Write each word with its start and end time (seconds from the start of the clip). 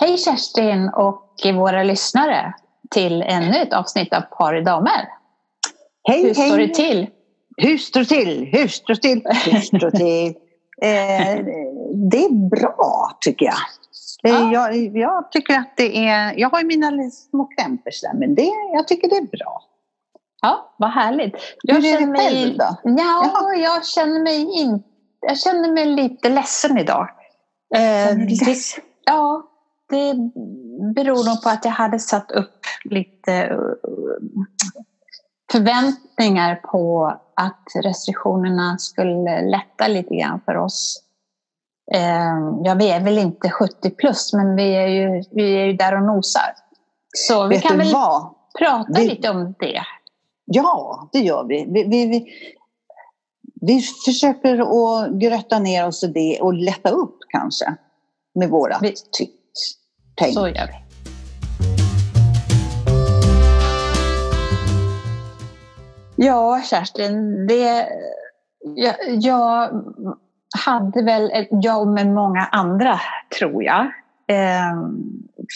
Hej 0.00 0.18
Kerstin 0.18 0.88
och 0.88 1.36
våra 1.54 1.82
lyssnare 1.82 2.54
till 2.90 3.22
ännu 3.22 3.56
ett 3.56 3.72
avsnitt 3.72 4.14
av 4.14 4.20
Par 4.20 4.54
i 4.60 4.64
damer. 4.64 5.08
Hej, 6.08 6.22
Hur 6.22 6.34
står 6.34 6.56
hej. 6.58 6.66
det 6.66 6.74
till? 6.74 7.06
Hur 7.56 7.78
står 7.78 8.00
det 8.00 8.06
till? 8.06 8.48
Hur 8.52 8.68
står 8.68 8.94
det 8.94 9.00
till? 9.00 9.22
Hur 9.52 9.60
står 9.60 9.78
det 9.78 9.90
till? 9.90 10.34
Eh, 10.82 11.44
det 12.10 12.24
är 12.24 12.48
bra 12.50 13.18
tycker 13.20 13.46
jag. 13.46 13.54
Eh, 14.32 14.40
Ja. 14.40 14.52
jag. 14.52 14.96
Jag 14.96 15.32
tycker 15.32 15.54
att 15.58 15.76
det 15.76 16.08
är... 16.08 16.34
Jag 16.38 16.50
har 16.50 16.60
ju 16.60 16.66
mina 16.66 17.10
små 17.10 17.44
krämpor 17.58 17.90
sådär, 17.90 18.14
men 18.14 18.34
det, 18.34 18.50
jag 18.72 18.88
tycker 18.88 19.08
det 19.08 19.16
är 19.16 19.22
bra. 19.38 19.62
Ja, 20.42 20.74
vad 20.78 20.90
härligt. 20.90 21.34
Hur 21.68 21.84
är 21.84 22.00
det 22.06 22.18
själv 22.18 22.56
då? 22.58 22.76
Ja, 22.82 23.52
jag 23.56 23.86
känner 23.86 24.20
mig 24.22 24.60
in, 24.60 24.82
jag 25.20 25.38
känner 25.38 25.72
mig 25.72 25.86
lite 25.86 26.28
ledsen 26.28 26.78
idag. 26.78 27.08
Eh, 27.74 27.80
Känner 27.80 28.44
det-? 28.44 28.82
Ja, 29.04 29.42
det 29.90 30.14
beror 30.94 31.24
nog 31.28 31.42
på 31.42 31.48
att 31.48 31.64
jag 31.64 31.72
hade 31.72 31.98
satt 31.98 32.30
upp 32.30 32.60
lite 32.84 33.32
eh, 33.34 33.56
förväntningar 35.52 36.54
på 36.56 37.06
att 37.36 37.64
restriktionerna 37.84 38.78
skulle 38.78 39.42
lätta 39.50 39.88
lite 39.88 40.14
grann 40.14 40.40
för 40.44 40.56
oss. 40.56 41.02
Eh, 41.92 42.50
Ja, 42.64 42.74
vi 42.74 42.90
är 42.90 43.00
väl 43.00 43.18
inte 43.18 43.50
70 43.50 43.90
plus, 43.90 44.32
men 44.32 44.56
vi 44.56 44.74
är 44.76 44.86
ju, 44.86 45.22
vi 45.30 45.54
är 45.54 45.64
ju 45.64 45.72
där 45.72 45.96
och 45.96 46.02
nosar. 46.02 46.54
Så 47.16 47.46
vi 47.46 47.54
Vet 47.54 47.62
kan 47.64 47.78
väl 47.78 47.92
vad? 47.92 48.34
prata 48.58 48.92
Vi- 49.00 49.08
lite 49.08 49.30
om 49.30 49.54
det. 49.58 49.82
Ja, 50.44 51.08
det 51.12 51.18
gör 51.18 51.44
vi. 51.44 51.64
Vi, 51.68 51.84
vi, 51.84 52.06
vi, 52.06 52.26
vi 53.60 53.80
försöker 54.04 54.58
att 54.58 55.10
grötta 55.12 55.58
ner 55.58 55.86
oss 55.86 56.04
i 56.04 56.06
det 56.06 56.38
och 56.40 56.54
lätta 56.54 56.90
upp 56.90 57.18
kanske 57.28 57.74
med 58.34 58.48
våra 58.48 58.78
Vi- 58.82 58.94
tyck, 59.12 59.34
tänk. 60.20 60.34
Så 60.34 60.48
gör 60.48 60.66
vi. 60.66 60.74
Ja, 66.16 66.60
Kerstin, 66.64 67.46
det, 67.46 67.88
jag, 68.76 68.94
jag 69.08 69.70
hade 70.64 71.02
väl, 71.02 71.46
jag 71.50 71.88
med 71.88 72.06
många 72.06 72.48
andra 72.52 73.00
tror 73.38 73.64
jag, 73.64 73.80
eh, 74.28 74.72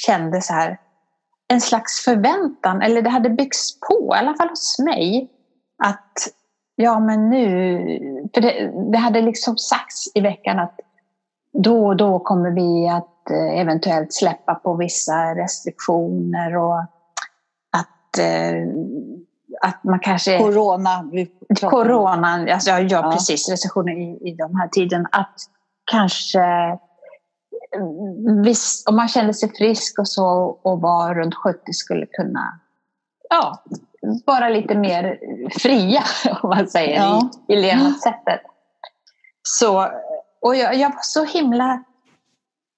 kände 0.07 0.41
så 0.41 0.53
här 0.53 0.79
en 1.49 1.61
slags 1.61 2.05
förväntan, 2.05 2.83
eller 2.83 3.03
det 3.03 3.11
hade 3.11 3.31
byggts 3.31 3.81
på, 3.81 4.13
i 4.15 4.19
alla 4.19 4.35
fall 4.35 4.49
hos 4.49 4.79
mig, 4.79 5.31
att 5.85 6.13
ja 6.77 7.01
men 7.01 7.31
nu, 7.31 7.79
för 8.35 8.41
det, 8.41 8.73
det 8.93 8.99
hade 8.99 9.21
liksom 9.21 9.57
sagts 9.57 10.05
i 10.15 10.21
veckan 10.21 10.59
att 10.59 10.77
då 11.55 11.87
och 11.87 11.97
då 11.97 12.19
kommer 12.19 12.51
vi 12.51 12.89
att 12.89 13.31
eh, 13.31 13.61
eventuellt 13.61 14.13
släppa 14.13 14.55
på 14.55 14.75
vissa 14.75 15.35
restriktioner 15.35 16.57
och 16.57 16.79
att, 17.71 18.19
eh, 18.19 18.69
att 19.61 19.85
man 19.85 19.99
kanske... 19.99 20.39
Corona. 20.39 21.11
Coronan, 21.61 22.49
alltså, 22.49 22.71
ja, 22.71 22.79
ja, 22.81 23.13
precis, 23.13 23.49
restriktioner 23.51 23.93
i, 23.93 24.29
i 24.29 24.35
de 24.35 24.57
här 24.57 24.69
tiden. 24.69 25.07
Att 25.13 25.35
kanske, 25.85 26.41
mm, 27.77 28.43
visst, 28.43 28.89
om 28.89 28.97
man 28.97 29.09
kände 29.09 29.35
sig 29.35 29.53
frisk 29.55 29.99
och 29.99 30.09
så 30.09 30.59
och 30.63 30.81
var 30.81 31.15
runt 31.15 31.35
70 31.35 31.73
skulle 31.73 32.07
kunna 32.07 32.61
ja, 33.31 33.63
vara 34.27 34.49
lite 34.49 34.75
mer 34.75 35.19
fria, 35.59 36.03
om 36.43 36.49
man 36.49 36.69
säger, 36.69 36.97
Ja. 36.97 37.31
i, 37.49 37.53
i 37.53 37.57
levnadssättet. 37.57 38.41
Så, 39.43 39.89
och 40.45 40.57
jag, 40.57 40.75
jag 40.75 40.89
var 40.89 41.03
så 41.03 41.25
himla 41.25 41.83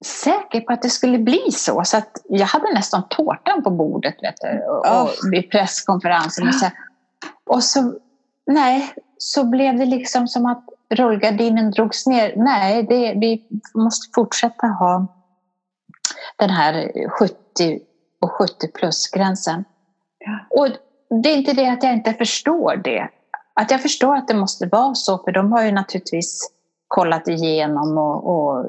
säker 0.05 0.61
på 0.61 0.73
att 0.73 0.81
det 0.81 0.89
skulle 0.89 1.17
bli 1.17 1.51
så. 1.51 1.83
Så 1.83 1.97
att 1.97 2.21
jag 2.29 2.45
hade 2.45 2.73
nästan 2.73 3.03
tårtan 3.09 3.63
på 3.63 3.69
bordet 3.69 4.15
vet 4.21 4.35
du, 4.41 4.47
och, 4.47 4.85
Ja. 4.85 5.03
och 5.03 5.33
vid 5.33 5.51
presskonferensen. 5.51 6.47
Och 6.47 6.53
så, 6.53 6.65
och 7.45 7.63
så, 7.63 7.93
nej, 8.47 8.93
så 9.17 9.43
blev 9.43 9.77
det 9.77 9.85
liksom 9.85 10.27
som 10.27 10.45
att 10.45 10.63
rullgardinen 10.89 11.71
drogs 11.71 12.07
ner. 12.07 12.33
Nej, 12.35 12.83
det, 12.83 13.13
vi 13.13 13.47
måste 13.73 14.11
fortsätta 14.15 14.67
ha 14.67 15.07
den 16.35 16.49
här 16.49 16.91
70 17.09 17.79
och 18.21 18.31
70 18.31 18.67
plus-gränsen. 18.67 19.63
Och 20.49 20.67
det 21.23 21.29
är 21.29 21.37
inte 21.37 21.53
det 21.53 21.67
att 21.69 21.83
jag 21.83 21.93
inte 21.93 22.13
förstår 22.13 22.75
det. 22.75 23.09
Att 23.53 23.71
jag 23.71 23.81
förstår 23.81 24.15
att 24.15 24.27
det 24.27 24.35
måste 24.35 24.65
vara 24.65 24.95
så, 24.95 25.17
för 25.17 25.31
de 25.31 25.51
har 25.51 25.63
ju 25.63 25.71
naturligtvis 25.71 26.56
kollat 26.87 27.27
igenom 27.27 27.97
och, 27.97 28.29
och 28.29 28.65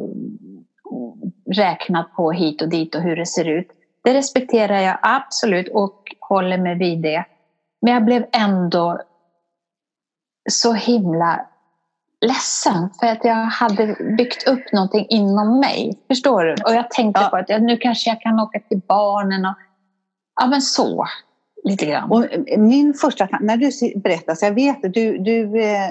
räknat 1.56 2.12
på 2.15 2.31
hit 2.33 2.62
och 2.62 2.69
dit 2.69 2.95
och 2.95 3.03
hur 3.03 3.17
det 3.17 3.27
ser 3.27 3.45
ut. 3.49 3.69
Det 4.05 4.15
respekterar 4.15 4.81
jag 4.81 4.99
absolut 5.03 5.69
och 5.69 6.03
håller 6.21 6.59
mig 6.59 6.79
vid 6.79 7.03
det. 7.03 7.25
Men 7.83 7.93
jag 7.95 8.05
blev 8.05 8.27
ändå 8.33 9.01
så 10.51 10.73
himla 10.73 11.47
ledsen 12.21 12.91
för 13.01 13.06
att 13.06 13.25
jag 13.25 13.34
hade 13.45 13.97
byggt 14.19 14.49
upp 14.49 14.73
någonting 14.73 15.06
inom 15.09 15.61
mig. 15.61 15.99
Förstår 16.09 16.45
du? 16.45 16.53
Och 16.53 16.75
jag 16.75 16.91
tänkte 16.91 17.21
Ja. 17.23 17.29
på 17.29 17.37
att 17.37 17.62
nu 17.62 17.77
kanske 17.77 18.11
jag 18.11 18.21
kan 18.21 18.41
åka 18.41 18.61
till 18.61 18.81
barnen 18.89 19.45
och 19.45 19.55
ja 20.41 20.47
men 20.47 20.62
så. 20.62 21.06
Lite 21.65 21.87
grann. 21.87 22.11
Och 22.11 22.25
min 22.59 22.95
första 22.95 23.27
tan- 23.27 23.43
när 23.43 23.56
du 23.56 24.00
berättar, 24.00 24.35
så 24.35 24.45
jag 24.47 24.53
vet 24.53 24.85
att 24.85 24.95
du, 24.95 25.19
du 25.19 25.62
eh, 25.62 25.91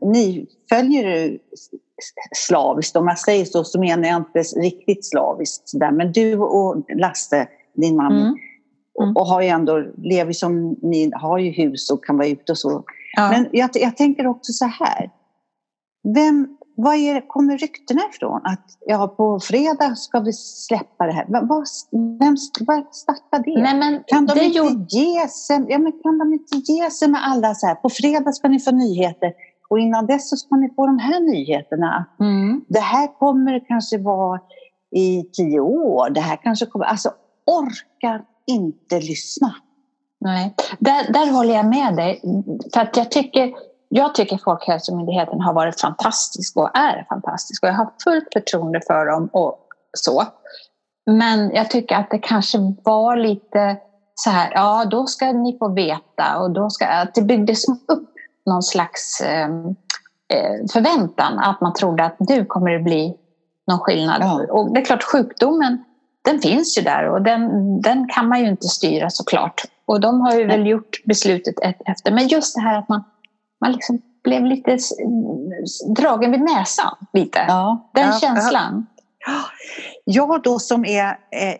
ni 0.00 0.46
följer 0.68 1.16
ju 1.16 1.38
slaviskt, 2.36 2.96
om 2.96 3.08
jag 3.08 3.18
säger 3.18 3.44
så 3.44 3.64
så 3.64 3.80
menar 3.80 4.08
jag 4.08 4.16
inte 4.16 4.60
riktigt 4.60 5.08
slaviskt 5.08 5.68
sådär, 5.68 5.90
men 5.90 6.12
du 6.12 6.36
och 6.36 6.84
Lasse, 6.96 7.48
din 7.74 7.96
man, 7.96 8.12
Mm. 8.12 8.34
Mm. 9.00 9.16
och, 9.16 9.22
och 9.22 9.26
har 9.26 9.42
ju 9.42 9.48
ändå, 9.48 9.84
lever 9.96 10.32
som 10.32 10.76
ni 10.82 11.10
har 11.14 11.38
ju 11.38 11.50
hus 11.50 11.90
och 11.90 12.04
kan 12.04 12.16
vara 12.16 12.28
ute 12.28 12.52
och 12.52 12.58
så. 12.58 12.84
Ja. 13.16 13.30
Men 13.30 13.48
jag, 13.52 13.70
jag 13.74 13.96
tänker 13.96 14.26
också 14.26 14.52
så 14.52 14.64
här, 14.64 15.10
vem, 16.14 16.56
vad 16.82 16.94
är, 16.94 17.28
kommer 17.28 17.58
ryktena 17.58 18.00
ifrån? 18.14 18.40
Att 18.44 18.64
ja, 18.86 19.08
på 19.08 19.40
fredag 19.40 19.94
ska 19.96 20.20
vi 20.20 20.32
släppa 20.32 21.06
det 21.06 21.12
här. 21.12 21.24
Vad, 21.28 21.48
vad, 21.48 21.64
vem 22.18 22.36
vad 22.60 22.94
startar 22.94 23.38
det? 23.44 23.62
Nej, 23.62 23.78
men 23.78 24.02
Kan 24.06 24.26
de, 24.26 24.34
det 24.34 24.44
inte 24.44 24.58
gjorde- 24.58 24.84
ge 24.88 25.28
sig, 25.28 25.64
ja, 25.68 25.78
men 25.78 25.92
kan 26.02 26.18
de 26.18 26.32
inte 26.32 26.56
ge 26.72 26.90
sig 26.90 27.08
med 27.08 27.20
alla 27.24 27.54
så 27.54 27.66
här, 27.66 27.74
på 27.74 27.88
fredag 27.90 28.32
ska 28.32 28.48
ni 28.48 28.60
få 28.60 28.70
nyheter 28.70 29.32
och 29.70 29.78
innan 29.78 30.06
dess 30.06 30.30
så 30.30 30.36
ska 30.36 30.56
ni 30.56 30.68
få 30.76 30.86
de 30.86 30.98
här 30.98 31.20
nyheterna. 31.20 32.04
Mm. 32.20 32.64
Det 32.68 32.80
här 32.80 33.18
kommer 33.18 33.64
kanske 33.68 33.98
vara 33.98 34.40
i 34.96 35.22
tio 35.32 35.60
år, 35.60 36.10
det 36.10 36.20
här 36.20 36.36
kanske 36.36 36.66
kommer, 36.66 36.84
alltså 36.84 37.10
orkar 37.46 38.24
inte 38.46 39.00
lyssna. 39.00 39.54
Nej, 40.20 40.54
där, 40.78 41.12
där 41.12 41.32
håller 41.32 41.54
jag 41.54 41.66
med 41.66 41.96
dig. 41.96 42.22
För 42.74 42.80
att 42.80 42.96
jag 42.96 43.10
tycker, 43.10 43.52
jag 43.92 44.14
tycker 44.14 44.38
Folkhälsomyndigheten 44.38 45.40
har 45.40 45.52
varit 45.52 45.80
fantastisk 45.80 46.56
och 46.56 46.76
är 46.76 47.06
fantastisk. 47.08 47.62
Och 47.62 47.68
jag 47.68 47.74
har 47.74 47.90
fullt 48.04 48.28
förtroende 48.32 48.80
för 48.86 49.06
dem 49.06 49.28
och 49.32 49.58
så. 49.92 50.24
Men 51.06 51.50
jag 51.54 51.70
tycker 51.70 51.96
att 51.96 52.10
det 52.10 52.18
kanske 52.18 52.58
var 52.84 53.16
lite 53.16 53.76
så 54.14 54.30
här, 54.30 54.52
ja 54.54 54.84
då 54.84 55.06
ska 55.06 55.32
ni 55.32 55.58
få 55.58 55.68
veta 55.68 56.38
och 56.38 56.50
då 56.50 56.70
ska, 56.70 56.86
att 56.86 57.14
det 57.14 57.22
byggdes 57.22 57.68
upp 57.68 58.10
någon 58.46 58.62
slags 58.62 59.20
eh, 59.20 59.48
eh, 60.34 60.66
förväntan 60.72 61.38
att 61.38 61.60
man 61.60 61.74
trodde 61.74 62.04
att 62.04 62.20
nu 62.20 62.44
kommer 62.44 62.70
det 62.70 62.78
bli 62.78 63.16
någon 63.66 63.78
skillnad. 63.78 64.22
Ja. 64.22 64.46
Och 64.50 64.74
det 64.74 64.80
är 64.80 64.84
klart 64.84 65.02
sjukdomen 65.02 65.84
den 66.24 66.38
finns 66.38 66.78
ju 66.78 66.82
där 66.82 67.08
och 67.08 67.22
den, 67.22 67.80
den 67.80 68.08
kan 68.08 68.28
man 68.28 68.40
ju 68.40 68.48
inte 68.48 68.68
styra 68.68 69.10
såklart. 69.10 69.62
Och 69.86 70.00
de 70.00 70.20
har 70.20 70.34
ju 70.34 70.46
väl 70.46 70.66
gjort 70.66 71.04
beslutet 71.04 71.54
ett 71.62 71.82
efter. 71.86 72.12
Men 72.12 72.28
just 72.28 72.54
det 72.54 72.60
här 72.60 72.78
att 72.78 72.88
man, 72.88 73.04
man 73.60 73.72
liksom 73.72 74.02
blev 74.24 74.44
lite 74.44 74.78
dragen 75.96 76.30
vid 76.30 76.40
näsan. 76.40 76.96
Lite. 77.12 77.44
Ja, 77.48 77.90
Den 77.94 78.06
ja, 78.06 78.18
känslan. 78.20 78.86
Jag 80.04 80.42
då 80.42 80.58
som 80.58 80.84
är, 80.84 81.18
eh, 81.30 81.50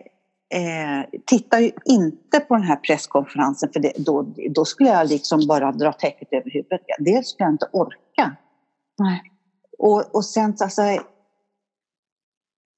eh, 0.59 1.05
tittar 1.25 1.59
ju 1.59 1.71
inte 1.85 2.39
på 2.39 2.55
den 2.55 2.63
här 2.63 2.75
presskonferensen 2.75 3.69
för 3.73 3.79
det, 3.79 3.93
då, 3.97 4.25
då 4.55 4.65
skulle 4.65 4.89
jag 4.89 5.07
liksom 5.07 5.47
bara 5.47 5.71
dra 5.71 5.93
täcket 5.93 6.27
över 6.31 6.51
huvudet. 6.51 6.81
Dels 6.99 7.29
skulle 7.29 7.45
jag 7.45 7.53
inte 7.53 7.69
orka. 7.71 8.35
Nej. 8.99 9.21
Och, 9.77 10.15
och 10.15 10.25
sen 10.25 10.57
så 10.57 10.63
alltså, 10.63 10.81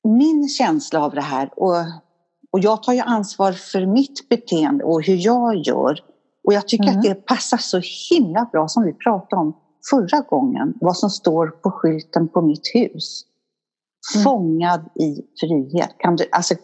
min 0.03 0.50
känsla 0.50 1.03
av 1.03 1.13
det 1.15 1.21
här 1.21 1.59
och, 1.59 1.75
och 2.51 2.59
jag 2.59 2.83
tar 2.83 2.94
ju 2.94 3.00
ansvar 3.00 3.51
för 3.51 3.86
mitt 3.86 4.30
beteende 4.30 4.83
och 4.83 5.03
hur 5.03 5.25
jag 5.25 5.56
gör. 5.56 6.00
Och 6.48 6.54
jag 6.54 6.68
tycker 6.68 6.84
Mm. 6.88 6.98
att 6.98 7.04
det 7.04 7.16
passar 7.16 7.57
så 7.57 7.81
himla 8.10 8.50
bra 8.51 8.68
som 8.68 8.84
vi 8.84 8.94
pratade 8.94 9.42
om 9.42 9.57
förra 9.90 10.19
gången, 10.22 10.74
vad 10.81 10.98
som 10.98 11.10
står 11.10 11.48
på 11.48 11.72
skylten 11.72 12.28
på 12.28 12.42
mitt 12.42 12.72
hus. 12.74 13.25
Mm. 14.16 14.24
Fångad 14.24 14.90
i 14.95 15.22
frihet. 15.40 15.95
Kan 15.98 16.16
det, 16.16 16.28
alltså, 16.31 16.56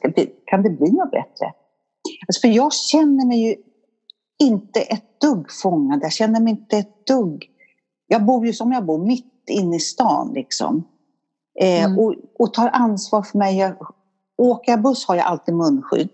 kan 0.46 0.64
det 0.64 0.70
bli 0.70 0.92
något 0.92 1.12
bättre? 1.12 1.46
Alltså, 2.28 2.42
för 2.42 2.48
jag 2.48 2.74
känner 2.74 3.26
mig 3.28 3.48
ju 3.48 3.56
inte 4.40 4.80
ett 4.82 5.22
dugg 5.22 5.52
fångad. 5.52 6.00
Jag 6.04 6.12
känner 6.12 6.42
mig 6.42 6.52
inte 6.52 6.78
ett 6.78 7.08
dugg... 7.08 7.46
Jag 8.08 8.26
bor 8.26 8.46
ju 8.46 8.54
som 8.54 8.72
jag 8.72 8.86
bor, 8.86 9.06
mitt 9.06 9.50
inne 9.50 9.76
i 9.76 9.80
stan 9.80 10.32
liksom. 10.34 10.88
Eh, 11.60 11.86
Mm. 11.86 12.00
och, 12.00 12.16
och 12.40 12.54
tar 12.54 12.70
ansvar 12.74 13.22
för 13.22 13.38
mig 13.38 13.74
åka 14.38 14.78
buss 14.78 15.06
har 15.08 15.16
jag 15.16 15.26
alltid 15.26 15.56
munskydd. 15.56 16.10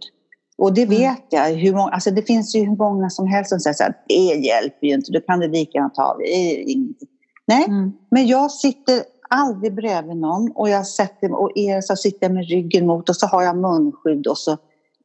Och 0.57 0.73
det 0.73 0.81
Mm. 0.83 0.97
vet 0.97 1.25
jag. 1.29 1.49
Hur 1.49 1.73
många, 1.73 1.91
alltså 1.91 2.11
det 2.11 2.21
finns 2.21 2.55
ju 2.55 2.59
hur 2.65 2.75
många 2.75 3.09
som 3.09 3.27
helst 3.27 3.49
som 3.49 3.59
säger 3.59 3.83
här, 3.83 3.93
det 4.07 4.13
hjälper 4.47 4.87
ju 4.87 4.93
inte, 4.93 5.11
du 5.11 5.21
kan 5.21 5.39
det 5.39 5.47
lika 5.47 5.71
gärna 5.77 5.89
ta. 5.89 6.17
Det 6.19 6.53
ingenting. 6.61 7.07
Nej, 7.47 7.65
Mm. 7.67 7.93
men 8.11 8.27
jag 8.27 8.51
sitter 8.51 9.03
aldrig 9.29 9.75
bredvid 9.75 10.17
någon 10.17 10.51
och 10.55 10.69
jag 10.69 10.87
sätter 10.87 11.31
och 11.41 11.51
er 11.55 11.81
så 11.81 11.95
sitter 11.95 12.25
jag 12.25 12.33
med 12.33 12.47
ryggen 12.49 12.87
mot 12.87 13.09
och 13.09 13.15
så 13.15 13.27
har 13.27 13.43
jag 13.43 13.57
munskydd 13.57 14.27
och 14.27 14.37
så. 14.37 14.57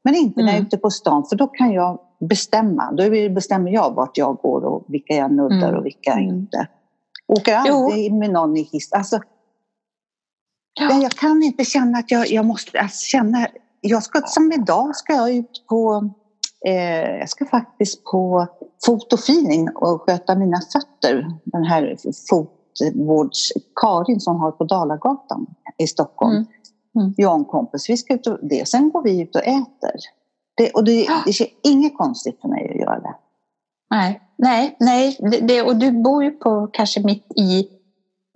Men 0.05 0.15
inte 0.15 0.41
när 0.41 0.47
jag 0.47 0.53
är 0.55 0.59
Mm. 0.59 0.67
ute 0.67 0.77
på 0.77 0.91
stan 0.91 1.25
för 1.29 1.37
då 1.37 1.47
kan 1.47 1.73
jag 1.73 1.99
bestämma. 2.21 2.93
Då 2.93 3.11
bestämmer 3.35 3.71
jag 3.71 3.95
vart 3.95 4.19
jag 4.19 4.37
går 4.37 4.65
och 4.65 4.85
vilka 4.89 5.15
jag 5.15 5.33
nuddar 5.33 5.69
Mm. 5.69 5.75
och 5.79 5.87
vilka 5.87 6.13
Mm. 6.13 6.25
inte. 6.29 6.69
Åker 7.27 7.63
Jo. 7.67 7.75
aldrig 7.85 8.13
med 8.15 8.31
någon 8.31 8.57
i 8.57 8.63
hiss. 8.63 8.93
Alltså, 8.93 9.21
Ja. 10.81 11.03
jag 11.03 11.11
kan 11.13 11.43
inte 11.43 11.65
känna 11.65 11.99
att 11.99 12.11
jag, 12.11 12.29
jag 12.31 12.45
måste 12.47 12.81
alltså, 12.81 13.05
känna. 13.05 13.47
Jag 13.81 14.03
ska, 14.03 14.23
som 14.27 14.53
idag 14.53 14.97
ska 14.97 15.13
jag 15.13 15.33
ut 15.33 15.65
på, 15.69 16.11
eh, 16.67 17.19
jag 17.19 17.29
ska 17.29 17.45
faktiskt 17.45 18.05
på 18.05 18.47
fotofeeling 18.87 19.69
och 19.75 20.03
sköta 20.03 20.35
mina 20.35 20.61
fötter. 20.73 21.27
Den 21.45 21.65
här 21.65 21.97
fotvårds 22.31 23.53
Karin 23.81 24.21
som 24.21 24.41
har 24.41 24.51
på 24.51 24.65
Dalagatan 24.65 25.47
i 25.79 25.87
Stockholm. 25.87 26.33
Mm. 26.33 26.47
Mm. 26.97 27.15
Jag 27.17 27.33
och 27.33 27.39
en 27.39 27.45
kompis, 27.45 27.91
vi 27.91 27.97
ska 27.97 28.15
ut 28.15 28.27
och 28.27 28.39
det. 28.43 28.69
Sen 28.69 28.91
går 28.91 29.03
vi 29.03 29.21
ut 29.21 29.37
och 29.37 29.43
äter. 29.43 29.97
Det, 30.57 30.71
och 30.71 30.85
det, 30.85 31.03
Ja. 31.03 31.23
det 31.27 31.41
är 31.41 31.49
inget 31.63 31.97
konstigt 31.97 32.41
för 32.41 32.49
mig 32.49 32.71
att 32.71 32.81
göra 32.81 33.01
det. 33.01 33.15
Nej, 33.91 34.21
nej, 34.39 34.77
nej. 34.81 35.17
Det, 35.43 35.63
och 35.63 35.77
du 35.77 35.91
bor 36.03 36.25
ju 36.25 36.31
på 36.31 36.69
kanske 36.73 37.01
mitt 37.01 37.27
i 37.37 37.69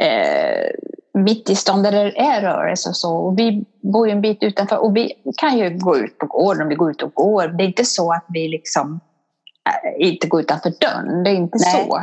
eh, 0.02 0.70
mitt 1.14 1.50
i 1.50 1.55
stan 1.56 1.82
där 1.82 1.93
det 1.93 2.19
är 2.20 2.40
rörelse 2.43 2.88
och 2.88 2.96
så. 2.96 3.16
Och 3.16 3.38
vi 3.38 3.64
bor 3.82 4.06
ju 4.08 4.12
en 4.12 4.20
bit 4.20 4.43
utanför 4.43 4.78
och 4.78 4.96
vi 4.96 5.12
kan 5.37 5.58
ju 5.58 5.78
gå 5.78 5.96
ut 5.96 6.19
på 6.19 6.26
gården 6.26 6.62
om 6.62 6.69
vi 6.69 6.75
går 6.75 6.90
ut 6.90 7.02
och 7.02 7.14
går. 7.14 7.49
Det 7.49 7.64
är 7.64 7.66
inte 7.66 7.84
så 7.84 8.12
att 8.12 8.25
vi 8.28 8.49
liksom 8.49 9.00
äh, 10.00 10.06
inte 10.08 10.26
går 10.26 10.40
utanför 10.40 10.72
dörren. 10.81 11.25
Det 11.25 11.31
är 11.31 11.34
inte 11.34 11.58
Nej. 11.61 11.87
så. 11.88 12.00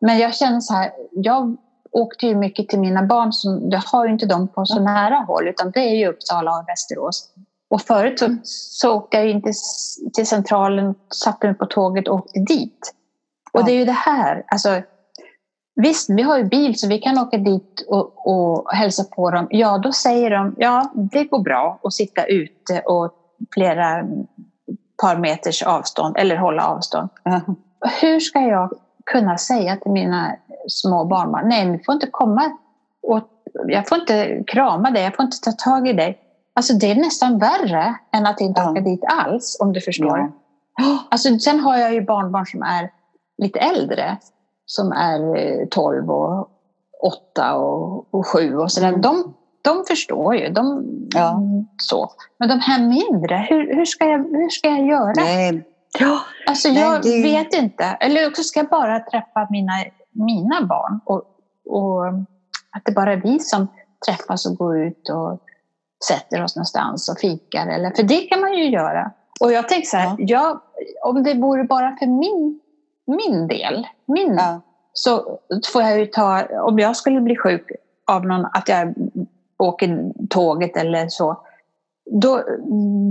Men 0.00 0.18
jag 0.18 0.34
känner 0.34 0.60
så 0.60 0.74
här, 0.74 0.90
jag 1.12 1.56
åkte 1.92 2.26
ju 2.26 2.34
mycket 2.34 2.68
till 2.68 2.80
mina 2.80 3.02
barn, 3.02 3.32
som, 3.32 3.70
jag 3.70 3.80
har 3.80 4.06
ju 4.06 4.12
inte 4.12 4.26
dem 4.26 4.48
på 4.48 4.66
så 4.66 4.80
nära 4.80 5.14
håll 5.16 5.48
utan 5.48 5.70
det 5.70 5.80
är 5.80 5.94
ju 5.96 6.06
Uppsala 6.08 6.58
och 6.58 6.64
Västerås. 6.68 7.28
Och 7.70 7.82
förut 7.82 8.18
så, 8.18 8.36
så 8.44 8.94
åkte 8.96 9.16
jag 9.16 9.30
inte 9.30 9.50
s- 9.50 9.96
till 10.14 10.26
centralen, 10.26 10.94
satte 11.14 11.46
mig 11.46 11.54
på 11.56 11.66
tåget 11.66 12.08
och 12.08 12.14
åkte 12.14 12.40
dit. 12.40 12.94
Och 13.52 13.60
Ja. 13.60 13.64
det 13.64 13.72
är 13.72 13.76
ju 13.76 13.84
det 13.84 13.92
här, 13.92 14.44
alltså 14.48 14.82
Visst, 15.80 16.10
vi 16.10 16.22
har 16.22 16.38
ju 16.38 16.44
bil 16.44 16.78
så 16.78 16.88
vi 16.88 16.98
kan 16.98 17.18
åka 17.18 17.38
dit 17.38 17.84
och, 17.88 18.26
och 18.28 18.72
hälsa 18.72 19.04
på 19.04 19.30
dem. 19.30 19.46
Ja, 19.50 19.78
då 19.78 19.92
säger 19.92 20.30
de, 20.30 20.54
ja, 20.58 20.92
det 20.94 21.24
går 21.24 21.38
bra 21.38 21.80
att 21.82 21.92
sitta 21.92 22.24
ute 22.24 22.80
och 22.80 23.14
flera 23.54 24.04
par 25.02 25.16
meters 25.16 25.62
avstånd 25.62 26.16
eller 26.18 26.36
hålla 26.36 26.66
avstånd. 26.66 27.08
Ja. 27.24 27.40
Hur 28.00 28.20
ska 28.20 28.40
jag 28.40 28.72
kunna 29.06 29.38
säga 29.38 29.76
till 29.76 29.92
mina 29.92 30.36
små 30.68 31.04
barnbarn, 31.04 31.48
nej, 31.48 31.66
ni 31.66 31.78
får 31.84 31.94
inte 31.94 32.06
komma 32.10 32.50
och 33.02 33.28
jag 33.66 33.88
får 33.88 33.98
inte 33.98 34.44
krama 34.46 34.90
dig, 34.90 35.02
jag 35.02 35.16
får 35.16 35.24
inte 35.24 35.40
ta 35.40 35.52
tag 35.52 35.88
i 35.88 35.92
dig. 35.92 36.18
Alltså 36.54 36.74
det 36.74 36.90
är 36.90 36.94
nästan 36.94 37.38
värre 37.38 37.94
än 38.12 38.26
att 38.26 38.40
inte 38.40 38.60
Ja. 38.60 38.70
åka 38.70 38.80
dit 38.80 39.04
alls, 39.04 39.56
om 39.60 39.72
du 39.72 39.80
förstår. 39.80 40.18
Ja. 40.76 40.98
Alltså, 41.10 41.38
sen 41.38 41.60
har 41.60 41.76
jag 41.76 41.94
ju 41.94 42.00
barnbarn 42.00 42.46
som 42.46 42.62
är 42.62 42.90
lite 43.38 43.58
äldre, 43.58 44.16
som 44.70 44.92
är 44.92 45.36
eh, 45.36 45.66
12 45.70 46.10
och 46.10 46.48
8 47.32 47.54
och, 47.56 48.14
och 48.14 48.26
7 48.26 48.56
och 48.56 48.72
sådär. 48.72 48.88
Mm. 48.88 49.00
De, 49.00 49.34
de 49.62 49.84
förstår 49.88 50.36
ju. 50.36 50.48
De, 50.48 50.84
Ja. 51.14 51.40
så. 51.82 52.10
Men 52.38 52.48
de 52.48 52.58
här 52.60 52.80
mindre, 52.88 53.46
hur, 53.50 53.74
hur, 53.76 53.84
ska, 53.84 54.04
jag, 54.04 54.18
hur 54.18 54.48
ska 54.48 54.68
jag 54.68 54.86
göra? 54.86 55.12
Nej. 55.16 55.66
Ja. 55.98 56.18
Alltså 56.46 56.68
Nej, 56.68 56.80
jag 56.82 57.02
det- 57.02 57.22
vet 57.22 57.54
inte. 57.54 57.84
Eller 57.84 58.28
också 58.28 58.42
ska 58.42 58.60
jag 58.60 58.68
bara 58.68 59.00
träffa 59.00 59.46
mina, 59.50 59.72
mina 60.12 60.66
barn. 60.66 61.00
Och, 61.04 61.22
och 61.66 62.06
att 62.76 62.84
det 62.84 62.92
bara 62.92 63.12
är 63.12 63.16
vi 63.16 63.38
som 63.38 63.66
träffas 64.06 64.46
och 64.46 64.56
går 64.56 64.78
ut 64.82 65.08
och 65.08 65.40
sätter 66.08 66.44
oss 66.44 66.56
någonstans 66.56 67.08
och 67.08 67.18
fikar. 67.18 67.66
Eller, 67.66 67.90
för 67.90 68.02
det 68.02 68.20
kan 68.20 68.40
man 68.40 68.52
ju 68.54 68.70
göra. 68.70 69.10
Och 69.40 69.52
jag 69.52 69.68
tänker 69.68 69.86
så 69.86 69.96
här, 69.96 70.14
Ja. 70.18 70.24
jag, 70.26 70.60
om 71.14 71.22
det 71.22 71.34
vore 71.34 71.64
bara 71.64 71.96
för 71.96 72.06
min, 72.06 72.60
min 73.10 73.48
del, 73.48 73.86
min, 74.06 74.34
Ja. 74.34 74.60
så 74.92 75.38
får 75.72 75.82
jag 75.82 75.98
ju 75.98 76.06
ta, 76.06 76.42
om 76.62 76.78
jag 76.78 76.96
skulle 76.96 77.20
bli 77.20 77.36
sjuk 77.36 77.70
av 78.06 78.26
någon, 78.26 78.44
att 78.44 78.68
jag 78.68 78.94
åker 79.58 80.12
tåget 80.30 80.76
eller 80.76 81.08
så, 81.08 81.40
då, 82.10 82.42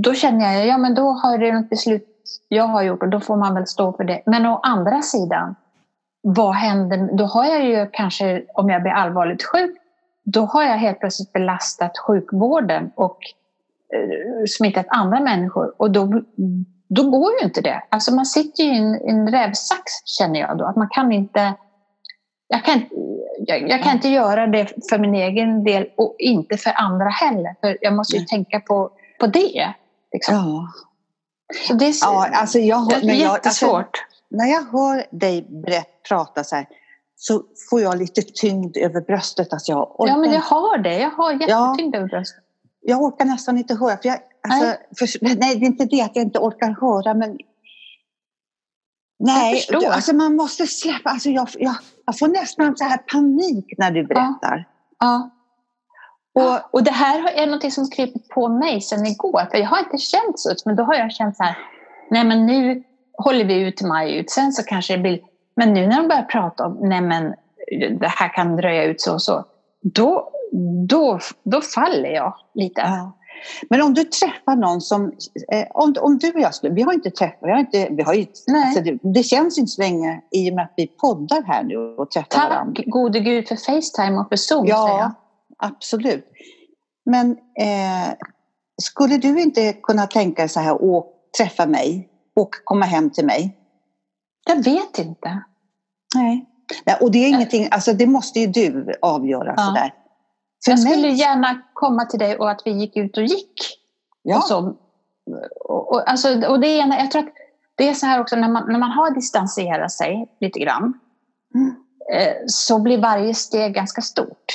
då 0.03 0.13
känner 0.13 0.53
jag, 0.53 0.67
ja 0.67 0.77
men 0.77 0.95
då 0.95 1.11
har 1.11 1.37
det 1.37 1.51
något 1.51 1.69
beslut 1.69 2.05
jag 2.47 2.63
har 2.63 2.83
gjort 2.83 3.03
och 3.03 3.09
då 3.09 3.19
får 3.19 3.37
man 3.37 3.53
väl 3.53 3.67
stå 3.67 3.93
för 3.93 4.03
det. 4.03 4.21
Men 4.25 4.45
å 4.45 4.59
andra 4.63 5.01
sidan, 5.01 5.55
vad 6.21 6.53
händer? 6.55 7.09
Då 7.17 7.23
har 7.23 7.45
jag 7.45 7.65
ju 7.65 7.87
kanske, 7.91 8.43
om 8.53 8.69
jag 8.69 8.81
blir 8.81 8.91
allvarligt 8.91 9.43
sjuk, 9.43 9.77
då 10.23 10.41
har 10.41 10.63
jag 10.63 10.77
helt 10.77 10.99
plötsligt 10.99 11.33
belastat 11.33 11.97
sjukvården 11.97 12.91
och 12.95 13.17
eh, 13.93 14.45
smittat 14.57 14.85
andra 14.89 15.19
människor. 15.19 15.73
Och 15.77 15.91
då, 15.91 16.21
då 16.89 17.09
går 17.09 17.31
ju 17.39 17.45
inte 17.45 17.61
det. 17.61 17.83
Alltså 17.89 18.15
man 18.15 18.25
sitter 18.25 18.63
ju 18.63 18.69
i 18.73 18.77
en, 18.77 18.95
en 19.09 19.31
rävsax 19.31 19.83
känner 20.05 20.39
jag 20.39 20.57
då. 20.57 20.65
Att 20.65 20.75
man 20.75 20.89
kan 20.91 21.11
inte, 21.11 21.53
jag 22.47 22.65
kan, 22.65 22.81
jag, 23.39 23.69
jag 23.69 23.83
kan 23.83 23.93
inte 23.95 24.09
göra 24.09 24.47
det 24.47 24.67
för 24.89 24.97
min 24.99 25.15
egen 25.15 25.63
del 25.63 25.87
och 25.97 26.15
inte 26.19 26.57
för 26.57 26.71
andra 26.75 27.09
heller. 27.09 27.55
För 27.61 27.77
jag 27.81 27.93
måste 27.93 28.15
ju 28.15 28.19
Nej. 28.19 28.27
tänka 28.27 28.59
på, 28.59 28.91
på 29.19 29.27
det. 29.27 29.73
Liksom. 30.13 30.35
Ja. 30.35 30.67
Så 31.67 31.73
det 31.73 31.85
är, 31.85 31.93
ja, 32.01 32.27
alltså 32.33 32.59
jag, 32.59 32.89
det 32.89 32.95
hör- 32.95 33.01
är 33.03 33.07
jag, 33.13 33.13
alltså, 33.31 33.47
jättesvårt. 33.65 34.05
när 34.29 34.45
jag 34.45 34.61
hör 34.71 35.05
dig 35.11 35.41
berätt, 35.49 36.03
prata 36.09 36.43
så 36.43 36.55
här 36.55 36.65
så 37.15 37.43
får 37.69 37.81
jag 37.81 37.97
lite 37.97 38.21
tyngd 38.21 38.77
över 38.77 39.01
bröstet. 39.01 39.53
Alltså 39.53 39.71
jag, 39.71 39.99
orkar, 40.01 40.13
ja, 40.13 40.17
men 40.17 40.31
jag 40.33 40.41
har 40.41 40.77
det. 40.77 40.99
Jag 40.99 41.09
har 41.09 41.31
Ja. 41.47 41.67
jättetyngd 41.71 41.95
över 41.95 42.07
bröstet. 42.07 42.43
Jag 42.89 43.01
orkar 43.01 43.25
nästan 43.25 43.57
inte 43.57 43.75
höra. 43.75 43.97
För 43.97 44.09
jag, 44.09 44.19
alltså, 44.47 44.65
Nej. 44.65 44.77
för, 44.99 45.35
nej, 45.35 45.59
det 45.59 45.65
är 45.65 45.67
inte 45.67 45.85
det 45.85 46.01
att 46.01 46.15
jag 46.15 46.25
inte 46.25 46.39
orkar 46.39 46.75
höra, 46.81 47.13
men 47.13 47.37
Nej, 49.19 49.65
du, 49.69 49.85
alltså 49.85 50.15
man 50.15 50.35
måste 50.35 50.67
släppa. 50.67 51.09
Alltså 51.09 51.29
jag, 51.29 51.47
jag, 51.53 51.75
jag 52.05 52.19
får 52.19 52.27
nästan 52.27 52.77
så 52.77 52.83
här 52.83 52.97
panik 52.97 53.65
när 53.77 53.91
du 53.91 54.03
berättar. 54.03 54.67
Ja. 54.99 55.29
Och, 56.35 56.43
Och, 56.43 56.59
och 56.73 56.83
det 56.83 56.91
här 56.91 57.31
är 57.31 57.47
något 57.47 57.73
som 57.73 57.89
krypit 57.89 58.29
på 58.29 58.47
mig 58.47 58.81
sedan 58.81 59.05
igår. 59.05 59.47
För 59.51 59.57
jag 59.57 59.67
har 59.67 59.79
inte 59.79 59.97
känt 59.97 60.39
så, 60.39 60.55
men 60.65 60.75
då 60.75 60.83
har 60.83 60.95
jag 60.95 61.11
känt 61.11 61.37
så 61.37 61.43
här, 61.43 61.57
nej 62.09 62.23
men 62.23 62.45
nu 62.45 62.83
håller 63.17 63.45
vi 63.45 63.61
ut 63.61 63.81
maj 63.81 64.15
ut, 64.17 64.29
sen 64.29 64.51
så 64.51 64.63
kanske 64.63 64.95
det 64.95 65.01
blir... 65.01 65.19
Men 65.55 65.73
nu 65.73 65.87
när 65.87 65.97
de 65.97 66.07
börjar 66.07 66.23
prata 66.23 66.65
om, 66.65 66.77
nej 66.81 67.01
men 67.01 67.33
det 67.99 68.07
här 68.07 68.33
kan 68.33 68.55
dröja 68.55 68.83
ut 68.83 69.01
så 69.01 69.13
och 69.13 69.21
så, 69.21 69.45
då, 69.81 70.31
då, 70.87 71.19
då 71.43 71.61
faller 71.61 72.09
jag 72.09 72.33
lite. 72.53 72.81
ja. 72.81 73.15
Men 73.69 73.81
om 73.81 73.93
du 73.93 74.03
träffar 74.03 74.55
någon 74.55 74.81
som, 74.81 75.11
eh, 75.51 75.67
om, 75.73 75.95
om 76.01 76.17
du 76.17 76.31
och 76.33 76.39
jag 76.39 76.55
skulle, 76.55 76.73
vi 76.73 76.81
har 76.81 76.93
inte 76.93 77.11
träffat, 77.11 77.39
vi 77.41 77.51
har 77.51 77.59
inte, 77.59 77.87
vi 77.91 78.03
har 78.03 78.13
Nej. 78.13 78.27
alltså 78.63 78.81
det, 78.81 78.99
det 79.13 79.23
känns 79.23 79.57
inte 79.57 79.71
så 79.71 79.81
länge 79.81 80.21
i 80.31 80.51
och 80.51 80.55
med 80.55 80.63
att 80.63 80.73
vi 80.77 80.87
poddar 80.87 81.43
här 81.43 81.63
nu 81.63 81.77
och 81.77 82.11
träffar 82.11 82.49
varandra. 82.49 82.73
Tack 82.75 82.85
gode 82.85 83.19
gud 83.19 83.47
för 83.47 83.55
Facetime 83.55 84.17
och 84.17 84.29
för 84.29 84.35
Zoom, 84.35 84.67
säger 84.67 84.77
jag. 84.77 84.99
Ja, 84.99 85.11
absolut. 85.57 86.25
Men 87.05 87.31
eh, 87.59 88.13
skulle 88.81 89.17
du 89.17 89.41
inte 89.41 89.73
kunna 89.73 90.07
tänka 90.07 90.41
dig 90.41 90.49
så 90.49 90.59
här, 90.59 90.83
åk, 90.83 91.07
träffa 91.37 91.65
mig 91.65 92.09
och 92.35 92.49
komma 92.63 92.85
hem 92.85 93.09
till 93.09 93.25
mig? 93.25 93.57
Jag 94.45 94.63
vet 94.63 94.99
inte. 94.99 95.43
Nej. 96.15 96.45
Nej 96.85 96.97
och 97.01 97.11
det 97.11 97.17
är 97.17 97.27
ingenting, 97.29 97.67
alltså 97.71 97.93
det 97.93 98.07
måste 98.07 98.39
ju 98.39 98.47
du 98.47 98.93
avgöra 99.01 99.53
Ja. 99.57 99.63
sådär. 99.65 99.93
För 100.65 100.71
Jag 100.71 100.83
mig- 100.83 100.91
skulle 100.93 101.07
gärna 101.09 101.61
komma 101.73 102.05
till 102.05 102.19
dig 102.19 102.37
och 102.37 102.51
att 102.51 102.61
vi 102.65 102.71
gick 102.71 102.97
ut 102.97 103.17
och 103.17 103.23
gick. 103.23 103.53
ja. 104.21 104.37
Och, 104.37 104.43
så, 104.43 104.75
och, 105.65 105.91
och, 105.91 106.09
alltså, 106.09 106.47
och 106.47 106.59
det 106.59 106.67
är, 106.67 106.81
ena- 106.81 106.99
jag 106.99 107.11
tror 107.11 107.21
att 107.21 107.33
det 107.75 107.89
är 107.89 107.93
så 107.93 108.05
här 108.05 108.21
också 108.21 108.35
när 108.35 108.49
man, 108.49 108.71
när 108.71 108.79
man 108.79 108.91
har 108.91 109.11
distanserat 109.11 109.91
sig 109.91 110.27
lite 110.39 110.59
grann 110.59 110.99
Mm. 111.55 111.75
eh, 112.13 112.33
så 112.47 112.79
blir 112.79 112.97
varje 112.97 113.33
steg 113.33 113.73
ganska 113.73 114.01
stort. 114.01 114.45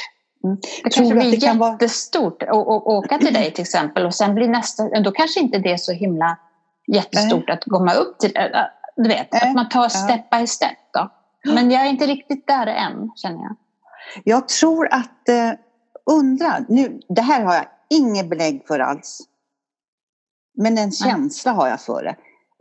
Mm. 0.44 0.56
Det 0.84 0.90
Tror 0.90 1.04
kanske 1.04 1.14
blir 1.14 1.30
det 1.30 1.46
kan 1.46 1.58
vara- 1.58 1.72
jättestort 1.72 2.42
att 2.42 2.48
att 2.48 2.66
åka 2.86 3.18
till 3.18 3.34
dig 3.34 3.50
till 3.52 3.62
exempel 3.62 4.06
och 4.06 4.14
sen 4.14 4.34
blir 4.34 4.48
nästa, 4.48 5.00
då 5.00 5.10
kanske 5.12 5.40
inte 5.40 5.58
det 5.58 5.72
är 5.72 5.76
så 5.76 5.92
himla 5.92 6.36
jättestort 6.86 7.50
att 7.50 7.64
komma 7.64 7.94
upp 7.94 8.18
till, 8.18 8.36
eh, 8.36 8.42
du 8.96 9.08
vet, 9.08 9.32
Nej. 9.32 9.42
att 9.48 9.54
man 9.54 9.68
tar 9.68 9.88
step 9.88 10.30
by 10.30 10.46
step 10.46 10.70
då. 10.92 11.10
Men 11.52 11.70
jag 11.70 11.82
är 11.86 11.90
inte 11.90 12.06
riktigt 12.06 12.46
där 12.46 12.66
än 12.66 13.10
känner 13.16 13.42
jag. 13.42 13.56
Jag 14.24 14.48
tror 14.48 14.88
att, 14.92 15.28
eh, 15.28 15.50
undra, 16.10 16.64
nu, 16.68 17.00
det 17.08 17.22
här 17.22 17.44
har 17.44 17.54
jag 17.54 17.66
inget 17.90 18.30
belägg 18.30 18.66
för 18.66 18.78
alls. 18.78 19.20
Men 20.56 20.78
en 20.78 20.92
känsla 20.92 21.52
har 21.52 21.68
jag 21.68 21.80
för 21.80 22.02
det. 22.04 22.16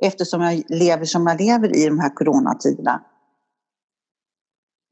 Eftersom 0.07 0.41
jag 0.41 0.63
lever 0.67 1.05
som 1.05 1.27
jag 1.27 1.41
lever 1.41 1.75
i 1.75 1.85
de 1.85 1.99
här 1.99 2.15
coronatiderna. 2.15 3.03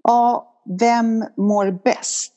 Ja, 0.03 0.53
vem 0.79 1.25
mår 1.37 1.71
bäst? 1.83 2.33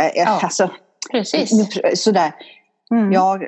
Eh, 0.00 0.10
Ja. 0.14 0.40
Alltså, 0.42 0.70
Precis. 1.10 1.52
nu 1.52 1.96
sådär. 1.96 2.34
Mm. 2.90 3.12
Jag, 3.12 3.46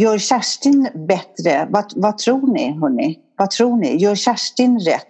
gör 0.00 0.18
Kerstin 0.18 0.88
bättre? 1.08 1.68
Vad, 1.70 1.92
vad 1.96 2.18
tror 2.18 2.52
ni, 2.52 2.72
hörni? 2.80 3.20
Vad 3.40 3.50
tror 3.50 3.76
ni? 3.76 3.96
Gör 3.96 4.14
Kerstin 4.14 4.78
rätt? 4.78 5.06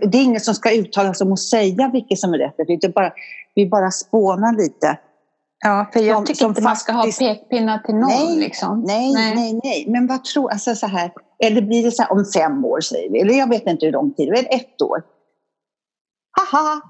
Det 0.00 0.18
är 0.18 0.22
ingen 0.22 0.40
som 0.40 0.54
ska 0.54 0.74
uttala 0.74 1.14
sig 1.14 1.24
om 1.24 1.32
att 1.32 1.40
säga 1.40 1.90
vilket 1.92 2.18
som 2.18 2.34
är 2.34 2.38
rätt. 2.38 2.54
Det 2.56 2.84
är 2.84 2.92
bara, 2.92 3.12
vi 3.54 3.66
bara 3.66 3.90
spånar 3.90 4.56
lite. 4.56 4.98
Ja, 5.64 5.90
för 5.92 6.00
jag 6.00 6.16
som, 6.16 6.26
tycker 6.26 6.46
inte 6.46 6.62
man 6.62 6.76
ska 6.76 6.92
ha 6.92 7.02
pekpinnar 7.18 7.78
till 7.78 7.94
någon. 7.94 8.08
Nej, 8.08 8.36
liksom. 8.36 8.82
nej, 8.86 9.12
nej, 9.12 9.34
nej, 9.34 9.60
nej. 9.64 9.84
Men 9.88 10.06
vad 10.06 10.24
tror, 10.24 10.50
alltså 10.50 10.74
så 10.74 10.86
här, 10.86 11.12
eller 11.38 11.62
blir 11.62 11.84
det 11.84 11.90
så 11.90 12.02
här 12.02 12.12
om 12.12 12.24
fem 12.34 12.64
år 12.64 12.80
säger 12.80 13.10
vi, 13.10 13.20
eller 13.20 13.34
jag 13.34 13.48
vet 13.48 13.66
inte 13.66 13.86
hur 13.86 13.92
lång 13.92 14.14
tid, 14.14 14.28
eller 14.28 14.54
ett 14.54 14.82
år. 14.82 15.02
Haha, 16.36 16.80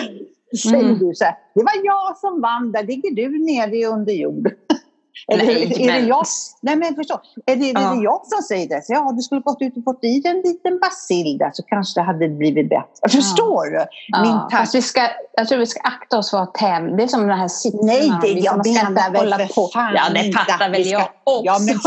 säger 0.62 0.84
mm. 0.84 0.98
du 0.98 1.14
så 1.14 1.24
här, 1.24 1.34
det 1.54 1.62
var 1.62 1.84
jag 1.84 2.16
som 2.16 2.40
vann, 2.40 2.72
där 2.72 2.82
ligger 2.82 3.10
du 3.10 3.44
nere 3.44 3.86
under 3.86 4.12
jord. 4.12 4.48
Eller 5.28 5.44
nej, 5.44 5.62
är, 5.62 5.80
är 5.80 6.00
det 6.00 6.06
jag? 6.06 6.24
Nej 6.60 6.76
men 6.76 6.94
förstå, 6.94 7.20
är 7.46 7.56
det, 7.56 7.66
ja. 7.66 7.80
är 7.80 7.96
det 7.96 8.02
jag 8.02 8.26
som 8.26 8.42
säger 8.42 8.68
det? 8.68 8.84
Så, 8.84 8.92
ja, 8.92 9.12
du 9.16 9.22
skulle 9.22 9.40
gått 9.40 9.62
ut 9.62 9.76
och 9.76 9.84
fått 9.84 10.04
i 10.04 10.22
en 10.24 10.36
liten 10.36 10.78
basil 10.78 11.38
där 11.38 11.50
så 11.52 11.62
kanske 11.62 12.00
det 12.00 12.04
hade 12.04 12.28
blivit 12.28 12.68
bättre. 12.68 13.08
Förstår 13.08 13.66
ja. 13.66 13.80
du? 13.80 13.86
Ja. 14.08 14.48
Fast 14.52 14.74
vi 14.74 14.82
ska, 14.82 15.00
jag 15.32 15.48
tror 15.48 15.58
vi 15.58 15.66
ska 15.66 15.80
akta 15.80 16.18
oss 16.18 16.30
för 16.30 16.38
att 16.38 16.54
tävla. 16.54 16.96
Det 16.96 17.02
är 17.02 17.06
som 17.06 17.26
den 17.26 17.38
här 17.38 17.48
sitsen. 17.48 17.80
Nej, 17.86 18.12
det, 18.22 18.28
jag 18.28 18.66
menar 18.66 19.10
väl 19.10 19.48
för 19.48 19.72
fan 19.72 19.94
Ja, 19.94 20.22
det 20.22 20.32
fattar 20.32 20.70
väl 20.70 20.86
jag 20.86 21.08
också. 21.24 21.44
Ja, 21.44 21.58
men 21.58 21.78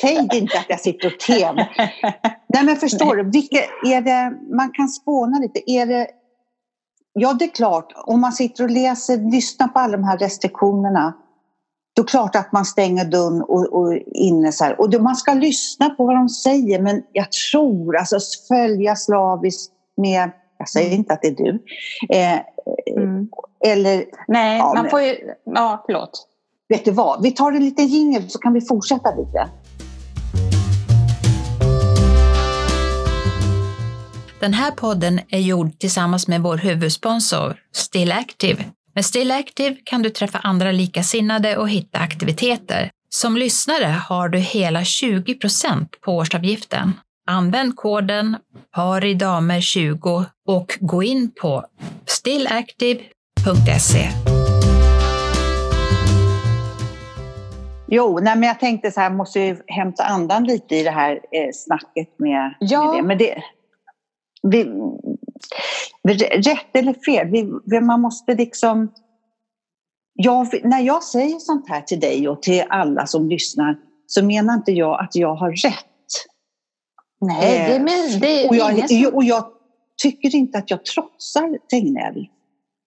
säg 0.00 0.28
inte 0.32 0.58
att 0.58 0.66
jag 0.68 0.80
sitter 0.80 1.06
och 1.06 1.20
tävlar. 1.20 1.68
Nej 2.46 2.64
men 2.64 2.76
förstår 2.76 3.14
Nej. 3.14 3.24
du, 3.24 3.30
vilka, 3.30 3.58
är 3.84 4.00
det, 4.00 4.32
man 4.56 4.70
kan 4.70 4.88
spåna 4.88 5.38
lite. 5.38 5.70
Är 5.70 5.86
det, 5.86 6.06
ja 7.12 7.32
det 7.32 7.44
är 7.44 7.54
klart, 7.54 7.92
om 8.06 8.20
man 8.20 8.32
sitter 8.32 8.64
och 8.64 8.70
läser, 8.70 9.30
lyssnar 9.30 9.68
på 9.68 9.78
alla 9.78 9.96
de 9.96 10.04
här 10.04 10.18
restriktionerna 10.18 11.14
då 11.94 12.02
är 12.02 12.04
det 12.04 12.10
klart 12.10 12.36
att 12.36 12.52
man 12.52 12.64
stänger 12.64 13.04
dörren 13.04 13.42
och, 13.42 13.72
och 13.72 13.94
inne 14.06 14.52
så 14.52 14.64
här. 14.64 14.80
Och 14.80 14.90
då, 14.90 15.02
man 15.02 15.16
ska 15.16 15.34
lyssna 15.34 15.90
på 15.90 16.04
vad 16.06 16.16
de 16.16 16.28
säger 16.28 16.82
men 16.82 17.02
jag 17.12 17.32
tror, 17.32 17.96
alltså 17.96 18.18
följa 18.48 18.96
slaviskt 18.96 19.72
med, 19.96 20.30
jag 20.58 20.68
säger 20.68 20.86
mm. 20.86 20.98
inte 20.98 21.12
att 21.12 21.22
det 21.22 21.28
är 21.28 21.34
du, 21.34 21.62
eh, 22.10 22.40
mm. 22.96 23.28
eller... 23.64 24.04
Nej, 24.28 24.58
ja, 24.58 24.74
man 24.74 24.90
får 24.90 25.00
ju, 25.00 25.16
ja 25.44 25.82
förlåt. 25.86 26.28
Vet 26.68 26.84
du 26.84 26.90
vad, 26.90 27.22
vi 27.22 27.30
tar 27.30 27.52
en 27.52 27.64
liten 27.64 27.86
jingel 27.86 28.30
så 28.30 28.38
kan 28.38 28.52
vi 28.52 28.60
fortsätta 28.60 29.10
lite. 29.10 29.48
Den 34.40 34.52
här 34.52 34.70
podden 34.70 35.20
är 35.28 35.38
gjord 35.38 35.78
tillsammans 35.78 36.28
med 36.28 36.42
vår 36.42 36.56
huvudsponsor 36.56 37.56
Still 37.72 38.12
Active 38.12 38.64
med 38.94 39.04
Still 39.04 39.30
Active 39.30 39.76
kan 39.84 40.02
du 40.02 40.10
träffa 40.10 40.38
andra 40.38 40.72
likasinnade 40.72 41.56
och 41.56 41.68
hitta 41.68 41.98
aktiviteter. 41.98 42.90
Som 43.08 43.36
lyssnare 43.36 43.96
har 44.08 44.28
du 44.28 44.38
hela 44.38 44.80
20% 44.80 45.86
på 46.00 46.12
årsavgiften. 46.12 46.92
Använd 47.26 47.76
koden 47.76 48.36
paridamer20 48.76 50.24
och 50.46 50.78
gå 50.80 51.02
in 51.02 51.30
på 51.40 51.64
stillactive.se. 52.06 54.08
Jo, 57.88 58.18
nej, 58.22 58.36
men 58.36 58.48
jag 58.48 58.60
tänkte 58.60 58.90
så 58.90 59.00
här, 59.00 59.10
måste 59.10 59.40
ju 59.40 59.56
hämta 59.66 60.04
andan 60.04 60.44
lite 60.44 60.76
i 60.76 60.82
det 60.82 60.90
här 60.90 61.12
eh, 61.12 61.50
snacket 61.54 62.18
med, 62.18 62.54
ja. 62.60 62.92
med 62.92 62.96
det. 62.96 63.02
Men 63.02 63.18
det 63.18 63.42
vi, 64.50 64.64
rätt 66.32 66.76
eller 66.76 66.94
fel, 67.04 67.28
vi, 67.64 67.80
man 67.80 68.00
måste 68.00 68.34
liksom... 68.34 68.92
Jag, 70.16 70.46
när 70.64 70.80
jag 70.80 71.02
säger 71.02 71.38
sånt 71.38 71.68
här 71.68 71.80
till 71.80 72.00
dig 72.00 72.28
och 72.28 72.42
till 72.42 72.64
alla 72.68 73.06
som 73.06 73.28
lyssnar 73.28 73.76
så 74.06 74.24
menar 74.24 74.54
inte 74.54 74.72
jag 74.72 75.00
att 75.00 75.16
jag 75.16 75.34
har 75.34 75.50
rätt. 75.50 75.84
Nej, 77.20 77.72
det, 77.72 77.78
men, 77.78 78.20
det 78.20 78.44
är 78.44 78.48
och 78.48 78.56
jag, 78.56 78.88
som... 78.88 79.14
och 79.14 79.24
jag 79.24 79.44
tycker 80.02 80.36
inte 80.36 80.58
att 80.58 80.70
jag 80.70 80.84
trotsar 80.84 81.58
Tegnell. 81.68 82.26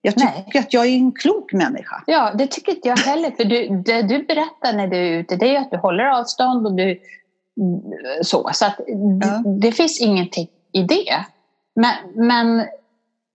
Jag 0.02 0.14
tycker 0.14 0.44
Nej. 0.54 0.60
att 0.60 0.74
jag 0.74 0.86
är 0.86 0.96
en 0.96 1.12
klok 1.12 1.54
människa. 1.54 2.04
Ja, 2.08 2.34
det 2.38 2.48
tycker 2.48 2.72
inte 2.72 2.88
jag 2.88 2.98
heller. 2.98 3.32
För 3.32 3.44
du, 3.44 3.84
det 3.86 4.02
du 4.02 4.24
berättar 4.24 4.74
när 4.74 4.88
du 4.88 4.98
är 4.98 5.20
ute, 5.20 5.36
det 5.36 5.56
är 5.56 5.60
att 5.60 5.72
du 5.72 5.78
håller 5.78 6.04
avstånd 6.04 6.68
och 6.68 6.76
du 6.76 7.00
så. 8.22 8.50
Så 8.54 8.66
att 8.66 8.80
ja. 8.88 9.44
det, 9.46 9.60
det 9.60 9.72
finns 9.72 10.02
ingenting 10.02 10.48
i 10.74 10.84
det. 10.84 11.26
Men, 11.82 12.28
men 12.28 12.68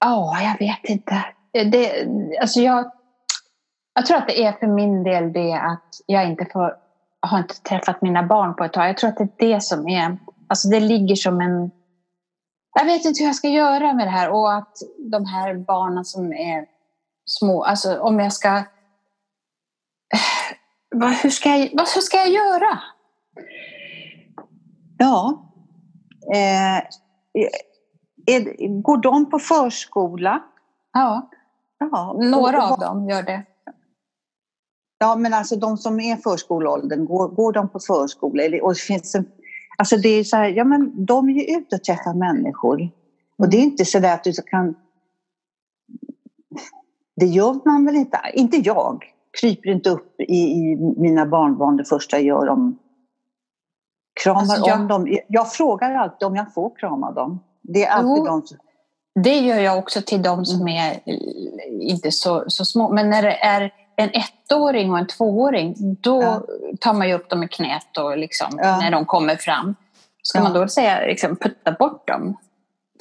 ja, 0.01 0.41
jag 0.43 0.59
vet 0.59 0.85
inte. 0.85 1.25
Det, 1.53 2.07
alltså 2.41 2.61
jag, 2.61 2.91
jag 3.95 4.07
tror 4.07 4.17
att 4.17 4.27
det 4.27 4.45
är 4.45 4.53
för 4.53 4.67
min 4.67 5.03
del 5.03 5.33
det 5.33 5.53
att 5.53 5.89
jag 6.07 6.27
inte 6.27 6.47
får, 6.53 6.75
har 7.21 7.39
inte 7.39 7.55
träffat 7.55 8.03
mina 8.03 8.23
barn 8.23 8.57
på 8.57 8.65
ett 8.65 8.73
tag. 8.73 8.89
Jag 8.89 8.97
tror 8.97 9.11
att 9.11 9.17
det 9.17 9.45
är 9.45 9.55
det 9.55 9.61
som 9.61 9.89
är, 9.89 10.19
alltså 10.49 10.69
det 10.69 10.81
ligger 10.81 11.15
som 11.15 11.41
en... 11.41 11.71
Jag 12.75 12.85
vet 12.85 13.05
inte 13.05 13.23
hur 13.23 13.27
jag 13.27 13.37
ska 13.37 13.49
göra 13.49 13.95
med 13.95 14.07
det 14.07 14.11
här 14.11 14.31
och 14.31 14.55
att 14.55 14.77
de 14.99 15.27
här 15.27 15.55
barnen 15.55 16.05
som 16.05 16.33
är 16.33 16.67
små, 17.25 17.65
alltså 17.65 17.99
om 17.99 18.21
jag 18.21 18.33
ska... 18.33 18.63
Vad, 20.95 21.13
hur, 21.13 21.31
ska 21.31 21.49
jag, 21.49 21.71
vad, 21.73 21.89
hur 21.95 22.01
ska 22.01 22.17
jag 22.17 22.29
göra? 22.29 22.79
Ja. 24.99 25.49
Eh, 26.35 26.83
är, 28.27 28.69
går 28.83 28.97
de 28.97 29.31
på 29.31 29.39
förskola? 29.39 30.43
Ja, 30.93 31.31
ja. 31.79 32.17
några 32.21 32.63
av 32.63 32.79
dem 32.79 33.09
gör 33.09 33.23
det. 33.23 33.43
Ja, 34.99 35.17
men 35.17 35.35
alltså 35.35 35.57
de 35.57 35.77
som 35.77 36.01
är 36.01 36.17
förskoleåldern, 36.17 37.07
går, 37.07 37.29
går 37.29 37.53
de 37.53 37.69
på 37.69 37.79
förskola? 37.81 38.43
Eller, 38.43 38.65
och 38.65 38.77
finns 38.77 39.15
en, 39.15 39.27
alltså 39.79 39.97
det 39.97 40.09
är 40.09 40.25
så 40.25 40.37
här, 40.37 40.49
ja 40.49 40.65
men 40.65 41.05
de 41.05 41.29
är 41.29 41.33
ju 41.33 41.57
ute 41.57 41.77
och 41.77 41.85
träffar 41.85 42.15
människor. 42.15 42.91
Och 43.39 43.51
det 43.51 43.57
är 43.57 43.63
inte 43.63 43.85
så 43.85 43.99
där 43.99 44.15
att 44.15 44.25
du 44.25 44.33
kan... 44.33 44.75
Det 47.17 47.27
gör 47.27 47.61
man 47.65 47.87
väl 47.87 47.97
inte? 47.97 48.19
Inte 48.35 48.57
jag. 48.57 49.05
Kryper 49.41 49.71
inte 49.71 49.91
upp 49.91 50.21
i, 50.21 50.35
i 50.35 50.77
mina 50.97 51.27
barnbarn 51.27 51.77
det 51.77 51.85
första 51.85 52.17
jag 52.17 52.27
gör. 52.27 52.49
Om, 52.49 52.79
kramar 54.23 54.41
alltså 54.41 54.67
jag... 54.67 54.81
om 54.81 54.89
dem. 54.89 55.19
Jag 55.29 55.53
frågar 55.53 55.95
alltid 55.95 56.29
om 56.29 56.37
jag 56.37 56.55
får 56.55 56.77
krama 56.77 57.13
dem. 57.13 57.41
Det 57.63 57.85
är 57.85 57.91
alltid 57.91 58.17
jo, 58.17 58.25
de 58.25 58.43
som... 58.43 58.59
Det 59.15 59.39
gör 59.39 59.59
jag 59.59 59.79
också 59.79 60.03
till 60.03 60.23
de 60.23 60.45
som 60.45 60.61
mm. 60.61 60.77
är 60.77 61.01
inte 61.81 62.13
så, 62.13 62.45
så 62.47 62.65
små. 62.65 62.93
Men 62.93 63.11
när 63.11 63.23
det 63.23 63.35
är 63.45 63.73
en 63.97 64.11
ettåring 64.11 64.93
och 64.93 64.99
en 64.99 65.07
tvååring, 65.07 65.75
då 66.01 66.23
ja. 66.23 66.43
tar 66.81 66.95
man 66.95 67.09
ju 67.09 67.15
upp 67.15 67.29
dem 67.29 67.43
i 67.43 67.49
knät 67.49 67.99
och 67.99 68.19
liksom, 68.19 68.59
ja. 68.63 68.79
när 68.81 68.91
de 68.91 69.05
kommer 69.05 69.37
fram. 69.37 69.75
Ska 70.23 70.39
ja. 70.39 70.43
man 70.43 70.53
då 70.53 70.69
säga 70.69 71.01
liksom, 71.01 71.37
putta 71.37 71.73
bort 71.73 72.09
dem? 72.09 72.37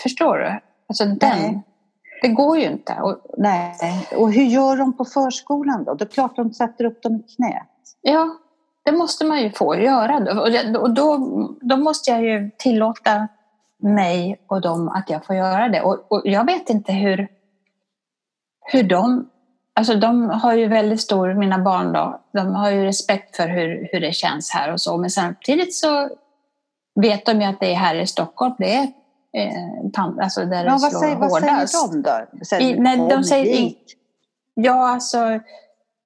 Förstår 0.04 0.38
du? 0.38 0.60
Alltså 0.88 1.06
den, 1.06 1.62
det 2.22 2.28
går 2.28 2.58
ju 2.58 2.66
inte. 2.66 2.94
Och, 2.94 3.18
nej. 3.38 3.76
och 4.16 4.32
hur 4.32 4.44
gör 4.44 4.78
de 4.78 4.98
på 4.98 5.06
förskolan 5.06 5.84
då? 5.84 5.94
Det 5.94 6.04
är 6.04 6.10
klart 6.10 6.36
de 6.36 6.54
sätter 6.54 6.86
upp 6.86 7.04
dem 7.04 7.16
i 7.16 7.36
knät. 7.36 7.68
Ja, 8.02 8.38
det 8.86 8.92
måste 8.92 9.26
man 9.26 9.42
ju 9.42 9.52
få 9.52 9.76
göra. 9.76 10.18
Och 10.80 10.94
då, 10.94 11.18
då 11.62 11.78
måste 11.78 12.12
jag 12.12 12.24
ju 12.24 12.52
tillåta 12.58 13.28
mig 13.82 14.42
och 14.48 14.62
dem 14.62 14.90
att 14.90 15.10
jag 15.10 15.26
får 15.26 15.36
göra 15.36 15.70
det. 15.70 15.82
Och, 15.82 16.12
och, 16.12 16.22
jag 16.26 16.46
vet 16.46 16.70
inte 16.70 16.94
hur, 16.94 17.28
hur 18.72 18.84
de... 18.84 19.30
Alltså 19.74 19.96
de 19.96 20.30
har 20.30 20.54
ju 20.54 20.68
väldigt 20.68 21.02
stor, 21.02 21.34
mina 21.34 21.60
barn 21.60 21.94
då, 21.94 22.22
de 22.34 22.56
har 22.56 22.72
ju 22.72 22.84
respekt 22.84 23.36
för 23.36 23.48
hur, 23.48 23.90
hur 23.92 24.00
det 24.00 24.14
känns 24.14 24.52
här 24.52 24.74
och 24.74 24.82
så. 24.82 24.98
Men 24.98 25.10
samtidigt 25.10 25.76
så 25.76 26.10
vet 26.96 27.26
de 27.26 27.42
ju 27.42 27.48
att 27.48 27.60
det 27.60 27.72
är 27.72 27.76
här 27.76 27.96
i 27.96 28.08
Stockholm, 28.08 28.56
det 28.58 28.76
är 28.76 28.84
eh, 29.38 30.04
alltså 30.22 30.46
där 30.46 30.66
ja, 30.66 30.74
det 30.74 30.80
slår 30.80 31.00
säger, 31.00 31.16
hårdast. 31.16 31.74
Vad 31.74 31.92
säger 31.92 32.04
de 32.04 32.28
då? 32.38 32.46
Säger 32.46 32.76
I, 32.76 32.80
nej, 32.80 32.98
de 33.10 33.24
säger, 33.24 33.74
Ja, 34.54 34.90
alltså 34.90 35.40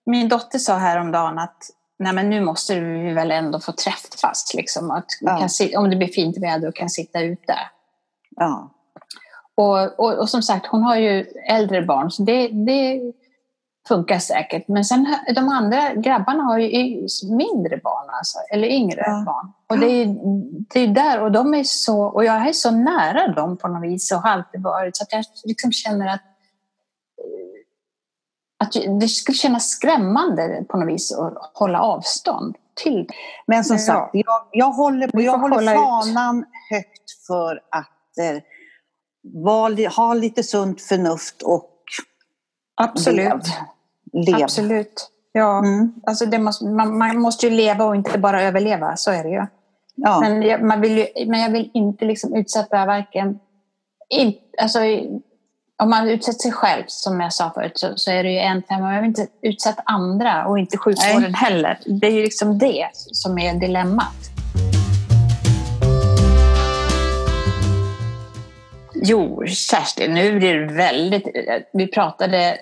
min 0.05 0.29
dotter 0.29 0.59
sa 0.59 0.77
häromdagen 0.77 1.39
att 1.39 1.57
nej 1.99 2.13
men 2.13 2.29
nu 2.29 2.41
måste 2.41 2.79
vi 2.79 3.13
väl 3.13 3.31
ändå 3.31 3.59
få 3.59 3.71
träffas, 3.71 4.53
liksom, 4.53 4.91
att 4.91 5.05
ja. 5.21 5.37
kan, 5.37 5.79
om 5.83 5.89
det 5.89 5.95
blir 5.95 6.07
fint 6.07 6.37
väder 6.37 6.67
och 6.67 6.75
kan 6.75 6.89
sitta 6.89 7.21
ute. 7.21 7.55
Ja. 8.35 8.71
Och, 9.55 9.99
och, 9.99 10.19
och, 10.19 10.29
som 10.29 10.41
sagt, 10.41 10.65
hon 10.65 10.83
har 10.83 10.95
ju 10.95 11.25
äldre 11.49 11.81
barn, 11.81 12.11
så 12.11 12.23
det, 12.23 12.47
det 12.47 13.01
funkar 13.87 14.19
säkert. 14.19 14.67
Men 14.67 14.85
sen 14.85 15.15
de 15.35 15.49
andra 15.49 15.93
grabbarna 15.93 16.43
har 16.43 16.59
ju 16.59 17.07
mindre 17.37 17.77
barn, 17.77 18.09
alltså, 18.09 18.37
eller 18.51 18.67
yngre 18.67 19.03
ja. 19.05 19.23
barn. 19.25 19.51
Och 19.69 19.79
det 19.79 20.01
är, 20.01 20.15
det 20.73 20.79
är 20.79 20.87
där, 20.87 21.21
och 21.21 21.31
de 21.31 21.53
är 21.53 21.63
så, 21.63 22.01
och 22.01 22.25
jag 22.25 22.47
är 22.47 22.53
så 22.53 22.71
nära 22.71 23.27
dem 23.27 23.57
på 23.57 23.67
något 23.67 23.83
vis 23.83 24.11
och 24.11 24.21
har 24.21 24.29
alltid 24.29 24.61
varit, 24.61 24.97
så 24.97 25.03
att 25.03 25.11
jag 25.11 25.23
liksom 25.43 25.71
känner 25.71 26.07
att 26.07 26.21
att 28.57 28.73
det 28.99 29.07
skulle 29.07 29.35
kännas 29.35 29.69
skrämmande 29.69 30.65
på 30.69 30.77
något 30.77 30.93
vis 30.93 31.11
att 31.11 31.51
hålla 31.53 31.81
avstånd 31.81 32.55
till. 32.83 33.07
Men 33.47 33.63
som 33.63 33.77
sagt, 33.77 34.09
jag, 34.13 34.47
jag 34.51 34.71
håller, 34.71 35.09
jag 35.13 35.37
håller 35.37 35.75
fanan 35.75 36.39
ut. 36.39 36.45
högt 36.71 37.25
för 37.27 37.61
att 37.71 38.17
eh, 38.19 38.41
var, 39.33 39.95
ha 39.95 40.13
lite 40.13 40.43
sunt 40.43 40.81
förnuft 40.81 41.41
och 41.41 41.71
Absolut. 42.75 43.17
Lev. 43.17 43.41
lev. 44.25 44.43
Absolut. 44.43 45.11
Ja, 45.31 45.57
mm. 45.59 45.93
alltså 46.05 46.25
det 46.25 46.39
måste, 46.39 46.65
man, 46.65 46.97
man, 46.97 47.19
måste 47.19 47.47
ju 47.47 47.55
leva 47.55 47.85
och 47.85 47.95
inte 47.95 48.19
bara 48.19 48.41
överleva, 48.41 48.95
så 48.95 49.11
är 49.11 49.23
det 49.23 49.29
ju. 49.29 49.45
Ja. 49.95 50.19
Men, 50.19 50.41
jag, 50.41 50.63
man 50.63 50.81
vill 50.81 50.97
ju, 50.97 51.07
men 51.27 51.39
jag 51.39 51.49
vill 51.49 51.71
inte 51.73 52.05
liksom 52.05 52.35
utsätta 52.35 52.85
varken... 52.85 53.39
In, 54.09 54.33
alltså, 54.61 54.79
om 55.77 55.89
man 55.89 56.09
utsätter 56.09 56.39
sig 56.39 56.51
själv, 56.51 56.83
som 56.87 57.21
jag 57.21 57.33
sa 57.33 57.51
förut, 57.55 57.71
så, 57.75 57.93
så 57.95 58.11
är 58.11 58.23
det 58.23 58.31
ju 58.31 58.39
en 58.39 58.63
femma. 58.63 58.93
Jag 58.93 59.01
vill 59.01 59.09
inte 59.09 59.27
utsätta 59.41 59.81
andra 59.85 60.47
och 60.47 60.59
inte 60.59 60.77
sjukvården 60.77 61.21
Nej. 61.21 61.33
heller. 61.33 61.79
Det 61.85 62.07
är 62.07 62.11
ju 62.11 62.21
liksom 62.21 62.57
det 62.57 62.89
som 62.93 63.37
är 63.37 63.53
dilemmat. 63.53 64.15
Jo, 68.93 69.43
Kerstin, 69.47 70.13
nu 70.13 70.39
blir 70.39 70.53
det 70.53 70.73
väldigt... 70.73 71.27
Vi 71.73 71.87
pratade 71.87 72.57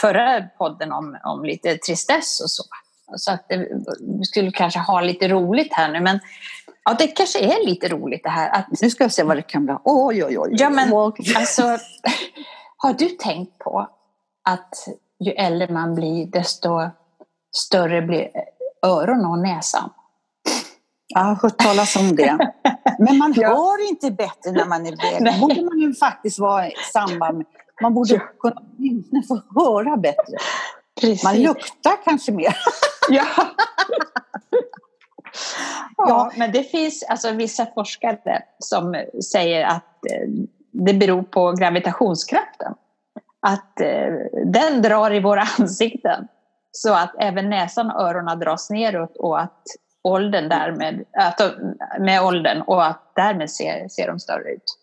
förra 0.00 0.42
podden 0.58 0.92
om, 0.92 1.18
om 1.24 1.44
lite 1.44 1.76
tristess 1.76 2.40
och 2.40 2.50
så. 2.50 2.64
Så 3.16 3.32
att 3.32 3.48
det, 3.48 3.68
vi 4.18 4.24
skulle 4.24 4.50
kanske 4.50 4.80
ha 4.80 5.00
lite 5.00 5.28
roligt 5.28 5.72
här 5.72 5.92
nu. 5.92 6.00
Men 6.00 6.20
ja, 6.84 6.94
det 6.98 7.06
kanske 7.06 7.38
är 7.38 7.66
lite 7.66 7.88
roligt 7.88 8.22
det 8.22 8.30
här. 8.30 8.50
Att, 8.50 8.66
nu 8.82 8.90
ska 8.90 9.04
vi 9.04 9.10
se 9.10 9.22
vad 9.22 9.36
det 9.36 9.42
kan 9.42 9.64
bli. 9.64 9.74
Oj, 9.84 10.24
oj, 10.24 10.38
oj. 10.38 10.50
Ja, 10.58 10.70
men 10.70 10.92
alltså, 11.36 11.78
har 12.76 12.92
du 12.92 13.08
tänkt 13.08 13.58
på 13.58 13.88
att 14.48 14.88
ju 15.24 15.32
äldre 15.32 15.72
man 15.72 15.94
blir 15.94 16.26
desto 16.26 16.90
större 17.56 18.02
blir 18.02 18.28
öronen 18.86 19.26
och 19.26 19.38
näsan? 19.38 19.90
Jag 21.08 21.20
har 21.20 21.34
hört 21.34 21.58
talas 21.58 21.96
om 21.96 22.16
det. 22.16 22.52
Men 22.98 23.18
man 23.18 23.32
ja. 23.36 23.76
inte 23.88 24.10
bättre 24.10 24.52
när 24.52 24.64
man 24.64 24.86
är 24.86 25.12
väl. 25.12 25.24
Det 25.24 25.40
borde 25.40 25.62
man 25.62 25.78
ju 25.78 25.94
faktiskt 25.94 26.38
vara 26.38 26.68
i 26.68 26.72
samband 26.92 27.38
med. 27.38 27.46
Man 27.82 27.94
borde 27.94 28.18
kunna 28.40 29.22
få 29.28 29.42
höra 29.60 29.96
bättre. 29.96 30.36
Precis. 31.00 31.24
Man 31.24 31.42
luktar 31.42 32.04
kanske 32.04 32.32
mer. 32.32 32.56
ja. 33.08 33.24
ja, 35.96 36.32
men 36.36 36.52
det 36.52 36.62
finns 36.62 37.04
alltså 37.08 37.30
vissa 37.30 37.66
forskare 37.66 38.42
som 38.58 39.04
säger 39.32 39.64
att 39.64 40.06
eh, 40.10 40.28
det 40.72 40.94
beror 40.94 41.22
på 41.22 41.52
gravitationskraften. 41.52 42.74
Att 43.40 43.80
eh, 43.80 44.12
den 44.44 44.82
drar 44.82 45.14
i 45.14 45.20
våra 45.20 45.42
ansikten 45.58 46.28
så 46.70 46.94
att 46.94 47.14
även 47.18 47.50
näsan 47.50 47.90
och 47.90 48.00
öronen 48.00 48.38
dras 48.38 48.70
neråt 48.70 49.16
och 49.16 49.40
att 49.40 49.62
åldern 50.02 50.48
därmed, 50.48 51.04
att, 51.12 51.40
med 52.00 52.22
åldern 52.22 52.62
och 52.62 52.86
att 52.86 53.12
därmed 53.14 53.50
ser, 53.50 53.88
ser 53.88 54.06
de 54.06 54.18
större 54.18 54.52
ut. 54.52 54.78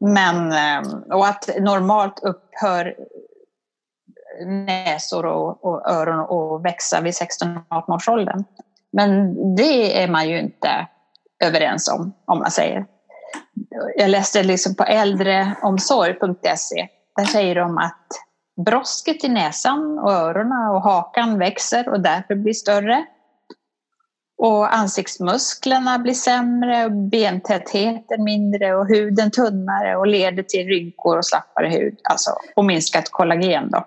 Men, 0.00 0.52
eh, 0.52 0.92
och 1.10 1.26
att 1.26 1.50
normalt 1.58 2.20
upphör 2.22 2.94
näsor 4.44 5.26
och, 5.26 5.64
och 5.64 5.90
öron 5.90 6.20
att 6.20 6.64
växa 6.64 7.00
vid 7.00 7.12
16-18 7.12 7.94
års 7.94 8.08
åldern. 8.08 8.44
Men 8.96 9.34
det 9.56 10.02
är 10.02 10.08
man 10.08 10.28
ju 10.28 10.38
inte 10.38 10.86
överens 11.44 11.88
om, 11.88 12.14
om 12.24 12.38
man 12.38 12.50
säger. 12.50 12.86
Jag 13.96 14.10
läste 14.10 14.42
liksom 14.42 14.74
på 14.74 14.84
äldreomsorg.se. 14.84 16.88
Där 17.16 17.24
säger 17.24 17.54
de 17.54 17.78
att 17.78 18.06
brosket 18.66 19.24
i 19.24 19.28
näsan 19.28 19.98
och 19.98 20.12
öronen 20.12 20.68
och 20.68 20.82
hakan 20.82 21.38
växer 21.38 21.88
och 21.88 22.00
därför 22.00 22.34
blir 22.34 22.52
större. 22.52 23.06
Och 24.38 24.74
ansiktsmusklerna 24.74 25.98
blir 25.98 26.14
sämre, 26.14 26.84
och 26.84 26.92
bentätheten 26.92 28.24
mindre 28.24 28.74
och 28.74 28.88
huden 28.88 29.30
tunnare 29.30 29.96
och 29.96 30.06
leder 30.06 30.42
till 30.42 30.66
rynkor 30.66 31.18
och 31.18 31.26
slappare 31.26 31.68
hud. 31.68 31.98
Alltså, 32.10 32.30
och 32.56 32.64
minskat 32.64 33.10
kollagen. 33.10 33.70
Då. 33.70 33.86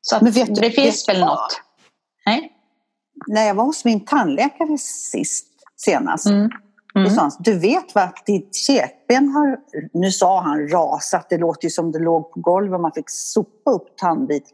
Så 0.00 0.18
Men 0.20 0.32
vet 0.32 0.54
det 0.54 0.60
du, 0.60 0.70
finns 0.70 1.08
väl 1.08 1.20
något? 1.20 1.60
Nej? 2.26 2.52
När 3.26 3.46
jag 3.46 3.54
var 3.54 3.64
hos 3.64 3.84
min 3.84 4.04
tandläkare 4.04 4.78
sist, 4.78 5.46
senast, 5.76 6.26
mm. 6.26 6.50
Mm. 6.94 7.08
Då 7.08 7.14
sa 7.14 7.20
han, 7.20 7.30
du 7.38 7.58
vet 7.58 7.94
vad 7.94 8.08
ditt 8.26 8.54
käkben 8.54 9.28
har, 9.28 9.58
nu 9.92 10.10
sa 10.10 10.40
han 10.40 10.68
rasat, 10.68 11.26
det 11.30 11.38
låter 11.38 11.64
ju 11.64 11.70
som 11.70 11.92
det 11.92 11.98
låg 11.98 12.32
på 12.32 12.40
golvet 12.40 12.74
och 12.74 12.80
man 12.80 12.92
fick 12.92 13.10
sopa 13.10 13.70
upp 13.70 13.96
tandbit. 13.96 14.44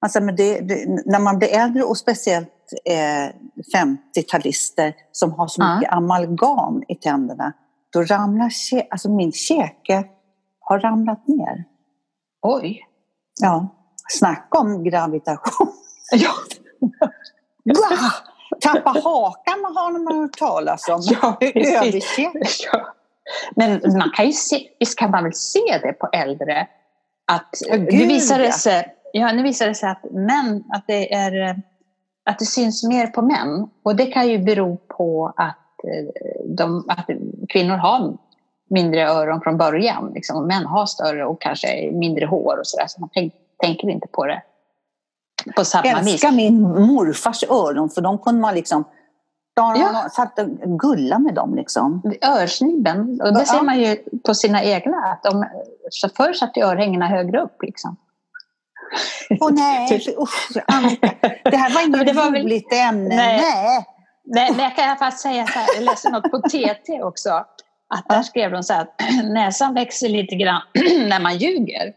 Alltså, 0.00 0.20
men 0.20 0.36
det, 0.36 0.60
det, 0.60 1.02
när 1.06 1.18
man 1.18 1.38
blir 1.38 1.48
äldre 1.48 1.82
och 1.82 1.98
speciellt 1.98 2.48
eh, 2.84 3.34
50-talister 3.74 4.92
som 5.12 5.32
har 5.32 5.46
så 5.46 5.62
mycket 5.62 5.92
mm. 5.92 6.04
amalgam 6.04 6.82
i 6.88 6.94
tänderna, 6.94 7.52
då 7.92 8.02
ramlar 8.02 8.52
alltså 8.90 9.10
min 9.10 9.32
käke 9.32 10.04
har 10.60 10.80
ramlat 10.80 11.28
ner. 11.28 11.64
Oj! 12.42 12.80
Ja, 13.40 13.68
snacka 14.08 14.58
om 14.58 14.84
gravitation. 14.84 15.72
ja. 16.12 16.32
Tappa 18.60 18.90
hakan 18.90 19.64
har 19.74 20.04
man 20.04 20.16
hört 20.16 20.38
talas 20.38 20.88
om. 20.88 21.00
Ja, 21.02 21.36
ja. 22.72 22.94
Men 23.56 23.80
man 23.98 24.10
kan 24.16 24.26
ju 24.26 24.32
se, 24.32 24.68
visst 24.80 24.98
kan 24.98 25.10
man 25.10 25.24
väl 25.24 25.34
se 25.34 25.78
det 25.82 25.92
på 25.92 26.08
äldre? 26.12 26.66
Att, 27.32 27.48
ja, 27.68 27.76
nu, 27.76 28.06
visar 28.06 28.38
det 28.38 28.52
sig, 28.52 28.94
ja, 29.12 29.32
nu 29.32 29.42
visar 29.42 29.66
det 29.66 29.74
sig 29.74 29.88
att 29.88 30.04
män, 30.10 30.64
att 30.72 30.84
det, 30.86 31.14
är, 31.14 31.62
att 32.24 32.38
det 32.38 32.44
syns 32.44 32.84
mer 32.84 33.06
på 33.06 33.22
män. 33.22 33.68
Och 33.82 33.96
det 33.96 34.06
kan 34.06 34.28
ju 34.28 34.38
bero 34.38 34.76
på 34.76 35.32
att, 35.36 35.84
eh, 35.84 36.34
de, 36.56 36.84
att 36.88 37.06
kvinnor 37.48 37.76
har 37.76 38.16
mindre 38.70 39.08
öron 39.10 39.40
från 39.40 39.58
början. 39.58 40.12
Liksom. 40.14 40.46
Män 40.46 40.66
har 40.66 40.86
större 40.86 41.24
och 41.24 41.40
kanske 41.40 41.90
mindre 41.92 42.26
hår 42.26 42.58
och 42.58 42.66
sådär. 42.66 42.86
Så 42.88 43.00
man 43.00 43.10
tänk, 43.12 43.34
tänker 43.62 43.88
inte 43.88 44.08
på 44.08 44.26
det 44.26 44.42
på 45.56 45.64
samma 45.64 46.00
vis. 46.00 46.12
Älskar 46.12 46.32
min 46.32 46.62
morfars 46.62 47.44
öron 47.44 47.90
för 47.90 48.00
de 48.00 48.18
kunde 48.18 48.40
man 48.40 48.54
liksom 48.54 48.84
ja. 49.54 50.08
satt 50.12 50.38
och 50.38 50.80
gulla 50.80 51.18
med 51.18 51.34
dem. 51.34 51.54
Liksom. 51.54 52.02
Örsnibben, 52.22 53.20
och 53.22 53.34
det 53.34 53.46
ser 53.46 53.62
man 53.62 53.80
ju 53.80 53.96
på 54.24 54.34
sina 54.34 54.62
egna. 54.62 54.96
Att 54.96 55.22
de, 55.22 55.44
så 55.90 56.08
förr 56.08 56.32
satt 56.32 56.56
örhängena 56.56 57.06
högre 57.06 57.40
upp. 57.40 57.62
Liksom. 57.62 57.96
Åh 59.40 59.48
oh, 59.48 59.52
nej, 59.52 59.88
typ. 60.00 60.18
usch, 60.18 60.52
det 61.44 61.56
här 61.56 61.74
var 61.74 61.82
inget 61.86 62.16
var 62.16 62.30
roligt 62.30 62.72
väl... 62.72 62.78
ämne. 62.78 63.16
Nej. 63.16 63.40
nej. 63.40 63.86
nej. 64.24 64.50
men 64.50 64.64
jag 64.64 64.76
kan 64.76 64.84
i 64.84 64.88
alla 64.88 64.98
fall 64.98 65.12
säga 65.12 65.46
så 65.46 65.58
här, 65.58 65.68
jag 65.74 65.84
läste 65.84 66.10
något 66.10 66.30
på 66.30 66.38
TT 66.38 67.02
också. 67.02 67.30
Att 67.94 68.08
där 68.08 68.22
skrev 68.22 68.50
de 68.50 68.62
så 68.62 68.72
här 68.72 68.82
att 68.82 68.94
näsan 69.24 69.74
växer 69.74 70.08
lite 70.08 70.36
grann 70.36 70.62
när 71.08 71.20
man 71.20 71.36
ljuger. 71.36 71.92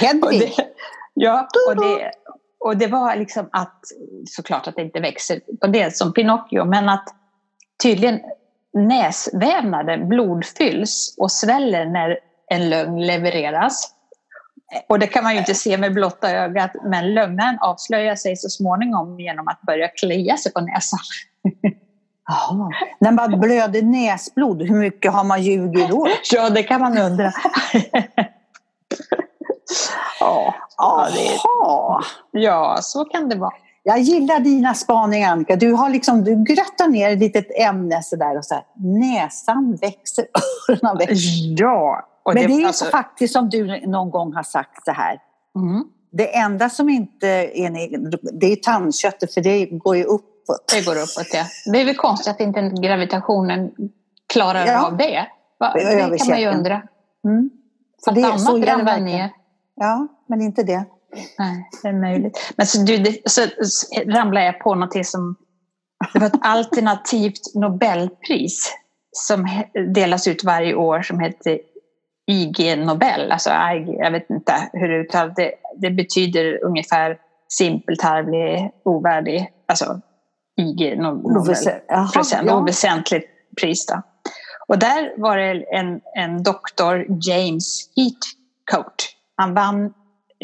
Hedvig! 0.00 0.54
Ja, 1.14 1.48
och 1.68 1.76
det, 1.76 2.10
och 2.60 2.76
det 2.76 2.86
var 2.86 3.16
liksom 3.16 3.48
att, 3.52 3.80
såklart 4.28 4.66
att 4.66 4.76
det 4.76 4.82
inte 4.82 5.00
växer 5.00 5.40
på 5.60 5.66
det 5.66 5.96
som 5.96 6.12
Pinocchio, 6.12 6.64
men 6.64 6.88
att 6.88 7.04
tydligen 7.82 8.20
näsvävnaden 8.72 10.08
blodfylls 10.08 11.14
och 11.18 11.32
sväller 11.32 11.86
när 11.86 12.18
en 12.50 12.70
lögn 12.70 13.06
levereras. 13.06 13.94
Och 14.88 14.98
det 14.98 15.06
kan 15.06 15.24
man 15.24 15.32
ju 15.32 15.38
inte 15.38 15.54
se 15.54 15.78
med 15.78 15.94
blotta 15.94 16.30
ögat, 16.30 16.70
men 16.84 17.14
lögnaren 17.14 17.58
avslöjar 17.60 18.16
sig 18.16 18.36
så 18.36 18.48
småningom 18.48 19.20
genom 19.20 19.48
att 19.48 19.60
börja 19.62 19.88
klia 19.88 20.36
sig 20.36 20.52
på 20.52 20.60
näsan. 20.60 21.00
Jaha. 22.28 22.70
När 23.00 23.12
man 23.12 23.40
blöder 23.40 23.82
näsblod, 23.82 24.62
hur 24.62 24.76
mycket 24.76 25.12
har 25.12 25.24
man 25.24 25.42
ljugit 25.42 25.88
då? 25.88 26.06
Ja, 26.32 26.50
det 26.50 26.62
kan 26.62 26.80
man 26.80 26.98
undra. 26.98 27.32
Ja, 30.20 30.54
ja, 30.76 31.08
det, 31.14 32.40
ja, 32.40 32.78
så 32.82 33.04
kan 33.04 33.28
det 33.28 33.36
vara. 33.36 33.52
Jag 33.82 33.98
gillar 33.98 34.40
dina 34.40 34.74
spaningar 34.74 35.32
Annika. 35.32 35.56
Du, 35.56 35.72
har 35.72 35.90
liksom, 35.90 36.24
du 36.24 36.44
gröttar 36.44 36.88
ner 36.88 37.10
ett 37.10 37.18
litet 37.18 37.46
ämne 37.60 38.02
sådär 38.02 38.38
och 38.38 38.44
så 38.44 38.54
här, 38.54 38.64
näsan 38.74 39.78
växer, 39.80 40.24
öronen 40.68 40.98
växer. 40.98 41.62
Ja. 41.62 42.06
Men 42.26 42.34
det, 42.34 42.46
det 42.46 42.62
är 42.62 42.66
alltså... 42.66 42.84
faktiskt 42.84 43.32
som 43.32 43.50
du 43.50 43.86
någon 43.86 44.10
gång 44.10 44.34
har 44.34 44.42
sagt 44.42 44.84
så 44.84 44.92
här. 44.92 45.18
Mm. 45.56 45.84
Det 46.12 46.36
enda 46.36 46.68
som 46.68 46.88
inte 46.88 47.26
är 47.54 47.70
det 48.40 48.52
är 48.52 48.56
tandköttet 48.56 49.34
för 49.34 49.40
det 49.40 49.66
går 49.66 49.96
ju 49.96 50.04
uppåt. 50.04 50.72
Det 50.74 50.86
går 50.86 50.92
uppåt 50.92 51.26
ja. 51.32 51.44
Det 51.72 51.80
är 51.80 51.84
väl 51.84 51.96
konstigt 51.96 52.28
att 52.28 52.40
inte 52.40 52.60
gravitationen 52.60 53.70
klarar 54.32 54.66
ja. 54.66 54.86
av 54.86 54.96
det. 54.96 55.26
Det 55.74 56.18
kan 56.18 56.28
man 56.28 56.40
ju 56.40 56.48
undra. 56.48 56.82
Mm. 57.24 57.50
Att 58.06 58.14
det, 58.14 58.24
annat 58.24 58.68
ramlar 58.68 59.00
ner. 59.00 59.30
Ja, 59.82 60.08
men 60.26 60.40
inte 60.40 60.62
det. 60.62 60.84
Nej, 61.38 61.68
det 61.82 61.88
är 61.88 61.92
möjligt. 61.92 62.52
Men 62.56 62.66
så, 62.66 62.82
du, 62.82 62.96
det, 62.96 63.30
så, 63.30 63.42
ramlade 64.06 64.46
jag 64.46 64.60
på 64.60 64.74
något 64.74 65.06
som... 65.06 65.36
Det 66.12 66.18
var 66.18 66.26
ett 66.26 66.32
alternativt 66.40 67.54
Nobelpris 67.54 68.74
som 69.12 69.48
delas 69.94 70.28
ut 70.28 70.44
varje 70.44 70.74
år 70.74 71.02
som 71.02 71.20
heter 71.20 71.60
IG 72.26 72.78
Nobel. 72.78 73.32
Alltså 73.32 73.50
IG, 73.50 73.96
jag 73.98 74.10
vet 74.10 74.30
inte 74.30 74.54
hur 74.72 74.88
det 74.88 75.00
uttalas. 75.00 75.34
Det, 75.36 75.52
det 75.80 75.90
betyder 75.90 76.64
ungefär 76.64 77.18
simpel, 77.48 77.96
tarvlig, 77.96 78.70
ovärdig. 78.84 79.52
Alltså 79.68 80.00
IG 80.56 80.98
Nobel. 80.98 81.44
Procent, 82.12 82.50
Oväsentligt 82.50 83.28
pris. 83.60 83.86
Då. 83.86 84.02
Och 84.68 84.78
där 84.78 85.12
var 85.16 85.36
det 85.36 85.76
en, 85.76 86.00
en 86.16 86.42
doktor, 86.42 87.06
James 87.08 87.90
Heathcote 87.96 89.04
han 89.40 89.54
vann 89.54 89.94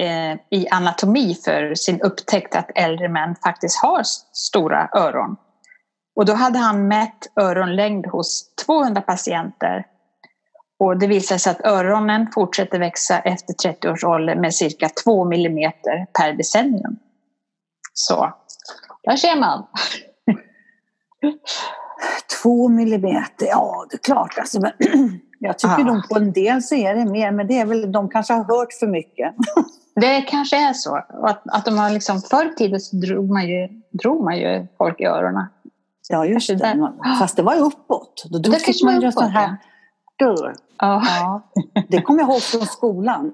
eh, 0.01 0.39
i 0.51 0.69
anatomi 0.71 1.35
för 1.45 1.75
sin 1.75 2.01
upptäckt 2.01 2.57
att 2.57 2.71
äldre 2.75 3.09
män 3.09 3.37
faktiskt 3.45 3.83
har 3.83 4.03
stora 4.33 4.89
öron. 4.95 5.37
Och 6.17 6.25
då 6.25 6.33
hade 6.33 6.59
han 6.59 6.89
mätt 6.89 7.33
öronlängd 7.41 8.07
hos 8.07 8.55
200 8.67 9.01
patienter. 9.01 9.87
Och 10.79 10.99
det 10.99 11.07
visade 11.07 11.39
sig 11.39 11.51
att 11.51 11.67
öronen 11.67 12.27
fortsätter 12.35 12.79
växa 12.79 13.19
efter 13.19 13.55
30 13.55 13.89
års 13.89 14.05
ålder 14.05 14.37
med 14.37 14.55
cirka 14.55 14.89
2 15.05 15.25
millimeter 15.25 16.07
per 16.13 16.33
decennium. 16.33 16.97
Så, 17.93 18.35
där 19.03 19.17
ser 19.17 19.37
man. 19.37 19.67
Två 22.43 22.69
millimeter, 22.69 23.47
ja 23.47 23.87
det 23.91 23.97
är 23.97 23.99
klart. 23.99 24.39
Alltså, 24.39 24.61
men, 24.61 24.73
jag 25.39 25.59
tycker 25.59 25.79
Ja. 25.79 25.85
nog 25.85 26.09
på 26.09 26.17
en 26.19 26.33
del 26.33 26.63
så 26.63 26.75
är 26.75 26.95
det 26.95 27.05
mer, 27.05 27.31
men 27.33 27.47
det 27.47 27.59
är 27.59 27.67
väl, 27.67 27.93
de 27.93 28.09
kanske 28.09 28.33
har 28.35 28.45
hört 28.45 28.73
för 28.81 28.87
mycket. 28.87 29.35
Det 30.01 30.21
kanske 30.21 30.57
är 30.69 30.73
så. 30.73 30.97
Att, 31.23 31.43
att 31.47 31.65
de 31.65 31.79
har 31.79 31.91
liksom, 31.91 32.21
förr 32.21 32.53
i 32.53 32.55
tiden 32.55 32.81
så 32.81 32.97
drog 32.97 33.31
man, 33.31 33.49
ju, 33.49 33.69
drog 34.03 34.25
man 34.25 34.39
ju 34.39 34.67
folk 34.79 35.01
i 35.01 35.05
öronen. 35.05 35.45
Ja, 36.09 36.25
just 36.27 36.49
Kanske 36.49 36.67
det. 36.69 36.81
där. 37.03 37.19
Fast 37.19 37.37
det 37.37 37.43
var 37.43 37.57
uppåt. 37.57 38.25
Då, 38.31 38.39
då 38.39 38.51
Det 38.51 38.59
man 38.85 38.95
ju 39.01 39.13
sån 39.13 39.31
här. 39.31 39.57
Ja. 40.17 40.43
Ja, 40.79 41.43
det 41.89 42.03
kommer 42.03 42.21
jag 42.21 42.31
ihåg 42.31 42.43
från 42.43 42.61
skolan. 42.67 43.33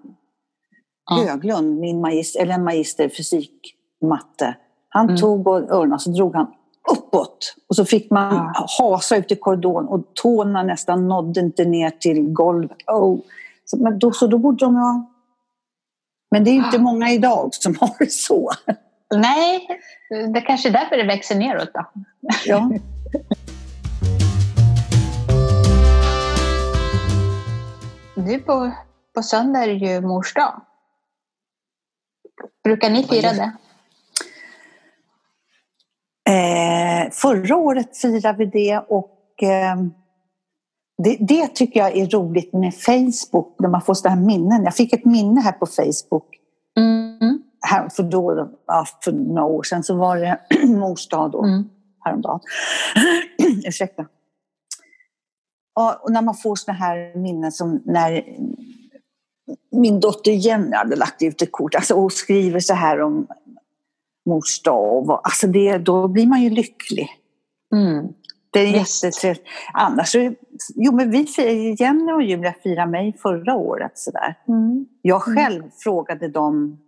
Ja. 1.11 1.25
Höglund, 1.31 1.81
min 1.81 2.01
magister, 2.01 2.41
eller 2.43 2.55
en 2.55 2.65
magister 2.65 3.05
i 3.05 3.11
fysik, 3.11 3.75
matte. 4.05 4.55
Han 4.89 5.05
Mm. 5.07 5.17
tog 5.17 5.47
och 5.47 5.57
öronen 5.71 5.99
så 5.99 6.11
drog 6.11 6.35
han 6.35 6.47
uppåt. 6.91 7.55
Och 7.69 7.77
så 7.77 7.85
fick 7.85 8.11
man 8.11 8.35
Ja. 8.35 8.67
hasa 8.79 9.17
ut 9.17 9.33
i 9.33 9.37
korridoren 9.37 9.89
och 9.89 10.15
tårna 10.15 10.63
nästan 10.63 11.09
nådde 11.09 11.41
inte 11.41 11.65
ner 11.65 11.91
till 11.91 12.23
golvet. 12.33 12.79
Oh. 12.87 13.19
Så, 13.65 13.77
men 13.77 13.99
då, 13.99 14.13
så 14.13 14.27
då 14.27 14.39
borde 14.39 14.65
de 14.65 14.77
ha... 14.77 15.07
Men 16.31 16.45
det 16.45 16.51
är 16.51 16.55
inte 16.55 16.69
Ja. 16.77 16.83
många 16.83 17.11
idag 17.11 17.55
som 17.55 17.77
har 17.81 17.95
det 17.99 18.13
så. 18.13 18.51
Nej, 19.15 19.69
det 20.11 20.39
är 20.39 20.47
kanske 20.47 20.69
är 20.69 20.73
därför 20.73 20.97
det 20.97 21.05
växer 21.07 21.35
neråt 21.35 21.71
då. 21.75 21.85
Ja. 22.45 22.71
Nu 28.15 28.39
på, 28.39 28.71
på 29.15 29.23
söndag 29.23 29.59
är 29.63 29.67
det 29.67 29.73
ju 29.75 30.01
mors 30.01 30.35
dag. 30.35 30.61
Brukar 32.65 32.91
ni 32.91 33.05
fira 33.05 33.33
det? 33.33 33.53
Eh, 36.29 37.11
förra 37.13 37.57
året 37.57 37.97
firade 37.97 38.39
vi 38.39 38.47
det 38.47 38.79
och 38.89 39.43
eh, 39.43 39.77
det, 41.03 41.17
det 41.21 41.55
tycker 41.55 41.81
jag 41.81 41.97
är 41.97 42.07
roligt 42.07 42.53
med 42.53 42.75
Facebook, 42.75 43.57
när 43.59 43.69
man 43.69 43.83
får 43.83 43.95
sådana 43.95 44.17
här 44.17 44.27
minnen. 44.27 44.65
Jag 44.65 44.75
fick 44.75 44.93
ett 44.93 45.05
minne 45.05 45.41
här 45.41 45.53
på 45.53 45.67
Facebook 45.67 46.39
Mm. 46.79 47.43
här 47.61 47.89
för, 47.89 48.03
då, 48.03 48.51
ja, 48.67 48.87
för 49.05 49.13
några 49.13 49.45
år 49.45 49.63
sedan, 49.63 49.83
så 49.83 49.95
var 49.97 50.17
det 50.17 50.39
mors 50.67 51.09
dag 51.09 51.31
då, 51.31 51.45
Mm. 51.45 51.65
häromdagen. 52.01 52.41
Ursäkta. 53.67 54.07
Ja, 55.75 56.01
och 56.03 56.13
när 56.13 56.23
man 56.23 56.35
får 56.35 56.57
sådana 56.57 56.79
här 56.79 57.17
minnen 57.19 57.53
som 57.53 57.83
när 57.85 58.25
min 59.73 60.01
dotter 60.01 60.33
Jenny 60.33 60.77
hade 60.77 60.97
lagt 60.97 61.23
ut 61.23 61.43
ett 61.43 61.53
kort 61.53 61.75
alltså, 61.75 61.95
och 61.95 62.13
skriver 62.13 62.61
så 62.61 62.75
här 62.75 63.01
om 63.01 63.27
mors 64.27 64.63
dag. 64.63 65.21
Alltså 65.25 65.47
det, 65.47 65.79
då 65.79 66.09
blir 66.09 66.27
man 66.27 66.43
ju 66.43 66.51
lycklig. 66.51 67.09
Mm. 67.75 68.09
Det 68.53 68.61
är 68.61 68.67
jättetrevligt. 68.67 69.47
Annars 69.73 70.15
jo 70.75 70.93
men 70.93 71.11
vi 71.11 71.27
Jenny 71.79 72.13
och 72.13 72.23
Julia 72.23 72.55
firade 72.63 72.91
mig 72.91 73.19
förra 73.23 73.55
året 73.55 73.93
sådär. 73.95 74.39
Mm. 74.49 74.87
Jag 75.03 75.23
själv 75.23 75.63
frågade 75.83 76.29
dem 76.29 76.79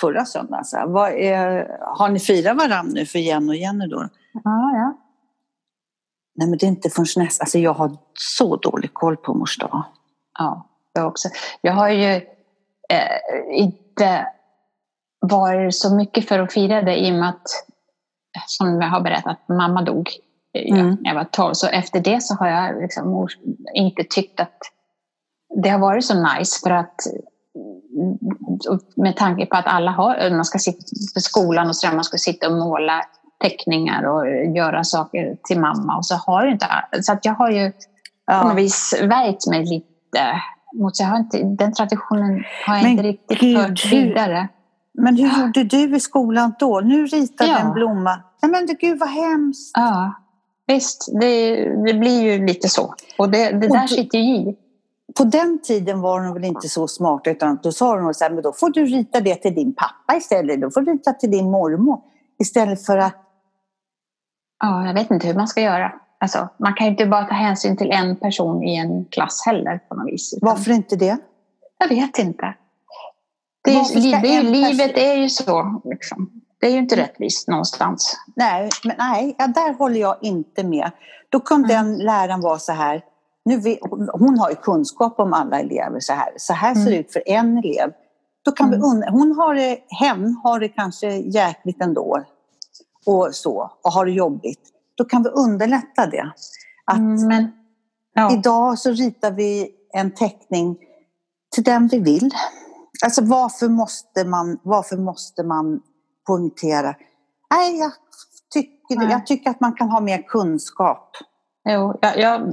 förra 0.00 0.24
söndagen, 0.24 0.64
så 0.64 0.76
har 0.76 2.08
ni 2.08 2.20
firat 2.20 2.56
varandra 2.56 2.92
nu 2.94 3.06
för 3.06 3.18
Jenny 3.18 3.48
och 3.48 3.56
Jenny 3.56 3.86
då? 3.86 4.08
Ja, 4.44 4.72
ja. 4.74 5.00
Nej 6.36 6.48
men 6.48 6.58
det 6.58 6.66
är 6.66 6.68
inte 6.68 6.90
förrän 6.90 7.24
nästa, 7.24 7.42
alltså 7.42 7.58
jag 7.58 7.74
har 7.74 7.96
så 8.14 8.56
dålig 8.56 8.94
koll 8.94 9.16
på 9.16 9.34
mors 9.34 9.58
dag. 9.58 9.84
ja 10.38 10.70
jag 10.94 11.06
också. 11.06 11.28
Jag 11.60 11.72
har 11.72 11.88
ju 11.88 12.14
eh, 12.88 13.50
inte 13.50 14.26
varit 15.28 15.74
så 15.74 15.94
mycket 15.94 16.28
för 16.28 16.38
att 16.38 16.52
fira 16.52 16.82
det 16.82 16.96
i 16.96 17.10
och 17.10 17.14
med 17.14 17.28
att, 17.28 17.42
som 18.46 18.80
jag 18.80 18.88
har 18.88 19.00
berättat, 19.00 19.48
mamma 19.48 19.82
dog 19.82 20.08
eh, 20.54 20.78
Mm. 20.78 20.96
när 21.00 21.10
jag 21.10 21.14
var 21.14 21.24
12. 21.24 21.54
Så 21.54 21.66
efter 21.66 22.00
det 22.00 22.22
så 22.22 22.34
har 22.34 22.48
jag 22.48 22.82
liksom 22.82 23.28
inte 23.74 24.04
tyckt 24.04 24.40
att 24.40 24.58
det 25.62 25.68
har 25.68 25.78
varit 25.78 26.04
så 26.04 26.14
nice 26.14 26.60
för 26.62 26.70
att 26.70 27.00
mm, 27.96 28.18
med 28.96 29.16
tanke 29.16 29.46
på 29.46 29.56
att 29.56 29.66
alla 29.66 29.90
har, 29.90 30.30
man 30.30 30.44
ska 30.44 30.58
sitta 30.58 30.78
på 31.14 31.20
skolan 31.20 31.68
och 31.68 31.76
så 31.76 31.86
man 31.86 32.04
ska 32.04 32.16
sitta 32.16 32.48
och 32.48 32.58
måla 32.58 33.02
teckningar 33.42 34.02
och 34.02 34.26
göra 34.56 34.84
saker 34.84 35.36
till 35.48 35.60
mamma 35.60 35.96
och 35.96 36.06
så 36.06 36.14
har 36.14 36.46
inte 36.46 36.66
så 37.00 37.12
att 37.12 37.24
jag 37.24 37.34
har 37.34 37.50
ju 37.50 37.72
på 38.40 38.48
något 38.48 38.56
vis 38.56 38.94
värjt 39.02 39.46
mig 39.50 39.64
lite 39.64 40.42
mot 40.74 40.96
så 40.96 41.02
jag 41.02 41.08
har 41.08 41.18
inte, 41.18 41.42
den 41.42 41.74
traditionen 41.74 42.44
har 42.66 42.74
jag 42.74 42.82
Men 42.82 42.92
inte 42.92 43.02
riktigt 43.02 43.40
gud, 43.40 43.58
fört 43.58 43.92
vidare. 43.92 44.48
Men 44.98 45.16
hur 45.16 45.40
gjorde 45.42 45.64
du 45.64 45.96
i 45.96 46.00
skolan 46.00 46.54
då? 46.58 46.80
Nu 46.80 47.06
ritade 47.06 47.50
Ja. 47.50 47.58
en 47.58 47.72
blomma. 47.72 48.20
Nej 48.42 48.50
men 48.50 48.66
gud 48.80 48.98
vad 48.98 49.08
hemskt. 49.08 49.70
Ja, 49.74 50.14
visst, 50.66 51.08
det, 51.20 51.54
det 51.86 51.94
blir 51.94 52.22
ju 52.22 52.46
lite 52.46 52.68
så. 52.68 52.94
Och 53.18 53.30
det, 53.30 53.50
det 53.50 53.66
Och 53.68 53.72
där 53.74 53.82
du- 53.82 53.88
sitter 53.88 54.18
ju 54.18 54.34
i. 54.36 54.56
På 55.18 55.24
den 55.24 55.58
tiden 55.62 56.00
var 56.00 56.20
de 56.24 56.34
väl 56.34 56.44
inte 56.44 56.68
så 56.68 56.88
smarta 56.88 57.30
utan 57.30 57.58
då 57.62 57.72
sa 57.72 57.96
de 57.96 58.14
så 58.14 58.24
här, 58.24 58.30
men 58.30 58.42
då 58.42 58.52
får 58.52 58.70
du 58.70 58.84
rita 58.84 59.20
det 59.20 59.34
till 59.34 59.54
din 59.54 59.74
pappa 59.74 60.16
istället. 60.16 60.60
Då 60.60 60.70
får 60.70 60.80
du 60.80 60.92
rita 60.92 61.12
till 61.12 61.30
din 61.30 61.50
mormor. 61.50 62.00
Istället 62.38 62.86
för 62.86 62.98
att, 62.98 63.14
Ja, 64.64 64.86
jag 64.86 64.94
vet 64.94 65.10
inte 65.10 65.26
hur 65.26 65.34
man 65.34 65.48
ska 65.48 65.60
göra. 65.60 65.92
Alltså, 66.20 66.48
man 66.58 66.74
kan 66.74 66.86
ju 66.86 66.90
inte 66.90 67.06
bara 67.06 67.24
ta 67.24 67.34
hänsyn 67.34 67.76
till 67.76 67.90
en 67.90 68.16
person 68.16 68.62
i 68.62 68.76
en 68.76 69.04
klass 69.04 69.42
heller 69.46 69.78
på 69.88 69.94
något 69.94 70.06
vis. 70.12 70.34
utan- 70.36 70.48
varför 70.48 70.70
inte 70.70 70.96
det? 70.96 71.18
Jag 71.78 71.88
vet 71.88 72.18
inte. 72.18 72.54
Det 73.64 73.70
är, 73.70 73.94
ju- 74.00 74.10
det 74.20 74.28
är, 74.28 74.42
ju- 74.42 74.46
en 74.48 74.52
livet 74.52 74.96
är 74.96 75.14
ju 75.14 75.28
så. 75.28 75.80
Liksom. 75.84 76.30
Det 76.60 76.66
är 76.66 76.70
ju 76.70 76.78
inte 76.78 76.96
rättvist 76.96 77.48
någonstans. 77.48 78.16
Nej, 78.36 78.68
men 78.84 78.96
nej, 78.98 79.34
ja, 79.38 79.46
där 79.46 79.72
håller 79.74 80.00
jag 80.00 80.16
inte 80.22 80.64
med. 80.64 80.90
Då 81.28 81.40
kunde 81.40 81.74
Mm. 81.74 81.86
den 81.86 81.98
läraren 82.06 82.40
vara 82.40 82.58
så 82.58 82.72
här, 82.72 83.02
nu 83.44 83.56
vet, 83.56 83.78
hon 84.12 84.38
har 84.38 84.50
ju 84.50 84.56
kunskap 84.56 85.20
om 85.20 85.32
alla 85.32 85.60
elever 85.60 86.00
så 86.00 86.12
här, 86.12 86.32
så 86.36 86.52
här 86.52 86.74
ser 86.74 86.80
det 86.84 86.88
Mm. 86.90 87.00
ut 87.00 87.12
för 87.12 87.22
en 87.26 87.58
elev. 87.58 87.92
Då 88.44 88.52
kan 88.52 88.70
vi 88.70 88.76
Mm. 88.76 88.88
undra, 88.90 89.10
hon 89.10 89.36
har 89.38 89.54
det, 89.54 89.78
hen 90.00 90.40
har 90.44 90.60
det 90.60 90.68
kanske 90.68 91.08
jäkligt 91.16 91.82
ändå 91.82 92.24
och 93.06 93.28
så, 93.32 93.70
och 93.82 93.92
har 93.92 94.06
det 94.06 94.12
jobbigt. 94.12 94.60
Då 94.94 95.04
kan 95.04 95.22
vi 95.22 95.28
underlätta 95.28 96.06
det. 96.06 96.32
Att 96.84 96.96
Mm, 96.98 97.28
Men, 97.28 97.52
ja. 98.14 98.32
Idag 98.32 98.78
så 98.78 98.90
ritar 98.90 99.30
vi 99.30 99.70
en 99.94 100.10
teckning 100.10 100.76
till 101.54 101.64
den 101.64 101.88
vi 101.88 101.98
vill. 101.98 102.30
Alltså 103.04 103.24
varför 103.24 103.68
måste 103.68 104.24
man, 104.24 104.58
varför 104.62 104.96
måste 104.96 105.42
man 105.42 105.80
poängtera? 106.26 106.94
Nej, 107.50 107.78
jag 107.78 107.92
tycker, 108.52 108.96
Nej. 108.96 109.08
jag 109.10 109.26
tycker 109.26 109.50
att 109.50 109.60
man 109.60 109.72
kan 109.72 109.90
ha 109.90 110.00
mer 110.00 110.22
kunskap. 110.22 111.10
Jo, 111.68 111.98
jag, 112.02 112.18
jag, 112.18 112.52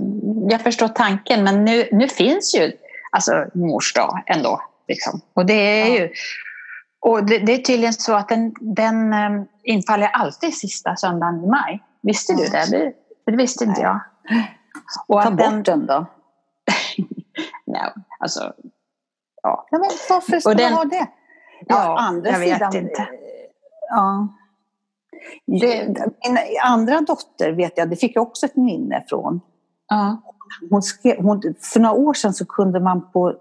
jag 0.49 0.61
förstår 0.61 0.87
tanken, 0.87 1.43
men 1.43 1.65
nu, 1.65 1.89
nu 1.91 2.07
finns 2.07 2.55
ju 2.55 2.71
alltså 3.11 3.45
mors 3.53 3.93
dag 3.93 4.23
ändå. 4.27 4.61
Liksom. 4.87 5.21
Och 5.33 5.45
det 5.45 5.53
är 5.53 5.87
Ja. 5.87 5.95
ju... 6.01 6.09
Och 6.99 7.25
det, 7.25 7.39
det 7.39 7.53
är 7.53 7.57
tydligen 7.57 7.93
så 7.93 8.13
att 8.13 8.29
den, 8.29 8.53
den 8.61 9.13
eh, 9.13 9.43
infaller 9.63 10.07
alltid 10.07 10.53
sista 10.57 10.95
söndagen 10.95 11.43
i 11.43 11.47
maj. 11.47 11.83
Visste 12.01 12.33
du 12.33 12.45
det? 12.45 12.71
Det, 12.71 12.93
det 13.31 13.37
visste 13.37 13.63
inte 13.63 13.81
Nej. 13.81 13.89
jag. 13.89 13.99
Och 15.07 15.23
Ta 15.23 15.31
bort 15.31 15.39
den, 15.39 15.63
den 15.63 15.85
då. 15.85 16.05
nej, 17.65 17.93
alltså, 18.19 18.53
Ja, 19.43 19.67
men 19.71 19.81
varför 20.09 20.39
ska 20.39 20.53
den- 20.53 20.71
man 20.71 20.73
ha 20.73 20.85
det? 20.85 21.07
Ja, 21.65 21.99
andra 21.99 22.31
jag 22.31 22.39
vet 22.39 22.53
sidan, 22.53 22.75
inte. 22.75 23.07
Ja. 23.89 24.27
Det, 25.45 25.87
min 25.87 26.37
andra 26.63 27.01
dotter 27.01 27.51
vet 27.51 27.77
jag, 27.77 27.89
det 27.89 27.95
fick 27.95 28.15
jag 28.15 28.21
också 28.21 28.45
ett 28.45 28.55
minne 28.55 29.03
från. 29.07 29.41
ja. 29.89 30.21
Hon 30.69 30.81
skrev, 30.81 31.21
hon, 31.21 31.41
för 31.73 31.79
några 31.79 31.95
år 31.95 32.13
sedan 32.13 32.33
så 32.33 32.45
kunde 32.45 32.79
man 32.79 33.11
på 33.11 33.33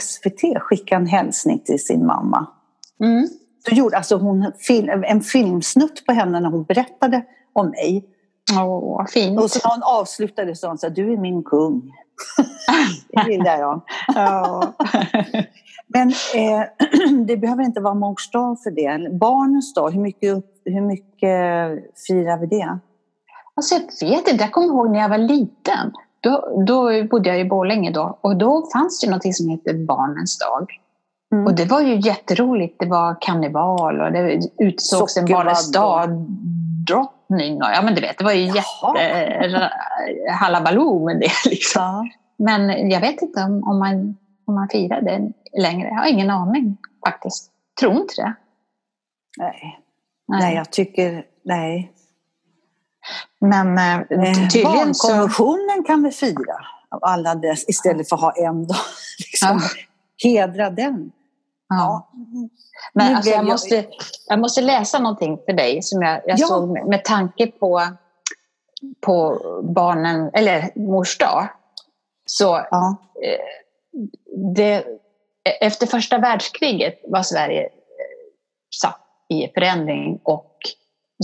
SVT 0.00 0.58
skicka 0.60 0.96
en 0.96 1.06
hälsning 1.06 1.58
till 1.58 1.84
sin 1.84 2.06
mamma. 2.06 2.46
Mm. 3.00 3.26
Så 3.68 3.74
gjorde 3.74 3.96
alltså 3.96 4.16
hon 4.16 4.52
en 5.06 5.20
filmsnutt 5.20 6.06
på 6.06 6.12
henne 6.12 6.40
när 6.40 6.50
hon 6.50 6.64
berättade 6.64 7.22
om 7.52 7.70
mig. 7.70 8.04
Åh, 8.60 9.06
fint. 9.06 9.40
Och 9.40 9.50
så 9.50 9.68
när 9.68 9.74
hon 9.74 9.82
avslutade 9.82 10.54
så 10.54 10.60
sa 10.60 10.68
hon 10.68 10.78
här, 10.82 10.90
du 10.90 11.12
är 11.12 11.16
min 11.16 11.42
kung. 11.42 11.92
Det 13.08 13.32
gillar 13.32 13.58
jag. 13.58 13.80
ja. 14.14 14.74
Men 15.86 16.08
eh, 16.08 16.62
det 17.26 17.36
behöver 17.36 17.62
inte 17.62 17.80
vara 17.80 17.94
mors 17.94 18.30
dag 18.30 18.62
för 18.62 18.70
det. 18.70 19.18
Barnens 19.18 19.74
dag, 19.74 19.90
hur 19.90 20.00
mycket, 20.00 20.44
hur 20.64 20.80
mycket 20.80 21.94
firar 22.06 22.38
vi 22.38 22.46
det? 22.46 22.78
Alltså 23.54 23.74
jag 24.00 24.10
vet 24.10 24.28
inte, 24.28 24.44
jag 24.44 24.52
kommer 24.52 24.66
ihåg 24.66 24.90
när 24.90 25.00
jag 25.00 25.08
var 25.08 25.18
liten. 25.18 25.92
Då, 26.20 26.64
då 26.66 27.04
bodde 27.04 27.28
jag 27.28 27.40
i 27.40 27.44
Borlänge 27.44 27.90
då 27.90 28.18
och 28.20 28.36
då 28.36 28.68
fanns 28.72 29.00
det 29.00 29.10
något 29.10 29.34
som 29.34 29.48
heter 29.48 29.86
Barnens 29.86 30.38
dag. 30.38 30.66
Mm. 31.32 31.46
Och 31.46 31.54
det 31.54 31.64
var 31.64 31.80
ju 31.80 32.00
jätteroligt. 32.00 32.76
Det 32.78 32.86
var 32.86 33.16
karneval 33.20 34.00
och 34.00 34.12
det 34.12 34.40
utsågs 34.58 35.16
en 35.16 35.26
Barnens 35.26 35.72
drottning. 37.30 37.58
Ja, 37.58 37.82
men 37.82 37.94
du 37.94 38.00
vet, 38.00 38.18
det 38.18 38.24
var 38.24 38.32
ju 38.32 38.44
jätte 38.46 39.70
halabaloo 40.32 41.04
med 41.04 41.20
det. 41.20 41.32
Liksom. 41.50 41.82
Ja. 41.82 42.04
Men 42.38 42.90
jag 42.90 43.00
vet 43.00 43.22
inte 43.22 43.42
om, 43.42 43.64
om, 43.64 43.78
man, 43.78 44.16
om 44.46 44.54
man 44.54 44.68
firar 44.68 45.02
det 45.02 45.32
längre. 45.62 45.88
Jag 45.88 45.96
har 45.96 46.06
ingen 46.06 46.30
aning 46.30 46.76
faktiskt. 47.06 47.50
Tror 47.80 47.96
inte 47.96 48.14
det. 48.16 48.34
Nej. 49.38 49.78
Nej, 50.28 50.40
nej 50.40 50.54
jag 50.54 50.70
tycker, 50.70 51.24
nej. 51.44 51.92
Men 53.40 53.78
eh, 53.78 54.00
tydligen 54.48 54.72
Barnkonventionen 54.72 55.84
kan 55.86 56.02
vi 56.02 56.10
fira 56.10 56.56
alla 57.00 57.34
dess 57.34 57.68
istället 57.68 58.08
för 58.08 58.16
att 58.16 58.22
ha 58.22 58.32
en 58.32 58.66
dag. 58.66 58.76
Liksom. 59.18 59.60
Ja. 59.62 60.30
Hedra 60.30 60.70
den. 60.70 61.12
Ja. 61.68 62.10
Men 62.94 63.16
alltså, 63.16 63.30
jag, 63.30 63.44
måste, 63.44 63.86
jag 64.26 64.38
måste 64.38 64.60
läsa 64.60 64.98
någonting 64.98 65.38
för 65.46 65.52
dig 65.52 65.82
som 65.82 66.02
jag, 66.02 66.20
jag 66.26 66.38
ja. 66.38 66.46
såg 66.46 66.68
med, 66.68 66.86
med 66.86 67.04
tanke 67.04 67.46
på, 67.46 67.82
på 69.00 69.40
barnen, 69.74 70.30
eller 70.34 70.70
mors 70.74 71.18
dag. 71.18 71.48
Så 72.26 72.66
ja. 72.70 72.96
Eh, 73.24 73.40
det, 74.54 74.84
efter 75.60 75.86
första 75.86 76.18
världskriget 76.18 77.00
var 77.04 77.22
Sverige 77.22 77.62
eh, 77.62 77.70
satt 78.80 79.00
i 79.28 79.48
förändring 79.54 80.20
och 80.24 80.56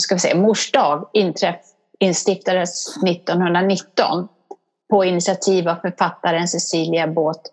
ska 0.00 0.14
vi 0.14 0.18
se, 0.18 0.34
mors 0.34 0.72
dag 0.72 1.10
inträff, 1.12 1.60
instiftades 1.98 2.96
1919 2.96 4.28
på 4.90 5.04
initiativ 5.04 5.68
av 5.68 5.76
författaren 5.76 6.48
Cecilia 6.48 7.06
Båth 7.06 7.50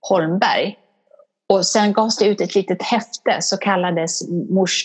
Holmberg. 0.00 0.78
Och 1.48 1.66
sen 1.66 1.92
gavs 1.92 2.16
det 2.16 2.26
ut 2.26 2.40
ett 2.40 2.54
litet 2.54 2.82
häfte, 2.82 3.36
så 3.40 3.56
kallades 3.56 4.28
Mors 4.50 4.84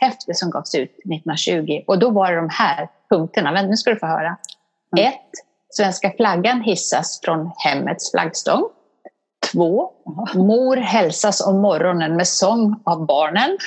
häfte 0.00 0.34
som 0.34 0.50
gavs 0.50 0.74
ut 0.74 0.90
1920. 0.90 1.84
Och 1.86 1.98
då 1.98 2.10
var 2.10 2.32
det 2.32 2.36
de 2.36 2.48
här 2.50 2.88
punkterna. 3.10 3.52
Men 3.52 3.66
nu 3.66 3.76
ska 3.76 3.90
du 3.90 3.98
få 3.98 4.06
höra. 4.06 4.36
1. 4.96 4.98
Mm. 4.98 5.12
Svenska 5.70 6.12
flaggan 6.16 6.60
hissas 6.60 7.20
från 7.24 7.52
hemmets 7.56 8.10
flaggstång. 8.10 8.62
2. 9.52 9.90
Mor 10.34 10.76
hälsas 10.76 11.46
om 11.46 11.60
morgonen 11.60 12.16
med 12.16 12.28
sång 12.28 12.82
av 12.84 13.06
barnen. 13.06 13.58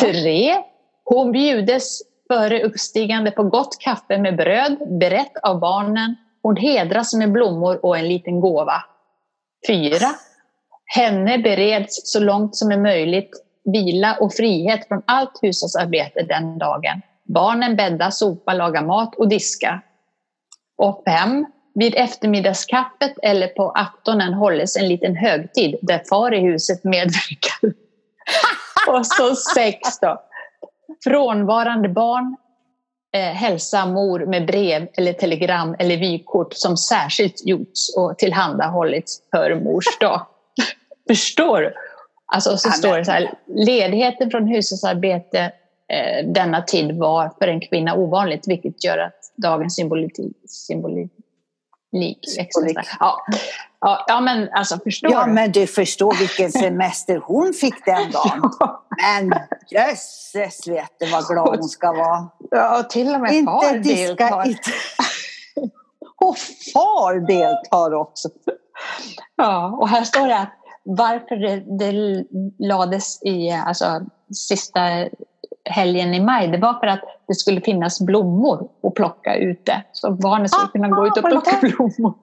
3. 0.00 0.56
Hon 1.04 1.32
bjudes 1.32 2.02
före 2.28 2.62
uppstigande 2.62 3.30
på 3.30 3.42
gott 3.42 3.78
kaffe 3.78 4.18
med 4.18 4.36
bröd, 4.36 4.98
berett 5.00 5.36
av 5.42 5.60
barnen. 5.60 6.16
Hon 6.42 6.56
hedras 6.56 7.14
med 7.14 7.32
blommor 7.32 7.84
och 7.84 7.98
en 7.98 8.08
liten 8.08 8.40
gåva. 8.40 8.82
4. 9.66 9.96
henne 10.84 11.38
bereds 11.38 12.12
så 12.12 12.20
långt 12.20 12.56
som 12.56 12.70
är 12.70 12.78
möjligt 12.78 13.30
vila 13.72 14.16
och 14.20 14.34
frihet 14.34 14.88
från 14.88 15.02
allt 15.06 15.38
hushållsarbete 15.42 16.22
den 16.22 16.58
dagen. 16.58 17.02
Barnen 17.24 17.76
bädda, 17.76 18.10
sopa, 18.10 18.54
laga 18.54 18.82
mat 18.82 19.14
och 19.14 19.28
diska. 19.28 19.82
Och 20.78 21.02
5. 21.06 21.46
vid 21.74 21.94
eftermiddagskaffet 21.94 23.14
eller 23.22 23.48
på 23.48 23.70
aftonen 23.70 24.34
hålles 24.34 24.76
en 24.76 24.88
liten 24.88 25.16
högtid 25.16 25.76
där 25.82 26.02
far 26.08 26.34
i 26.34 26.40
huset 26.40 26.84
medverkar. 26.84 27.74
och 28.88 29.06
så 29.06 29.34
sex 29.34 29.98
då. 30.00 30.22
Frånvarande 31.04 31.88
barn 31.88 32.36
hälsa 33.16 33.86
mor 33.86 34.26
med 34.26 34.46
brev 34.46 34.88
eller 34.96 35.12
telegram 35.12 35.76
eller 35.78 35.96
vykort 35.96 36.54
som 36.54 36.76
särskilt 36.76 37.46
gjorts 37.46 37.96
och 37.96 38.18
tillhandahållits 38.18 39.22
för 39.30 39.54
mors 39.54 39.84
dag. 40.00 40.26
Förstår 41.08 41.60
du? 41.60 41.74
Alltså 42.26 42.56
så 42.56 42.70
står 42.70 42.98
det 42.98 43.04
så 43.04 43.10
här, 43.10 43.34
ledigheten 43.46 44.30
från 44.30 44.46
hushållsarbete 44.46 45.52
eh, 45.92 46.26
denna 46.26 46.62
tid 46.62 46.98
var 46.98 47.32
för 47.38 47.48
en 47.48 47.60
kvinna 47.60 47.94
ovanligt, 47.94 48.48
vilket 48.48 48.84
gör 48.84 48.98
att 48.98 49.32
dagens 49.36 49.74
symbolik, 49.76 50.12
symbolik 50.46 51.12
extra 52.38 52.82
ja. 53.00 53.26
Ja, 53.80 54.04
ja, 54.08 54.20
men 54.20 54.48
alltså 54.52 54.78
förstår 54.84 55.12
Ja, 55.12 55.26
du? 55.26 55.32
men 55.32 55.52
du 55.52 55.66
förstår 55.66 56.14
vilken 56.18 56.52
semester 56.52 57.22
hon 57.24 57.52
fick 57.52 57.84
den 57.84 58.10
dagen. 58.10 58.50
Men 59.02 59.38
jösses 59.70 60.68
vet 60.68 60.90
du 61.00 61.06
vad 61.06 61.26
glad 61.26 61.58
hon 61.58 61.68
ska 61.68 61.92
vara. 61.92 62.28
Ja, 62.50 62.80
och 62.80 62.90
till 62.90 63.14
och 63.14 63.20
med 63.20 63.32
inte 63.32 63.52
far 63.52 63.78
diska, 63.78 64.06
deltar. 64.06 64.46
Inte. 64.48 64.70
och 66.16 66.36
far 66.74 67.26
deltar 67.26 67.94
också. 67.94 68.28
Ja, 69.36 69.76
och 69.80 69.88
här 69.88 70.04
står 70.04 70.28
det 70.28 70.38
att 70.38 70.52
varför 70.82 71.36
det, 71.36 71.78
det 71.78 72.24
lades 72.68 73.22
i 73.22 73.50
alltså, 73.50 74.00
sista 74.34 74.80
helgen 75.70 76.14
i 76.14 76.20
maj, 76.20 76.48
det 76.48 76.58
var 76.58 76.80
för 76.80 76.86
att 76.86 77.00
det 77.28 77.34
skulle 77.34 77.60
finnas 77.60 78.00
blommor 78.00 78.68
att 78.82 78.94
plocka 78.94 79.36
ute. 79.36 79.82
Så 79.92 80.10
barnen 80.10 80.48
skulle 80.48 80.68
kunna 80.68 80.88
gå 80.88 81.06
ut 81.06 81.16
och 81.16 81.24
plocka 81.24 81.58
blommor. 81.60 82.14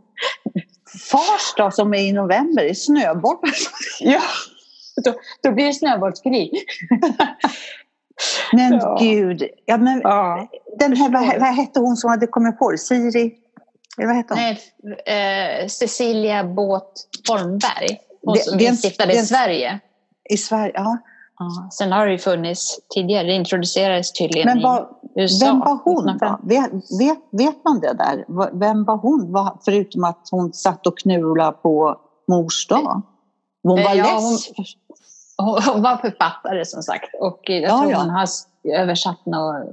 Fars 1.00 1.54
dag 1.58 1.74
som 1.74 1.94
är 1.94 2.00
i 2.00 2.12
november 2.12 2.64
är 2.64 2.74
snöboll. 2.74 3.38
ja, 4.00 4.22
då, 5.04 5.14
då 5.44 5.52
blir 5.52 5.66
det 5.66 5.74
snöbollskrig. 5.74 6.52
men 8.54 8.74
ja. 8.74 8.98
gud, 9.00 9.44
ja, 9.66 9.78
men, 9.78 10.02
ja. 10.04 10.48
Den 10.80 10.96
här, 10.96 11.10
vad, 11.10 11.40
vad 11.40 11.56
hette 11.56 11.80
hon 11.80 11.98
som 11.98 12.10
hade 12.10 12.28
kommit 12.28 12.60
på 12.60 12.72
det? 12.72 12.78
Siri? 12.78 13.34
Vad 13.98 14.16
hette 14.16 14.34
hon? 14.34 14.44
Nej, 14.44 15.62
eh, 15.62 15.68
Cecilia 15.68 16.44
Båth 16.44 17.02
Holmberg. 17.30 18.00
Hon 18.22 18.38
som 18.38 18.60
instiftade 18.60 19.14
i 19.14 19.26
Sverige. 19.26 19.80
I 20.30 20.38
Sverige, 20.38 20.72
ja. 20.76 20.98
Ja. 21.56 21.70
Sen 21.72 21.92
har 21.92 22.06
det 22.06 22.12
ju 22.12 22.18
funnits 22.18 22.80
tidigare, 22.96 23.28
det 23.28 23.34
introducerades 23.34 24.14
tydligen 24.14 24.48
men 24.48 24.64
var, 24.64 24.90
i 25.16 25.22
USA. 25.22 25.46
Vem 25.46 25.60
var 25.60 25.80
hon? 25.84 26.20
Vet, 26.44 26.72
vet, 27.00 27.20
vet, 27.32 27.64
man 27.66 27.80
det 27.80 27.94
där? 27.94 28.26
Vem 28.60 28.86
var 28.86 28.98
hon? 28.98 29.58
Förutom 29.66 30.04
att 30.04 30.28
hon 30.32 30.54
satt 30.54 30.88
och 30.88 30.98
knulade 30.98 31.52
på 31.52 31.98
mors 32.28 32.68
dag? 32.68 33.02
Hon 33.64 33.84
var 33.84 33.96
ja, 33.96 34.04
less. 34.04 34.50
Hon, 35.38 35.62
hon, 35.74 35.82
var 35.82 35.98
författare 35.98 36.66
som 36.66 36.84
sagt 36.84 37.10
och 37.20 37.42
jag 37.44 37.62
ja, 37.62 37.80
tror 37.80 37.92
ja. 37.92 37.98
hon 37.98 38.10
har 38.10 38.28
översatt 38.64 39.26
några, 39.26 39.64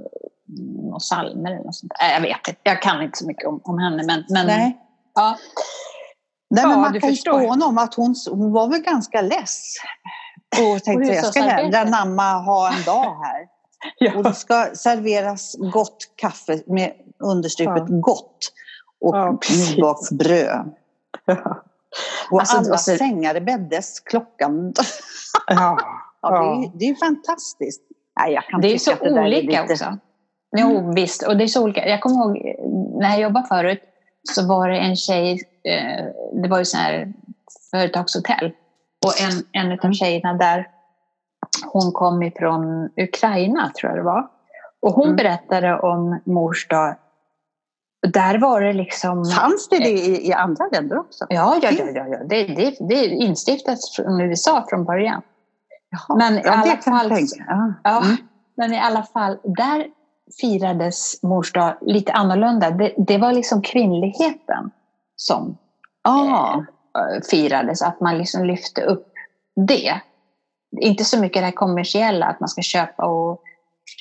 några 0.83 0.99
psalmer 0.99 1.51
eller 1.51 1.63
något 1.63 1.75
sånt. 1.75 1.91
Äh, 2.01 2.13
jag 2.13 2.21
vet 2.21 2.47
inte, 2.47 2.59
jag 2.63 2.81
kan 2.81 3.01
inte 3.01 3.17
så 3.17 3.27
mycket 3.27 3.47
om, 3.47 3.61
om 3.63 3.79
henne 3.79 4.03
men, 4.03 4.23
men 4.29 4.47
Nej. 4.47 4.77
Ja. 5.15 5.37
Nej, 6.49 6.67
men 6.67 6.79
man 6.79 6.99
kan 6.99 7.09
ju 7.09 7.15
spåna 7.15 7.65
om 7.65 7.77
att 7.77 7.93
hon, 7.93 8.15
hon 8.29 8.51
var 8.51 8.67
väl 8.67 8.81
ganska 8.81 9.21
less. 9.21 9.75
Och 10.59 10.83
tänkte 10.83 11.13
jag 11.13 11.25
ska 11.25 11.41
hellre 11.41 11.89
namma 11.89 12.33
ha 12.33 12.73
en 12.73 12.83
dag 12.83 13.15
här. 13.23 13.47
ja. 13.97 14.17
Och 14.17 14.23
det 14.23 14.33
ska 14.33 14.69
serveras 14.73 15.55
gott 15.59 15.97
kaffe 16.15 16.61
med 16.65 16.91
understryket 17.19 17.83
ja. 17.89 17.95
gott. 17.99 18.53
Och 19.01 19.15
ja, 19.15 19.39
nybakt 19.51 20.11
bröd. 20.11 20.73
Ja. 21.25 21.63
Och 22.31 22.39
alltså, 22.39 22.57
alla 22.57 22.77
så... 22.77 22.97
sängar 22.97 23.39
bäddes 23.39 23.99
klockan. 23.99 24.73
ja. 25.47 25.77
ja, 26.21 26.29
det, 26.29 26.65
är, 26.65 26.71
det 26.73 26.85
är 26.85 26.95
fantastiskt. 26.95 27.81
Nej, 28.19 28.33
jag 28.33 28.43
kan 28.43 28.61
det 28.61 28.73
är 28.73 28.77
så 28.77 28.91
olika 28.91 29.21
är 29.21 29.27
lite... 29.27 29.61
också. 29.61 29.97
Jo, 30.57 30.77
mm. 30.77 30.95
visst. 30.95 31.27
Och 31.27 31.37
det 31.37 31.43
är 31.43 31.47
så 31.47 31.63
olika. 31.63 31.87
Jag 31.87 32.01
kommer 32.01 32.15
ihåg 32.15 32.55
när 33.01 33.09
jag 33.09 33.19
jobbade 33.21 33.47
förut 33.47 33.81
så 34.23 34.47
var 34.47 34.69
det 34.69 34.77
en 34.77 34.95
tjej, 34.95 35.31
eh, 35.63 36.05
det 36.41 36.49
var 36.49 36.59
ju 36.59 36.65
sån 36.65 36.79
här 36.79 37.13
företagshotell. 37.71 38.51
Och 39.05 39.21
en, 39.21 39.43
en 39.51 39.79
av 39.79 39.91
tjejerna 39.91 40.33
där, 40.33 40.67
hon 41.65 41.91
kom 41.91 42.23
ifrån 42.23 42.89
Ukraina 42.97 43.69
tror 43.69 43.91
jag 43.91 43.99
det 43.99 44.03
var. 44.03 44.27
Och 44.81 44.93
hon 44.93 45.05
mm. 45.05 45.15
berättade 45.15 45.79
om 45.79 46.21
mors 46.25 46.67
dag. 46.67 46.95
Där 48.07 48.37
var 48.37 48.61
det 48.61 48.73
liksom... 48.73 49.25
Fanns 49.25 49.69
det 49.69 49.77
det 49.77 49.89
i, 49.89 50.27
i 50.27 50.33
andra 50.33 50.67
länder 50.71 50.97
också? 50.99 51.25
Ja, 51.29 51.59
ja, 51.61 51.71
ja, 51.71 51.85
ja, 51.85 52.07
ja. 52.07 52.17
Det, 52.25 52.43
det, 52.43 52.75
det 52.79 53.05
är 53.05 53.09
instiftat 53.09 53.79
från 53.95 54.21
USA 54.21 54.65
från 54.69 54.85
början. 54.85 55.21
Jaha, 55.89 56.17
men, 56.17 56.37
i 56.37 56.47
alla 56.47 56.77
fall, 56.77 57.11
ja. 57.47 57.73
ja 57.83 58.03
mm. 58.03 58.17
men 58.55 58.73
i 58.73 58.79
alla 58.79 59.03
fall, 59.03 59.37
där 59.43 59.87
firades 60.41 61.23
mors 61.23 61.53
dag 61.53 61.77
lite 61.81 62.11
annorlunda. 62.11 62.69
Det, 62.69 62.93
det 62.97 63.17
var 63.17 63.33
liksom 63.33 63.61
kvinnligheten 63.61 64.71
som 65.15 65.57
ah. 66.01 66.53
eh, 66.53 66.63
firades, 67.31 67.81
att 67.81 67.99
man 67.99 68.17
liksom 68.17 68.45
lyfte 68.45 68.81
upp 68.81 69.07
det. 69.67 69.99
Inte 70.81 71.03
så 71.03 71.19
mycket 71.19 71.43
det 71.43 71.51
kommersiella, 71.51 72.25
att 72.25 72.39
man 72.39 72.49
ska 72.49 72.61
köpa 72.61 73.05
och 73.05 73.41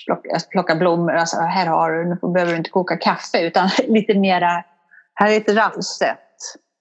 plocka, 0.06 0.38
plocka 0.50 0.74
blommor. 0.74 1.12
Alltså, 1.12 1.36
här 1.40 1.66
har 1.66 1.90
du, 1.90 2.04
nu 2.04 2.32
behöver 2.32 2.52
du 2.52 2.58
inte 2.58 2.70
koka 2.70 2.96
kaffe, 2.96 3.40
utan 3.40 3.68
lite 3.88 4.14
mera... 4.14 4.64
Här 5.14 5.32
är 5.32 5.36
ett 5.36 5.54
raffset. 5.54 6.18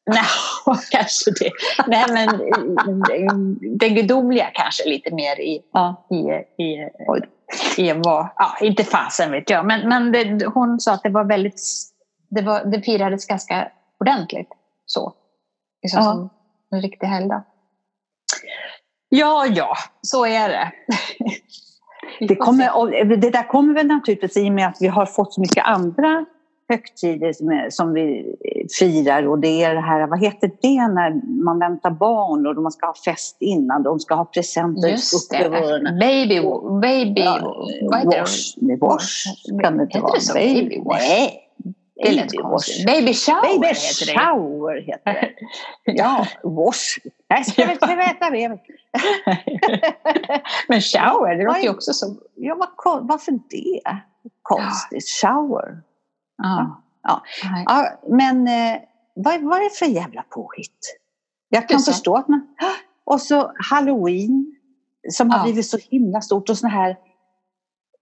Nej, 0.05 0.23
kanske 0.91 1.31
det. 1.39 1.51
Nej, 1.87 2.05
men 2.09 3.57
det 3.77 3.89
gudomliga 3.89 4.49
kanske 4.53 4.89
lite 4.89 5.13
mer 5.15 5.39
i, 5.39 5.61
ja. 5.73 6.07
i, 6.09 6.15
i, 6.63 6.89
i 7.77 7.93
vad, 7.93 8.29
ja, 8.35 8.57
inte 8.61 8.83
fasen 8.83 9.31
vet 9.31 9.49
jag. 9.49 9.65
Men, 9.65 9.89
men 9.89 10.11
det, 10.11 10.45
hon 10.45 10.79
sa 10.79 10.93
att 10.93 11.03
det 11.03 11.09
var 11.09 11.23
väldigt, 11.23 11.61
det, 12.29 12.41
var, 12.41 12.65
det 12.65 12.81
firades 12.81 13.25
ganska 13.25 13.71
ordentligt 13.99 14.49
så. 14.85 15.13
Liksom 15.83 16.03
ja. 16.03 16.11
som, 16.11 16.29
en 16.71 16.81
riktig 16.81 17.07
helgdag. 17.07 17.43
Ja, 19.09 19.45
ja, 19.45 19.75
så 20.01 20.25
är 20.25 20.49
det. 20.49 20.71
Det, 22.27 22.35
kommer, 22.35 23.05
det 23.15 23.29
där 23.29 23.47
kommer 23.47 23.73
väl 23.73 23.87
naturligtvis 23.87 24.37
i 24.37 24.49
och 24.49 24.53
med 24.53 24.67
att 24.67 24.77
vi 24.79 24.87
har 24.87 25.05
fått 25.05 25.33
så 25.33 25.41
mycket 25.41 25.65
andra 25.65 26.25
högtider 26.69 27.33
som, 27.33 27.67
som 27.69 27.93
vi 27.93 28.35
firar 28.79 29.27
och 29.27 29.39
det 29.39 29.63
är 29.63 29.75
det 29.75 29.81
här, 29.81 30.07
vad 30.07 30.19
heter 30.19 30.51
det 30.61 30.87
när 30.87 31.41
man 31.43 31.59
väntar 31.59 31.91
barn 31.91 32.47
och 32.47 32.63
man 32.63 32.71
ska 32.71 32.85
ha 32.85 32.93
fest 33.05 33.37
innan, 33.39 33.83
de 33.83 33.99
ska 33.99 34.15
ha 34.15 34.25
presenter 34.25 34.89
Just 34.89 35.31
det, 35.31 35.49
baby, 35.99 36.41
baby, 36.81 37.21
ja, 37.21 37.65
vad 37.81 37.99
heter 37.99 38.19
wash, 38.19 38.55
det? 38.55 38.75
Wash, 38.75 39.61
kan 39.61 39.77
det 39.77 39.83
inte 39.83 39.99
vara. 39.99 40.33
Baby 40.33 40.81
wash? 40.85 41.07
Nej. 41.09 41.48
Det 42.03 42.11
lät 42.11 42.41
konstigt. 42.41 42.85
Baby 42.85 43.13
shower 43.13 43.41
Baby 43.41 43.67
heter 43.67 44.05
det. 44.05 44.19
shower 44.19 44.81
heter 44.81 45.13
det. 45.13 45.33
Ja, 45.91 46.27
wash. 46.43 46.99
Jag 47.27 47.45
ska 47.45 47.65
väl 47.65 47.97
veta 47.97 48.29
det. 48.29 48.59
Men 50.67 50.81
shower, 50.81 51.35
det 51.35 51.43
låter 51.43 51.61
ju 51.61 51.69
också 51.69 51.93
så. 51.93 52.15
Ja, 52.35 52.55
vad, 52.55 53.07
varför 53.07 53.31
det? 53.31 53.81
Konstigt. 54.41 55.09
Shower. 55.21 55.81
Ja. 56.37 56.83
Ja. 57.03 57.23
ja. 57.65 57.97
men 58.07 58.47
eh, 58.47 58.81
vad, 59.15 59.41
vad 59.41 59.57
är 59.59 59.63
det 59.63 59.75
för 59.75 59.85
jävla 59.85 60.23
påhitt? 60.23 60.97
Jag 61.49 61.69
kan 61.69 61.79
förstå 61.79 62.15
att 62.15 62.27
man... 62.27 62.47
Och 63.05 63.21
så 63.21 63.51
halloween 63.71 64.55
som 65.11 65.29
har 65.29 65.43
blivit 65.43 65.65
så 65.65 65.77
himla 65.77 66.21
stort 66.21 66.49
och 66.49 66.57
såna 66.57 66.73
här... 66.73 66.97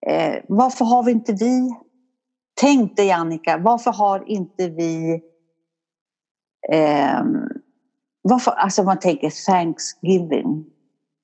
Eh, 0.08 0.44
varför 0.48 0.86
har 0.86 1.04
vi 1.04 1.12
inte 1.12 1.34
vi... 1.34 1.76
Tänk 2.62 2.96
dig 2.96 3.12
Annika, 3.12 3.58
varför 3.58 3.92
har 3.92 4.30
inte 4.30 4.70
vi... 4.70 5.22
Eh, 6.72 7.24
varför, 8.22 8.52
alltså 8.52 8.84
man 8.84 9.00
tänker 9.00 9.46
Thanksgiving. 9.46 10.66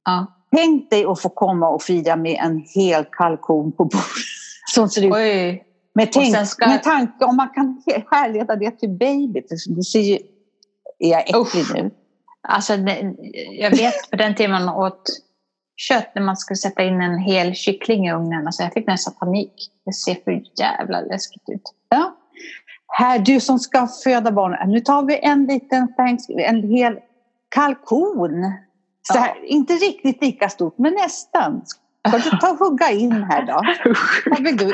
Ja. 0.06 0.28
Tänk 0.56 0.90
dig 0.90 1.06
att 1.06 1.22
få 1.22 1.30
komma 1.30 1.70
och 1.70 1.84
fira 1.84 2.16
med 2.16 2.40
en 2.44 2.64
hel 2.76 3.06
kalkon 3.12 3.72
på 3.72 3.86
bordet. 3.86 4.06
Som 4.74 4.90
ser 4.90 5.06
ut 5.06 5.14
Oj. 5.14 5.66
Med, 5.96 6.12
tänk, 6.12 6.48
ska... 6.48 6.68
med 6.68 6.84
tanke 6.84 7.26
om 7.26 7.36
man 7.36 7.50
kan 7.50 7.84
härleda 8.12 8.56
det 8.56 8.72
till 8.72 8.90
baby. 8.90 9.42
Det 9.76 9.84
ser 9.84 10.00
ju... 10.00 10.18
Är 11.00 11.10
jag 11.10 11.22
äcklig 11.22 11.66
nu? 11.74 11.92
Alltså, 12.48 12.74
jag 13.52 13.70
vet 13.70 14.10
på 14.12 14.18
den 14.18 14.36
tiden 14.36 14.52
man 14.52 14.70
åt 14.70 15.02
kött 15.76 16.16
när 16.16 16.22
man 16.22 16.38
skulle 16.38 16.58
sätta 16.58 16.84
in 16.84 17.02
en 17.02 17.18
hel 17.18 17.54
kyckling 17.54 18.08
i 18.08 18.14
ugnen. 18.14 18.46
Alltså 18.46 18.64
jag 18.64 18.74
fick 18.74 18.88
nästan 18.88 19.14
panik. 19.14 19.54
Det 19.86 19.94
ser 19.94 20.16
för 20.24 20.42
jävla 20.60 21.02
läskigt 21.02 21.50
ut. 21.50 21.62
Ja. 21.90 22.18
Här, 22.88 23.20
du 23.20 23.40
som 23.40 23.60
ska 23.60 23.88
föda 24.04 24.32
barn. 24.32 24.72
Nu 24.72 24.80
tar 24.80 25.04
vi 25.04 25.20
en 25.20 25.46
liten 25.46 25.94
en 26.38 26.70
hel 26.70 27.00
kalkon. 27.50 28.54
Så 29.02 29.18
här, 29.18 29.28
ja. 29.28 29.48
Inte 29.48 29.74
riktigt 29.74 30.22
lika 30.22 30.50
stort, 30.50 30.78
men 30.78 30.94
nästan. 30.94 31.62
Ska 32.08 32.18
du 32.18 32.38
ta 32.38 32.52
och 32.52 32.58
hugga 32.58 32.92
in 32.92 33.12
här 33.12 33.46
då? 33.46 33.62
Vad 34.26 34.44
vill 34.44 34.58
du? 34.58 34.74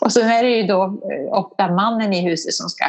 och 0.00 0.12
sen 0.12 0.28
är 0.30 0.42
det 0.42 0.50
ju 0.50 0.66
då 0.66 0.82
eh, 0.84 1.32
ofta 1.32 1.72
mannen 1.72 2.12
i 2.12 2.30
huset 2.30 2.54
som 2.54 2.68
ska 2.68 2.84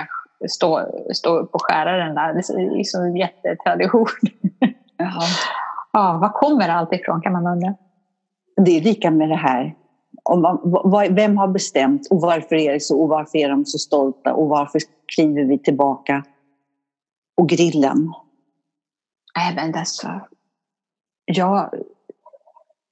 stå, 0.49 0.91
stå 1.13 1.37
upp 1.37 1.55
och 1.55 1.61
skära 1.61 1.97
den 2.05 2.15
där. 2.15 2.33
Det 2.33 2.39
är 2.39 2.77
liksom 2.77 3.17
jättetradition. 3.17 4.07
Jaha. 4.97 5.27
Ja, 5.93 6.17
var 6.21 6.29
kommer 6.29 6.69
allt 6.69 6.93
ifrån 6.93 7.21
kan 7.21 7.33
man 7.33 7.47
undra. 7.47 7.75
Det 8.55 8.77
är 8.77 8.81
lika 8.81 9.11
med 9.11 9.29
det 9.29 9.35
här. 9.35 9.75
Vem 11.09 11.37
har 11.37 11.47
bestämt 11.47 12.07
och 12.09 12.21
varför 12.21 12.55
är 12.55 12.73
det 12.73 12.79
så 12.79 13.01
och 13.01 13.09
varför 13.09 13.37
är 13.37 13.49
de 13.49 13.65
så 13.65 13.77
stolta 13.77 14.33
och 14.33 14.49
varför 14.49 14.81
kliver 15.15 15.43
vi 15.43 15.59
tillbaka? 15.59 16.23
Och 17.37 17.49
grillen. 17.49 18.13
Nej 19.35 19.55
men 19.55 19.75
alltså, 19.75 20.07
jag, 21.25 21.69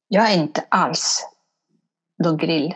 jag 0.07 0.31
är 0.31 0.43
inte 0.43 0.63
alls 0.69 1.27
någon 2.23 2.37
grill 2.37 2.75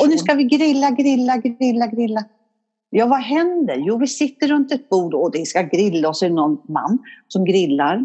och 0.00 0.08
nu 0.08 0.18
ska 0.18 0.34
vi 0.34 0.44
grilla, 0.44 0.90
grilla, 0.90 1.36
grilla, 1.36 1.86
grilla. 1.86 2.24
Ja, 2.90 3.06
vad 3.06 3.20
händer? 3.20 3.76
Jo, 3.76 3.98
vi 3.98 4.06
sitter 4.06 4.48
runt 4.48 4.72
ett 4.72 4.88
bord 4.88 5.14
och 5.14 5.30
det 5.32 5.46
ska 5.46 5.62
grilla 5.62 6.08
och 6.08 6.16
så 6.16 6.24
är 6.24 6.28
det 6.28 6.34
någon 6.34 6.62
man 6.68 6.98
som 7.28 7.44
grillar. 7.44 8.04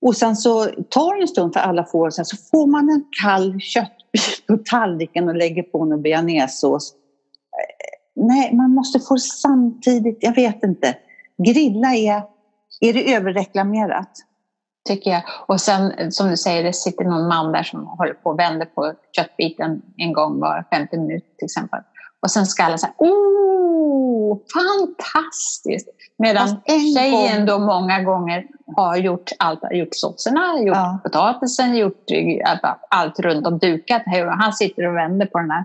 Och 0.00 0.16
sen 0.16 0.36
så 0.36 0.64
tar 0.64 1.16
det 1.16 1.22
en 1.22 1.28
stund 1.28 1.52
för 1.52 1.60
alla 1.60 1.84
får, 1.84 2.10
sen 2.10 2.24
så 2.24 2.36
får 2.50 2.66
man 2.66 2.88
en 2.90 3.04
kall 3.22 3.60
köttbit 3.60 4.46
på 4.46 4.56
tallriken 4.56 5.28
och 5.28 5.34
lägger 5.34 5.62
på 5.62 5.82
en 5.82 6.02
bearnaisesås. 6.02 6.92
Eh, 6.92 8.24
nej, 8.26 8.54
man 8.54 8.70
måste 8.70 9.00
få 9.00 9.16
samtidigt, 9.18 10.18
jag 10.20 10.34
vet 10.34 10.64
inte. 10.64 10.96
Grilla 11.46 11.94
är, 11.94 12.22
är 12.80 12.92
det 12.92 13.14
överreklamerat? 13.14 14.24
tycker 14.88 15.10
jag. 15.10 15.22
Och 15.46 15.60
sen 15.60 16.12
som 16.12 16.30
du 16.30 16.36
säger, 16.36 16.64
det 16.64 16.72
sitter 16.72 17.04
någon 17.04 17.28
man 17.28 17.52
där 17.52 17.62
som 17.62 17.86
håller 17.86 18.14
på 18.14 18.30
och 18.30 18.38
vänder 18.38 18.66
på 18.66 18.92
köttbiten 19.16 19.82
en 19.96 20.12
gång 20.12 20.40
var 20.40 20.64
50 20.70 20.96
minuter 20.98 21.28
till 21.38 21.44
exempel. 21.44 21.80
Och 22.22 22.30
sen 22.30 22.46
ska 22.46 22.62
alla 22.62 22.78
säga 22.78 22.92
oh, 22.98 24.38
fantastiskt! 24.54 25.88
Medan 26.18 26.48
tjejen 26.94 27.46
då 27.46 27.58
många 27.58 28.02
gånger 28.02 28.46
har 28.76 28.96
gjort 28.96 29.30
allt, 29.38 29.60
gjort 29.70 29.88
såserna, 29.90 30.58
gjort 30.58 30.76
ja. 30.76 30.98
potatisen, 31.04 31.76
gjort 31.76 32.04
allt 32.88 33.18
runt 33.20 33.46
om 33.46 33.58
dukat. 33.58 34.02
Han 34.38 34.52
sitter 34.52 34.86
och 34.86 34.96
vänder 34.96 35.26
på 35.26 35.38
den 35.38 35.50
här. 35.50 35.64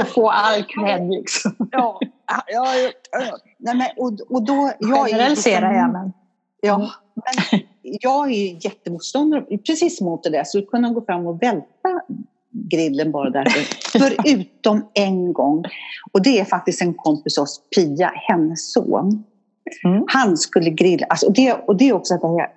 och 0.00 0.08
får 0.08 0.30
all 0.30 0.62
cred 0.62 1.10
liksom. 1.10 1.52
Ja, 1.70 2.00
ja, 2.26 2.66
ja. 3.12 3.38
Nej, 3.58 3.76
men, 3.76 3.86
och, 3.96 4.12
och 4.30 4.42
då, 4.42 4.72
jag 4.78 5.08
Generaliserar 5.08 5.72
jag 5.72 5.92
men. 5.92 6.12
Ja, 6.60 6.90
men 7.14 7.60
jag 7.82 8.30
är 8.30 8.64
jättemotståndare 8.64 9.58
precis 9.58 10.00
mot 10.00 10.22
det 10.22 10.30
där. 10.30 10.44
Så 10.44 10.58
att 10.58 10.66
kunna 10.66 10.90
gå 10.90 11.04
fram 11.04 11.26
och 11.26 11.42
välta 11.42 12.00
grillen 12.54 13.12
bara 13.12 13.30
därför. 13.30 13.60
Förutom 13.98 14.90
en 14.94 15.32
gång. 15.32 15.64
Och 16.12 16.22
det 16.22 16.40
är 16.40 16.44
faktiskt 16.44 16.82
en 16.82 16.94
kompis 16.94 17.38
oss, 17.38 17.60
Pia, 17.76 18.12
hennes 18.14 18.72
son. 18.72 19.24
Mm. 19.84 20.04
Han 20.08 20.36
skulle 20.36 20.70
grilla, 20.70 21.06
alltså, 21.06 21.26
och, 21.26 21.32
det, 21.32 21.52
och 21.52 21.76
det 21.76 21.88
är 21.88 21.92
också 21.92 22.14
att 22.14 22.20
det 22.20 22.50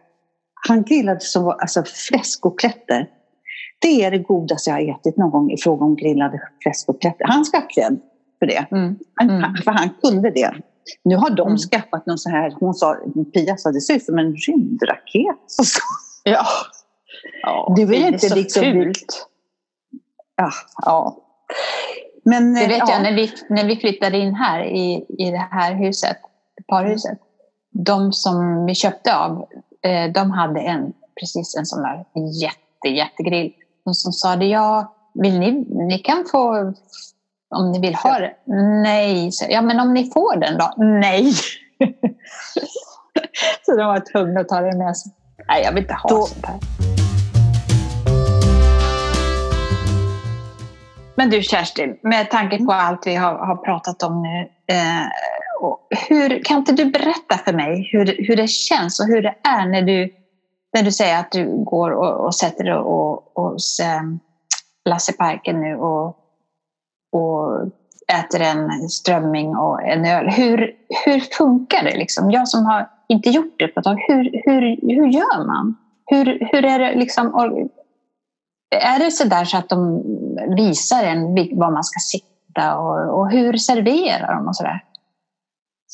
han 0.67 0.83
grillade 0.83 1.19
som 1.19 1.47
alltså, 1.47 1.83
fläskoklätter. 1.83 3.09
Det 3.79 4.03
är 4.03 4.11
det 4.11 4.17
godaste 4.17 4.69
jag 4.69 4.77
har 4.77 4.91
ätit 4.95 5.17
någon 5.17 5.31
gång 5.31 5.51
i 5.51 5.57
fråga 5.57 5.85
om 5.85 5.95
grillade 5.95 6.41
fläskoklätter. 6.63 7.25
Han 7.27 7.45
ska 7.45 7.57
ha 7.57 7.67
cred 7.67 7.99
för 8.39 8.45
det. 8.45 8.67
Mm. 8.71 8.95
Mm. 9.21 9.55
för 9.63 9.71
han 9.71 9.89
kunde 10.01 10.31
det. 10.31 10.53
Nu 11.03 11.15
har 11.15 11.29
de 11.29 11.47
mm. 11.47 11.57
skaffat 11.57 12.05
någon 12.05 12.17
så 12.17 12.29
här, 12.29 12.53
hon 12.59 12.73
sa, 12.73 12.95
Pia 13.33 13.57
sa 13.57 13.71
det 13.71 13.81
ser 13.81 13.95
ut 13.95 14.05
som 14.05 14.17
en 14.17 14.35
rymdraket. 14.35 15.35
Ja. 16.23 16.45
ja. 17.41 17.73
Du 17.75 17.85
vill 17.85 18.05
inte 18.05 18.29
så 18.29 18.35
liksom... 18.35 18.63
Fult. 18.63 19.27
Ja, 20.35 20.51
ja. 20.85 21.17
Men, 22.25 22.53
det 22.53 22.67
vet 22.67 22.77
ja. 22.77 22.91
jag, 22.91 23.01
när 23.01 23.13
vi, 23.13 23.31
när 23.49 23.65
vi 23.65 23.75
flyttade 23.75 24.17
in 24.17 24.35
här 24.35 24.63
i, 24.63 25.05
i 25.17 25.31
det 25.31 25.47
här 25.51 25.75
huset, 25.75 26.17
parhuset. 26.67 27.19
De 27.71 28.13
som 28.13 28.65
vi 28.65 28.75
köpte 28.75 29.15
av, 29.15 29.45
eh, 29.81 30.11
de 30.11 30.31
hade 30.31 30.59
en, 30.59 30.93
precis 31.19 31.55
en 31.57 31.65
sån 31.65 31.81
där 31.81 32.05
jätte, 32.41 32.87
jättegrill. 32.87 33.53
De 33.85 33.93
som 33.93 34.11
sa 34.11 34.35
det, 34.35 34.45
ja, 34.45 34.95
vill 35.13 35.39
ni, 35.39 35.51
ni 35.69 35.99
kan 35.99 36.25
få 36.31 36.73
om 37.55 37.71
ni 37.71 37.79
vill 37.79 37.95
ha 37.95 38.19
det? 38.19 38.33
Nej. 38.83 39.31
Ja, 39.49 39.61
men 39.61 39.79
om 39.79 39.93
ni 39.93 40.11
får 40.11 40.39
den 40.39 40.57
då? 40.57 40.73
Nej. 40.77 41.33
så 43.65 43.75
de 43.75 43.83
var 43.83 44.11
tvungna 44.11 44.39
att 44.39 44.49
ta 44.49 44.61
det 44.61 44.77
med 44.77 44.97
sig. 44.97 45.11
Nej, 45.47 45.63
jag 45.63 45.71
vill 45.71 45.83
inte 45.83 45.93
ha 45.93 46.09
då... 46.09 46.25
sånt 46.25 46.45
här. 46.45 46.59
Men 51.15 51.29
du 51.29 51.41
Kerstin, 51.41 51.99
med 52.01 52.29
tanke 52.29 52.65
på 52.65 52.71
allt 52.71 53.07
vi 53.07 53.15
har, 53.15 53.33
har 53.33 53.55
pratat 53.55 54.03
om 54.03 54.23
nu. 54.23 54.49
Eh, 54.75 55.07
hur, 56.09 56.43
kan 56.43 56.57
inte 56.57 56.71
du 56.71 56.85
berätta 56.85 57.37
för 57.45 57.53
mig 57.53 57.89
hur, 57.91 58.15
hur 58.27 58.35
det 58.35 58.49
känns 58.49 58.99
och 58.99 59.05
hur 59.05 59.21
det 59.21 59.35
är 59.43 59.65
när 59.67 59.81
du, 59.81 60.13
när 60.73 60.83
du 60.83 60.91
säger 60.91 61.19
att 61.19 61.31
du 61.31 61.63
går 61.63 61.91
och, 61.91 62.25
och 62.25 62.35
sätter 62.35 62.63
dig 62.63 62.73
hos 63.35 63.79
eh, 63.79 64.01
Lasse 64.89 65.13
Parken 65.13 65.61
nu 65.61 65.75
och 65.75 66.23
och 67.11 67.61
äter 68.19 68.41
en 68.41 68.89
strömming 68.89 69.55
och 69.55 69.81
en 69.81 70.05
öl. 70.05 70.29
Hur, 70.29 70.71
hur 71.05 71.19
funkar 71.19 71.83
det? 71.83 71.97
Liksom? 71.97 72.31
Jag 72.31 72.47
som 72.47 72.65
har 72.65 72.89
inte 73.07 73.29
gjort 73.29 73.55
det 73.57 73.67
på 73.67 73.79
ett 73.79 73.83
tag, 73.83 74.03
hur, 74.07 74.41
hur, 74.45 74.61
hur 74.95 75.07
gör 75.07 75.45
man? 75.45 75.75
Hur, 76.05 76.47
hur 76.51 76.65
är 76.65 76.79
det 76.79 76.95
liksom? 76.95 77.35
Är 78.75 78.99
det 78.99 79.11
så 79.11 79.27
där 79.27 79.45
så 79.45 79.57
att 79.57 79.69
de 79.69 80.03
visar 80.55 81.03
en 81.03 81.35
var 81.35 81.71
man 81.71 81.83
ska 81.83 81.99
sitta 81.99 82.77
och, 82.77 83.19
och 83.19 83.31
hur 83.31 83.57
serverar 83.57 84.35
de 84.35 84.47
och 84.47 84.55
sådär? 84.55 84.83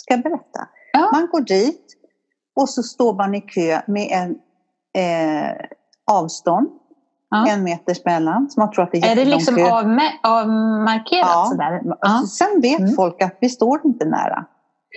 Ska 0.03 0.13
jag 0.13 0.23
berätta? 0.23 0.67
Ja. 0.93 1.09
Man 1.13 1.27
går 1.31 1.41
dit 1.41 1.93
och 2.55 2.69
så 2.69 2.83
står 2.83 3.13
man 3.13 3.35
i 3.35 3.41
kö 3.41 3.81
med 3.87 4.07
en 4.11 4.35
eh, 5.03 5.55
avstånd 6.11 6.69
Ja. 7.33 7.47
En 7.47 7.63
meters 7.63 8.05
mellan. 8.05 8.49
Så 8.49 8.59
man 8.59 8.71
tror 8.71 8.83
att 8.83 8.91
det 8.91 8.97
är, 8.97 9.11
är 9.11 9.15
det 9.15 9.25
liksom 9.25 9.55
avmarkerat 10.23 11.27
ja. 11.27 11.47
sådär? 11.51 11.81
Ja. 12.01 12.23
Sen 12.29 12.61
vet 12.61 12.79
mm. 12.79 12.95
folk 12.95 13.21
att 13.21 13.37
vi 13.41 13.49
står 13.49 13.81
inte 13.85 14.05
nära. 14.05 14.45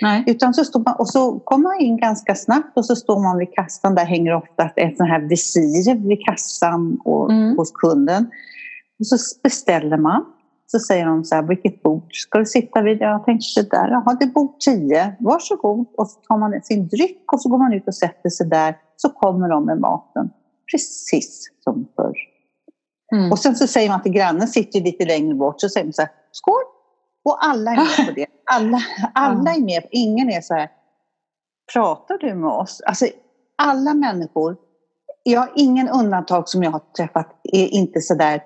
Nej. 0.02 0.24
Utan 0.26 0.54
så 0.54 0.64
står 0.64 0.80
man, 0.80 0.94
och 0.98 1.08
så 1.08 1.38
kommer 1.38 1.62
man 1.62 1.80
in 1.80 1.96
ganska 1.96 2.34
snabbt 2.34 2.76
och 2.76 2.84
så 2.84 2.96
står 2.96 3.22
man 3.22 3.38
vid 3.38 3.54
kassan. 3.54 3.94
Där 3.94 4.04
hänger 4.04 4.34
ofta 4.34 4.70
ett 4.76 4.96
sånt 4.96 5.08
här 5.08 5.20
visir 5.20 6.08
vid 6.08 6.24
kassan 6.26 7.00
och 7.04 7.30
Mm. 7.30 7.56
hos 7.56 7.72
kunden. 7.72 8.30
Och 8.98 9.06
så 9.06 9.16
beställer 9.42 9.96
man. 9.96 10.24
Så 10.66 10.78
säger 10.78 11.06
de 11.06 11.24
så 11.24 11.34
här, 11.34 11.42
vilket 11.42 11.82
bord 11.82 12.14
ska 12.14 12.38
du 12.38 12.46
sitta 12.46 12.82
vid? 12.82 13.00
Jag 13.00 13.24
tänkte 13.24 13.62
där, 13.62 13.88
jaha 13.90 14.16
det 14.20 14.24
är 14.24 14.30
bord 14.30 14.60
10, 14.60 15.16
varsågod. 15.20 15.86
Och 15.96 16.08
så 16.08 16.20
tar 16.20 16.38
man 16.38 16.62
sin 16.62 16.88
dryck 16.88 17.32
och 17.32 17.40
så 17.40 17.48
går 17.48 17.58
man 17.58 17.72
ut 17.72 17.86
och 17.86 17.94
sätter 17.94 18.30
sig 18.30 18.46
där. 18.46 18.78
Så 18.96 19.10
kommer 19.10 19.48
de 19.48 19.64
med 19.64 19.80
maten. 19.80 20.30
Precis 20.72 21.50
som 21.64 21.88
förr. 21.96 22.16
Mm. 23.12 23.32
Och 23.32 23.38
sen 23.38 23.56
så 23.56 23.66
säger 23.66 23.88
man 23.88 24.02
till 24.02 24.12
grannen, 24.12 24.48
sitter 24.48 24.80
lite 24.80 25.04
längre 25.04 25.34
bort, 25.34 25.60
så 25.60 25.68
säger 25.68 25.86
man 25.86 25.92
så 25.92 26.02
här, 26.02 26.10
skål! 26.32 26.62
Och 27.24 27.44
alla 27.44 27.70
är 27.70 27.76
med 27.76 28.06
på 28.06 28.12
det. 28.12 28.26
Alla, 28.50 28.78
alla 29.14 29.54
är 29.54 29.60
med. 29.60 29.86
Ingen 29.90 30.30
är 30.30 30.40
så 30.40 30.54
här, 30.54 30.70
pratar 31.72 32.18
du 32.18 32.34
med 32.34 32.50
oss? 32.50 32.80
Alltså 32.86 33.06
alla 33.56 33.94
människor, 33.94 34.56
jag 35.22 35.40
har 35.40 35.52
ingen 35.56 35.88
undantag 35.88 36.48
som 36.48 36.62
jag 36.62 36.70
har 36.70 36.82
träffat, 36.96 37.40
är 37.42 37.66
inte 37.66 38.00
så 38.00 38.14
där, 38.14 38.42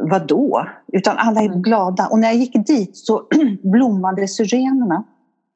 vadå? 0.00 0.66
Utan 0.92 1.18
alla 1.18 1.40
är 1.40 1.46
Mm. 1.46 1.62
glada. 1.62 2.06
Och 2.08 2.18
när 2.18 2.28
jag 2.28 2.36
gick 2.36 2.66
dit 2.66 2.96
så 2.96 3.22
blommade 3.62 4.28
syrenerna. 4.28 5.04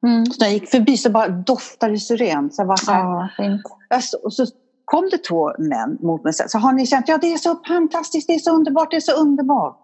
Mm. 0.07 0.25
Så 0.25 0.39
när 0.39 0.47
jag 0.47 0.53
gick 0.53 0.69
förbi 0.69 0.97
så 0.97 1.09
bara 1.09 1.27
doftade 1.27 1.99
syren. 1.99 2.51
Så 2.51 2.61
jag 2.61 2.67
var 2.67 2.75
så 2.75 2.91
här, 2.91 4.01
så, 4.01 4.17
och 4.23 4.33
så 4.33 4.45
kom 4.85 5.09
det 5.11 5.17
två 5.17 5.51
män 5.59 5.97
mot 6.01 6.23
mig 6.23 6.29
och 6.29 6.35
sa, 6.35 6.47
så 6.47 6.57
har 6.57 6.73
ni 6.73 6.85
känt, 6.85 7.07
ja 7.07 7.17
det 7.17 7.33
är 7.33 7.37
så 7.37 7.55
fantastiskt, 7.67 8.27
det 8.27 8.33
är 8.33 8.39
så 8.39 8.51
underbart, 8.55 8.91
det 8.91 8.97
är 8.97 9.01
så 9.01 9.21
underbart. 9.21 9.77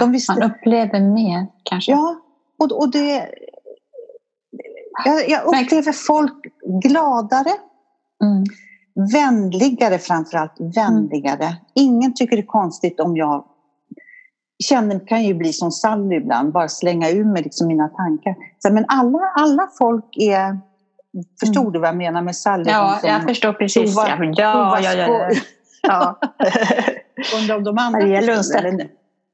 De 0.00 0.12
visste, 0.12 0.32
Man 0.32 0.42
upplever 0.50 1.00
mer 1.00 1.46
kanske. 1.62 1.92
ja, 1.92 2.16
och, 2.58 2.72
och 2.72 2.90
det... 2.90 3.28
Jag, 5.04 5.28
jag 5.30 5.44
upplever 5.44 5.92
folk 5.92 6.34
gladare, 6.82 7.50
Mm. 8.24 8.44
vänligare 9.12 9.98
framförallt, 9.98 10.52
vänligare. 10.76 11.56
Ingen 11.74 12.14
tycker 12.14 12.36
det 12.36 12.42
är 12.42 12.46
konstigt 12.46 13.00
om 13.00 13.16
jag 13.16 13.44
känner, 14.64 15.06
kan 15.06 15.24
ju 15.24 15.34
bli 15.34 15.52
som 15.52 15.70
Sally 15.70 16.16
ibland, 16.16 16.52
bara 16.52 16.68
slänga 16.68 17.10
ur 17.10 17.24
mig 17.24 17.42
liksom 17.42 17.66
mina 17.66 17.88
tankar. 17.88 18.34
Så, 18.58 18.72
men 18.72 18.84
alla, 18.88 19.18
alla 19.36 19.68
folk 19.78 20.04
är... 20.16 20.58
Förstod 21.40 21.60
Mm. 21.62 21.72
du 21.72 21.78
vad 21.78 21.88
jag 21.88 21.96
menar 21.96 22.22
med 22.22 22.36
Sally? 22.36 22.64
Ja, 22.70 23.00
jag 23.02 23.22
förstår 23.22 23.52
precis. 23.52 23.96
prova- 23.96 24.08
Ja, 24.36 24.80
ja, 24.82 24.92
ja, 24.92 25.08
ja, 25.08 25.30
ja. 25.82 26.18
om 27.58 27.64
de 27.64 27.78
andra 27.78 28.00
Maria 28.00 28.20
Lundstedt. 28.20 28.64
eller 28.64 28.72
nej? 28.76 28.90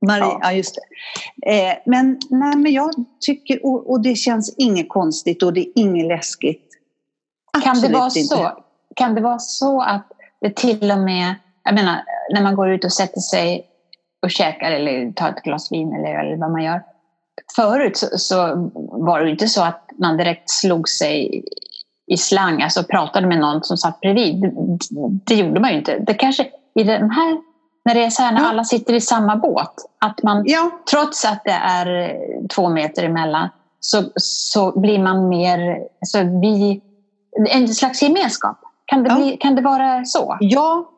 Maria, 0.06 0.24
Ja. 0.24 0.38
ja. 0.42 0.52
just 0.52 0.74
det. 1.42 1.50
Eh, 1.70 1.74
men, 1.86 2.18
nej, 2.30 2.56
men 2.56 2.72
jag 2.72 2.90
tycker, 3.26 3.66
och, 3.66 3.90
och 3.90 4.00
det 4.02 4.14
känns 4.14 4.54
inget 4.58 4.88
konstigt 4.88 5.42
och 5.42 5.52
det 5.52 5.60
är 5.60 5.72
inget 5.74 6.06
läskigt. 6.06 6.68
Kan 7.52 7.62
det 7.62 7.70
Absolut 7.70 7.96
vara 7.96 8.04
inte. 8.06 8.20
så? 8.20 8.50
Kan 8.96 9.14
det 9.14 9.20
vara 9.20 9.38
så 9.38 9.80
att 9.82 10.06
det 10.40 10.56
till 10.56 10.90
och 10.90 10.98
med, 10.98 11.34
jag 11.64 11.74
menar, 11.74 11.96
när 12.34 12.42
man 12.42 12.54
går 12.56 12.70
ut 12.70 12.84
och 12.84 12.92
sätter 12.92 13.20
sig 13.20 13.66
och 14.24 14.30
käkar 14.30 14.70
eller 14.72 15.12
tar 15.12 15.28
ett 15.28 15.42
glas 15.42 15.72
vin 15.72 15.92
eller, 15.94 16.14
eller 16.18 16.36
vad 16.36 16.50
man 16.50 16.62
gör. 16.64 16.82
Förut 17.56 17.96
så, 17.96 18.06
så 18.18 18.70
var 18.92 19.20
det 19.20 19.30
inte 19.30 19.48
så 19.48 19.62
att 19.62 19.90
man 19.98 20.16
direkt 20.16 20.50
slog 20.50 20.88
sig 20.88 21.44
i 22.06 22.16
slang, 22.16 22.62
alltså 22.62 22.82
pratade 22.82 23.26
med 23.26 23.38
någon 23.38 23.64
som 23.64 23.76
satt 23.76 24.00
bredvid. 24.00 24.42
Det, 24.42 24.50
det 25.24 25.34
gjorde 25.34 25.60
man 25.60 25.70
ju 25.70 25.78
inte. 25.78 25.98
Det 25.98 26.14
kanske 26.14 26.46
i 26.74 26.82
den 26.82 27.10
här, 27.10 27.38
när 27.84 27.94
det 27.94 28.04
är 28.04 28.10
så 28.10 28.22
här 28.22 28.32
när 28.32 28.40
Ja. 28.40 28.48
alla 28.48 28.64
sitter 28.64 28.94
i 28.94 29.00
samma 29.00 29.36
båt, 29.36 29.74
att 30.00 30.22
man 30.22 30.42
Ja, 30.46 30.70
trots 30.90 31.24
att 31.24 31.44
det 31.44 31.50
är 31.50 32.16
två 32.48 32.68
meter 32.68 33.02
emellan 33.02 33.48
så, 33.80 34.02
så 34.16 34.80
blir 34.80 34.98
man 34.98 35.28
mer, 35.28 35.78
alltså 36.00 36.18
vi, 36.40 36.80
en 37.50 37.68
slags 37.68 38.02
gemenskap. 38.02 38.58
Kan 38.86 39.02
det, 39.02 39.08
Ja. 39.10 39.16
bli, 39.16 39.36
kan 39.36 39.54
det 39.54 39.62
vara 39.62 40.04
så? 40.04 40.36
ja, 40.40 40.90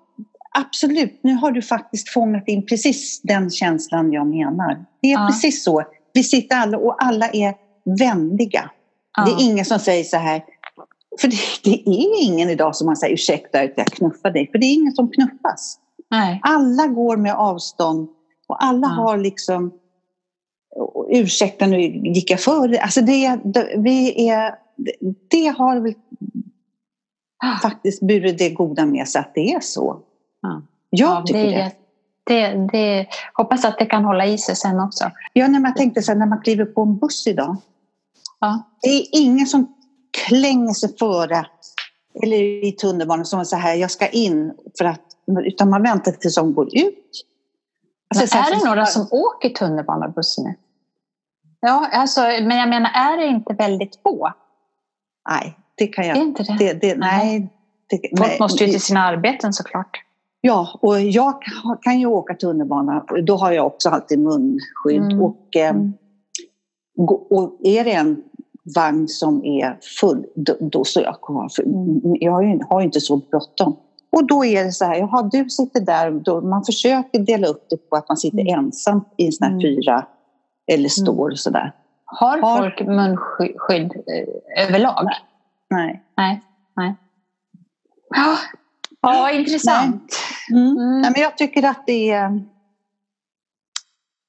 absolut. 0.61 1.21
Nu 1.23 1.35
har 1.35 1.51
du 1.51 1.63
faktiskt 1.63 2.09
fångat 2.09 2.49
in 2.49 2.67
precis 2.67 3.21
den 3.23 3.51
känslan 3.51 4.13
jag 4.13 4.27
menar. 4.27 4.85
Det 5.03 5.09
är 5.09 5.13
Ja. 5.13 5.27
precis 5.31 5.65
så. 5.65 5.83
Vi 6.13 6.23
sitter 6.25 6.57
alla 6.57 6.79
och 6.79 7.05
alla 7.05 7.29
är 7.29 7.55
vänliga. 7.99 8.71
Det 9.25 9.31
är 9.31 9.51
ingen 9.51 9.65
som 9.65 9.79
säger 9.79 10.05
så 10.05 10.17
här, 10.17 10.45
för 11.21 11.29
det, 11.29 11.37
det 11.65 11.71
är 11.71 12.23
ingen 12.25 12.51
idag 12.51 12.77
som 12.77 12.87
man 12.87 12.97
säger 12.97 13.15
ursäkta 13.15 13.61
att 13.61 13.73
jag 13.77 13.87
knuffar 13.87 14.31
dig, 14.31 14.51
för 14.53 14.59
det 14.59 14.67
är 14.67 14.75
ingen 14.75 14.93
som 14.93 15.11
knuffas. 15.11 15.79
Nej. 16.11 16.41
Alla 16.43 16.87
går 16.87 17.17
med 17.17 17.35
avstånd 17.35 18.09
och 18.49 18.65
alla 18.65 18.87
Ja. 18.87 19.03
har 19.03 19.19
liksom 19.19 19.73
ursäkta 21.11 21.67
nu 21.67 21.81
gick 22.15 22.31
jag 22.31 22.41
före. 22.41 22.79
Alltså 22.81 23.01
det, 23.01 23.41
det, 23.45 23.75
vi 23.79 24.29
är, 24.29 24.55
det, 24.77 24.93
det 25.31 25.47
har 25.59 25.81
väl 25.81 25.95
faktiskt 27.63 28.03
burit 28.03 28.39
det 28.39 28.51
goda 28.51 28.87
med 28.87 29.09
sig 29.09 29.21
att 29.21 29.35
det 29.35 29.53
är 29.53 29.61
så. 29.61 30.01
Ja. 30.47 30.63
Jag 30.91 31.09
Ja, 31.21 31.23
tycker 31.27 31.43
det, 31.45 31.51
det. 32.27 32.41
är- 32.41 32.53
det, 32.53 32.69
det. 32.73 33.07
Hoppas 33.35 33.65
att 33.65 33.79
det 33.79 33.87
kan 33.87 34.05
hålla 34.05 34.27
i 34.27 34.39
sig 34.39 34.57
sen 34.57 34.81
också. 34.81 35.11
Ja, 35.33 35.49
när 35.49 35.61
man 35.61 35.75
tänkte 35.75 36.03
så 36.03 36.13
här, 36.13 36.19
när 36.19 36.27
man 36.27 36.41
kliver 36.41 36.65
på 36.65 36.83
en 36.83 36.99
buss 36.99 37.27
idag. 37.27 37.57
Ja. 38.41 38.63
Det 38.83 38.89
är 38.89 39.05
ingen 39.13 39.47
som 39.47 39.75
klänger 40.27 40.73
sig 40.75 40.97
före 40.99 41.47
eller 42.23 42.65
i 42.65 42.73
tunnelbanan 42.73 43.25
som 43.27 43.41
är 43.41 43.45
så 43.45 43.57
här, 43.57 43.75
jag 43.75 43.91
ska 43.91 44.09
in 44.09 44.53
för 44.79 44.85
att, 44.85 45.01
utan 45.45 45.71
man 45.71 45.83
väntar 45.83 46.13
tills 46.13 46.35
de 46.35 46.55
går 46.55 46.67
ut. 46.79 47.25
Alltså, 48.15 48.39
är 48.39 48.51
det 48.55 48.61
som- 48.61 48.69
några 48.69 48.87
som 48.87 49.07
åker 49.11 49.49
tunnelbanebuss 49.49 50.39
nu? 50.39 50.55
Ja, 51.61 51.89
alltså, 51.93 52.21
men 52.21 52.57
jag 52.57 52.69
menar, 52.69 52.91
är 52.95 53.17
det 53.17 53.27
inte 53.27 53.55
väldigt 53.55 54.01
få? 54.03 54.33
Nej, 55.29 55.59
det 55.75 55.87
kan 55.87 56.05
Är 56.05 56.09
jag 56.09 56.17
inte 56.17 56.43
det? 56.43 56.57
Det, 56.59 56.73
det, 56.73 56.95
nej. 56.99 57.49
Det, 57.89 58.01
Folk 58.19 58.29
nej, 58.31 58.37
måste 58.41 58.65
ju 58.65 58.71
till 58.71 58.81
sina 58.83 59.01
arbeten 59.05 59.53
såklart. 59.53 60.03
Ja, 60.47 60.69
och 60.83 61.01
jag 61.01 61.43
kan- 61.83 62.01
ju 62.01 62.07
åka 62.07 62.35
tunnelbana. 62.35 63.05
Då 63.27 63.37
har 63.37 63.53
jag 63.53 63.67
också 63.67 63.89
alltid 63.89 64.19
munskydd. 64.19 65.03
Mm. 65.13 65.23
Och, 65.23 65.57
eh, 65.57 65.71
Mm. 65.71 65.93
och 67.31 67.57
är 67.63 67.85
det 67.85 67.93
en 67.93 68.23
vagn 68.77 69.09
som 69.09 69.45
är 69.45 69.79
full, 70.01 70.27
då, 70.35 70.55
då 70.61 70.85
står 70.85 71.03
jag 71.03 71.21
kvar. 71.21 71.49
För 71.57 71.63
Mm. 71.63 72.01
Jag 72.21 72.33
har 72.33 72.43
ju, 72.43 72.61
har 72.71 72.81
ju 72.81 72.87
inte 72.87 73.01
så 73.01 73.17
bråttom. 73.17 73.77
Och 74.17 74.27
då 74.27 74.45
är 74.45 74.65
det 74.65 74.73
så 74.73 74.85
här, 74.85 74.95
jaha, 74.97 75.29
du 75.33 75.51
sitter 75.51 75.81
där. 75.81 76.11
Då, 76.11 76.41
man 76.41 76.65
försöker 76.65 77.19
dela 77.19 77.47
upp 77.47 77.67
det 77.71 77.77
på 77.91 77.97
att 77.97 78.09
man 78.09 78.17
sitter 78.17 78.41
Mm. 78.41 78.59
ensam 78.65 79.05
i 79.17 79.27
en 79.27 79.33
sån 79.33 79.45
här 79.45 79.53
Mm. 79.53 79.63
fyra 79.63 80.07
eller 80.73 80.89
står 80.89 81.31
och 81.31 81.39
sådär. 81.39 81.73
Har 82.05 82.39
Har- 82.39 82.59
folk 82.59 82.81
munskydd 82.89 83.93
eh, 84.07 84.65
överlag? 84.67 85.09
Nej. 85.71 86.03
Nej. 86.17 86.43
Nej. 86.77 86.95
Ja, 88.11 88.37
ja 89.15 89.31
intressant. 89.31 90.13
Mm. 90.51 90.63
Mm. 90.77 91.01
Nej, 91.01 91.11
men 91.15 91.23
jag 91.23 91.37
tycker 91.39 91.63
att 91.69 91.87
det 91.87 92.11
är... 92.11 92.29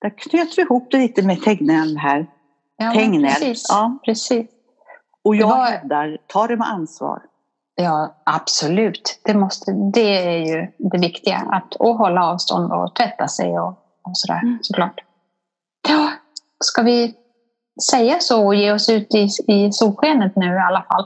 Där 0.01 0.17
knöt 0.17 0.57
vi 0.57 0.61
ihop 0.61 0.87
det 0.91 0.97
lite 0.97 1.21
med 1.21 1.41
Tegnell 1.41 1.97
här. 1.97 2.27
Ja, 2.77 2.91
Tegnell. 2.91 3.33
Precis. 3.33 3.65
Ja. 3.69 3.97
precis. 4.05 4.45
Och 5.23 5.35
jag 5.35 5.47
var- 5.47 5.65
hävdar, 5.65 6.17
ta 6.27 6.47
det 6.47 6.57
med 6.57 6.67
ansvar. 6.67 7.21
Ja, 7.75 8.15
absolut. 8.25 9.19
Det, 9.23 9.33
måste, 9.33 9.71
det 9.93 10.17
är 10.27 10.39
ju 10.45 10.67
det 10.77 10.97
viktiga. 10.97 11.37
Att 11.51 11.75
och 11.75 11.95
hålla 11.97 12.25
avstånd 12.25 12.71
och 12.73 12.95
tvätta 12.95 13.27
sig 13.27 13.59
och, 13.59 13.69
och 14.03 14.11
sådär, 14.13 14.39
Mm. 14.43 14.57
såklart. 14.61 14.99
Ja, 15.89 16.11
ska 16.63 16.81
vi 16.81 17.13
säga 17.91 18.19
så 18.19 18.45
och 18.45 18.55
ge 18.55 18.71
oss 18.71 18.89
ut 18.89 19.15
i, 19.15 19.27
i 19.47 19.71
solskenet 19.71 20.35
nu 20.35 20.45
i 20.55 20.59
alla 20.59 20.83
fall? 20.89 21.05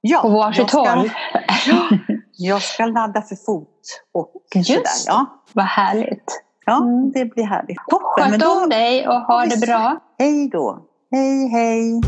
Ja, 0.00 0.20
På 0.22 0.28
varsitt 0.28 0.68
ska- 0.68 0.90
håll? 0.90 1.10
Jag 2.38 2.62
ska 2.62 2.86
ladda 2.86 3.22
för 3.22 3.36
fot 3.36 3.68
och 4.12 4.32
Just 4.54 4.68
sådär. 4.68 4.84
Ja, 5.06 5.26
Vad 5.52 5.64
härligt. 5.64 6.42
ja 6.66 6.76
Mm. 6.76 7.12
det 7.12 7.24
blir 7.24 7.44
härligt. 7.44 7.78
Toppen, 7.88 8.30
Sköt 8.32 8.42
om 8.62 8.68
dig 8.68 9.08
och 9.08 9.14
ha 9.20 9.46
det 9.46 9.60
bra. 9.66 9.96
hej 10.18 10.48
då. 10.48 10.78
Hej, 11.10 11.48
hej. 11.48 12.00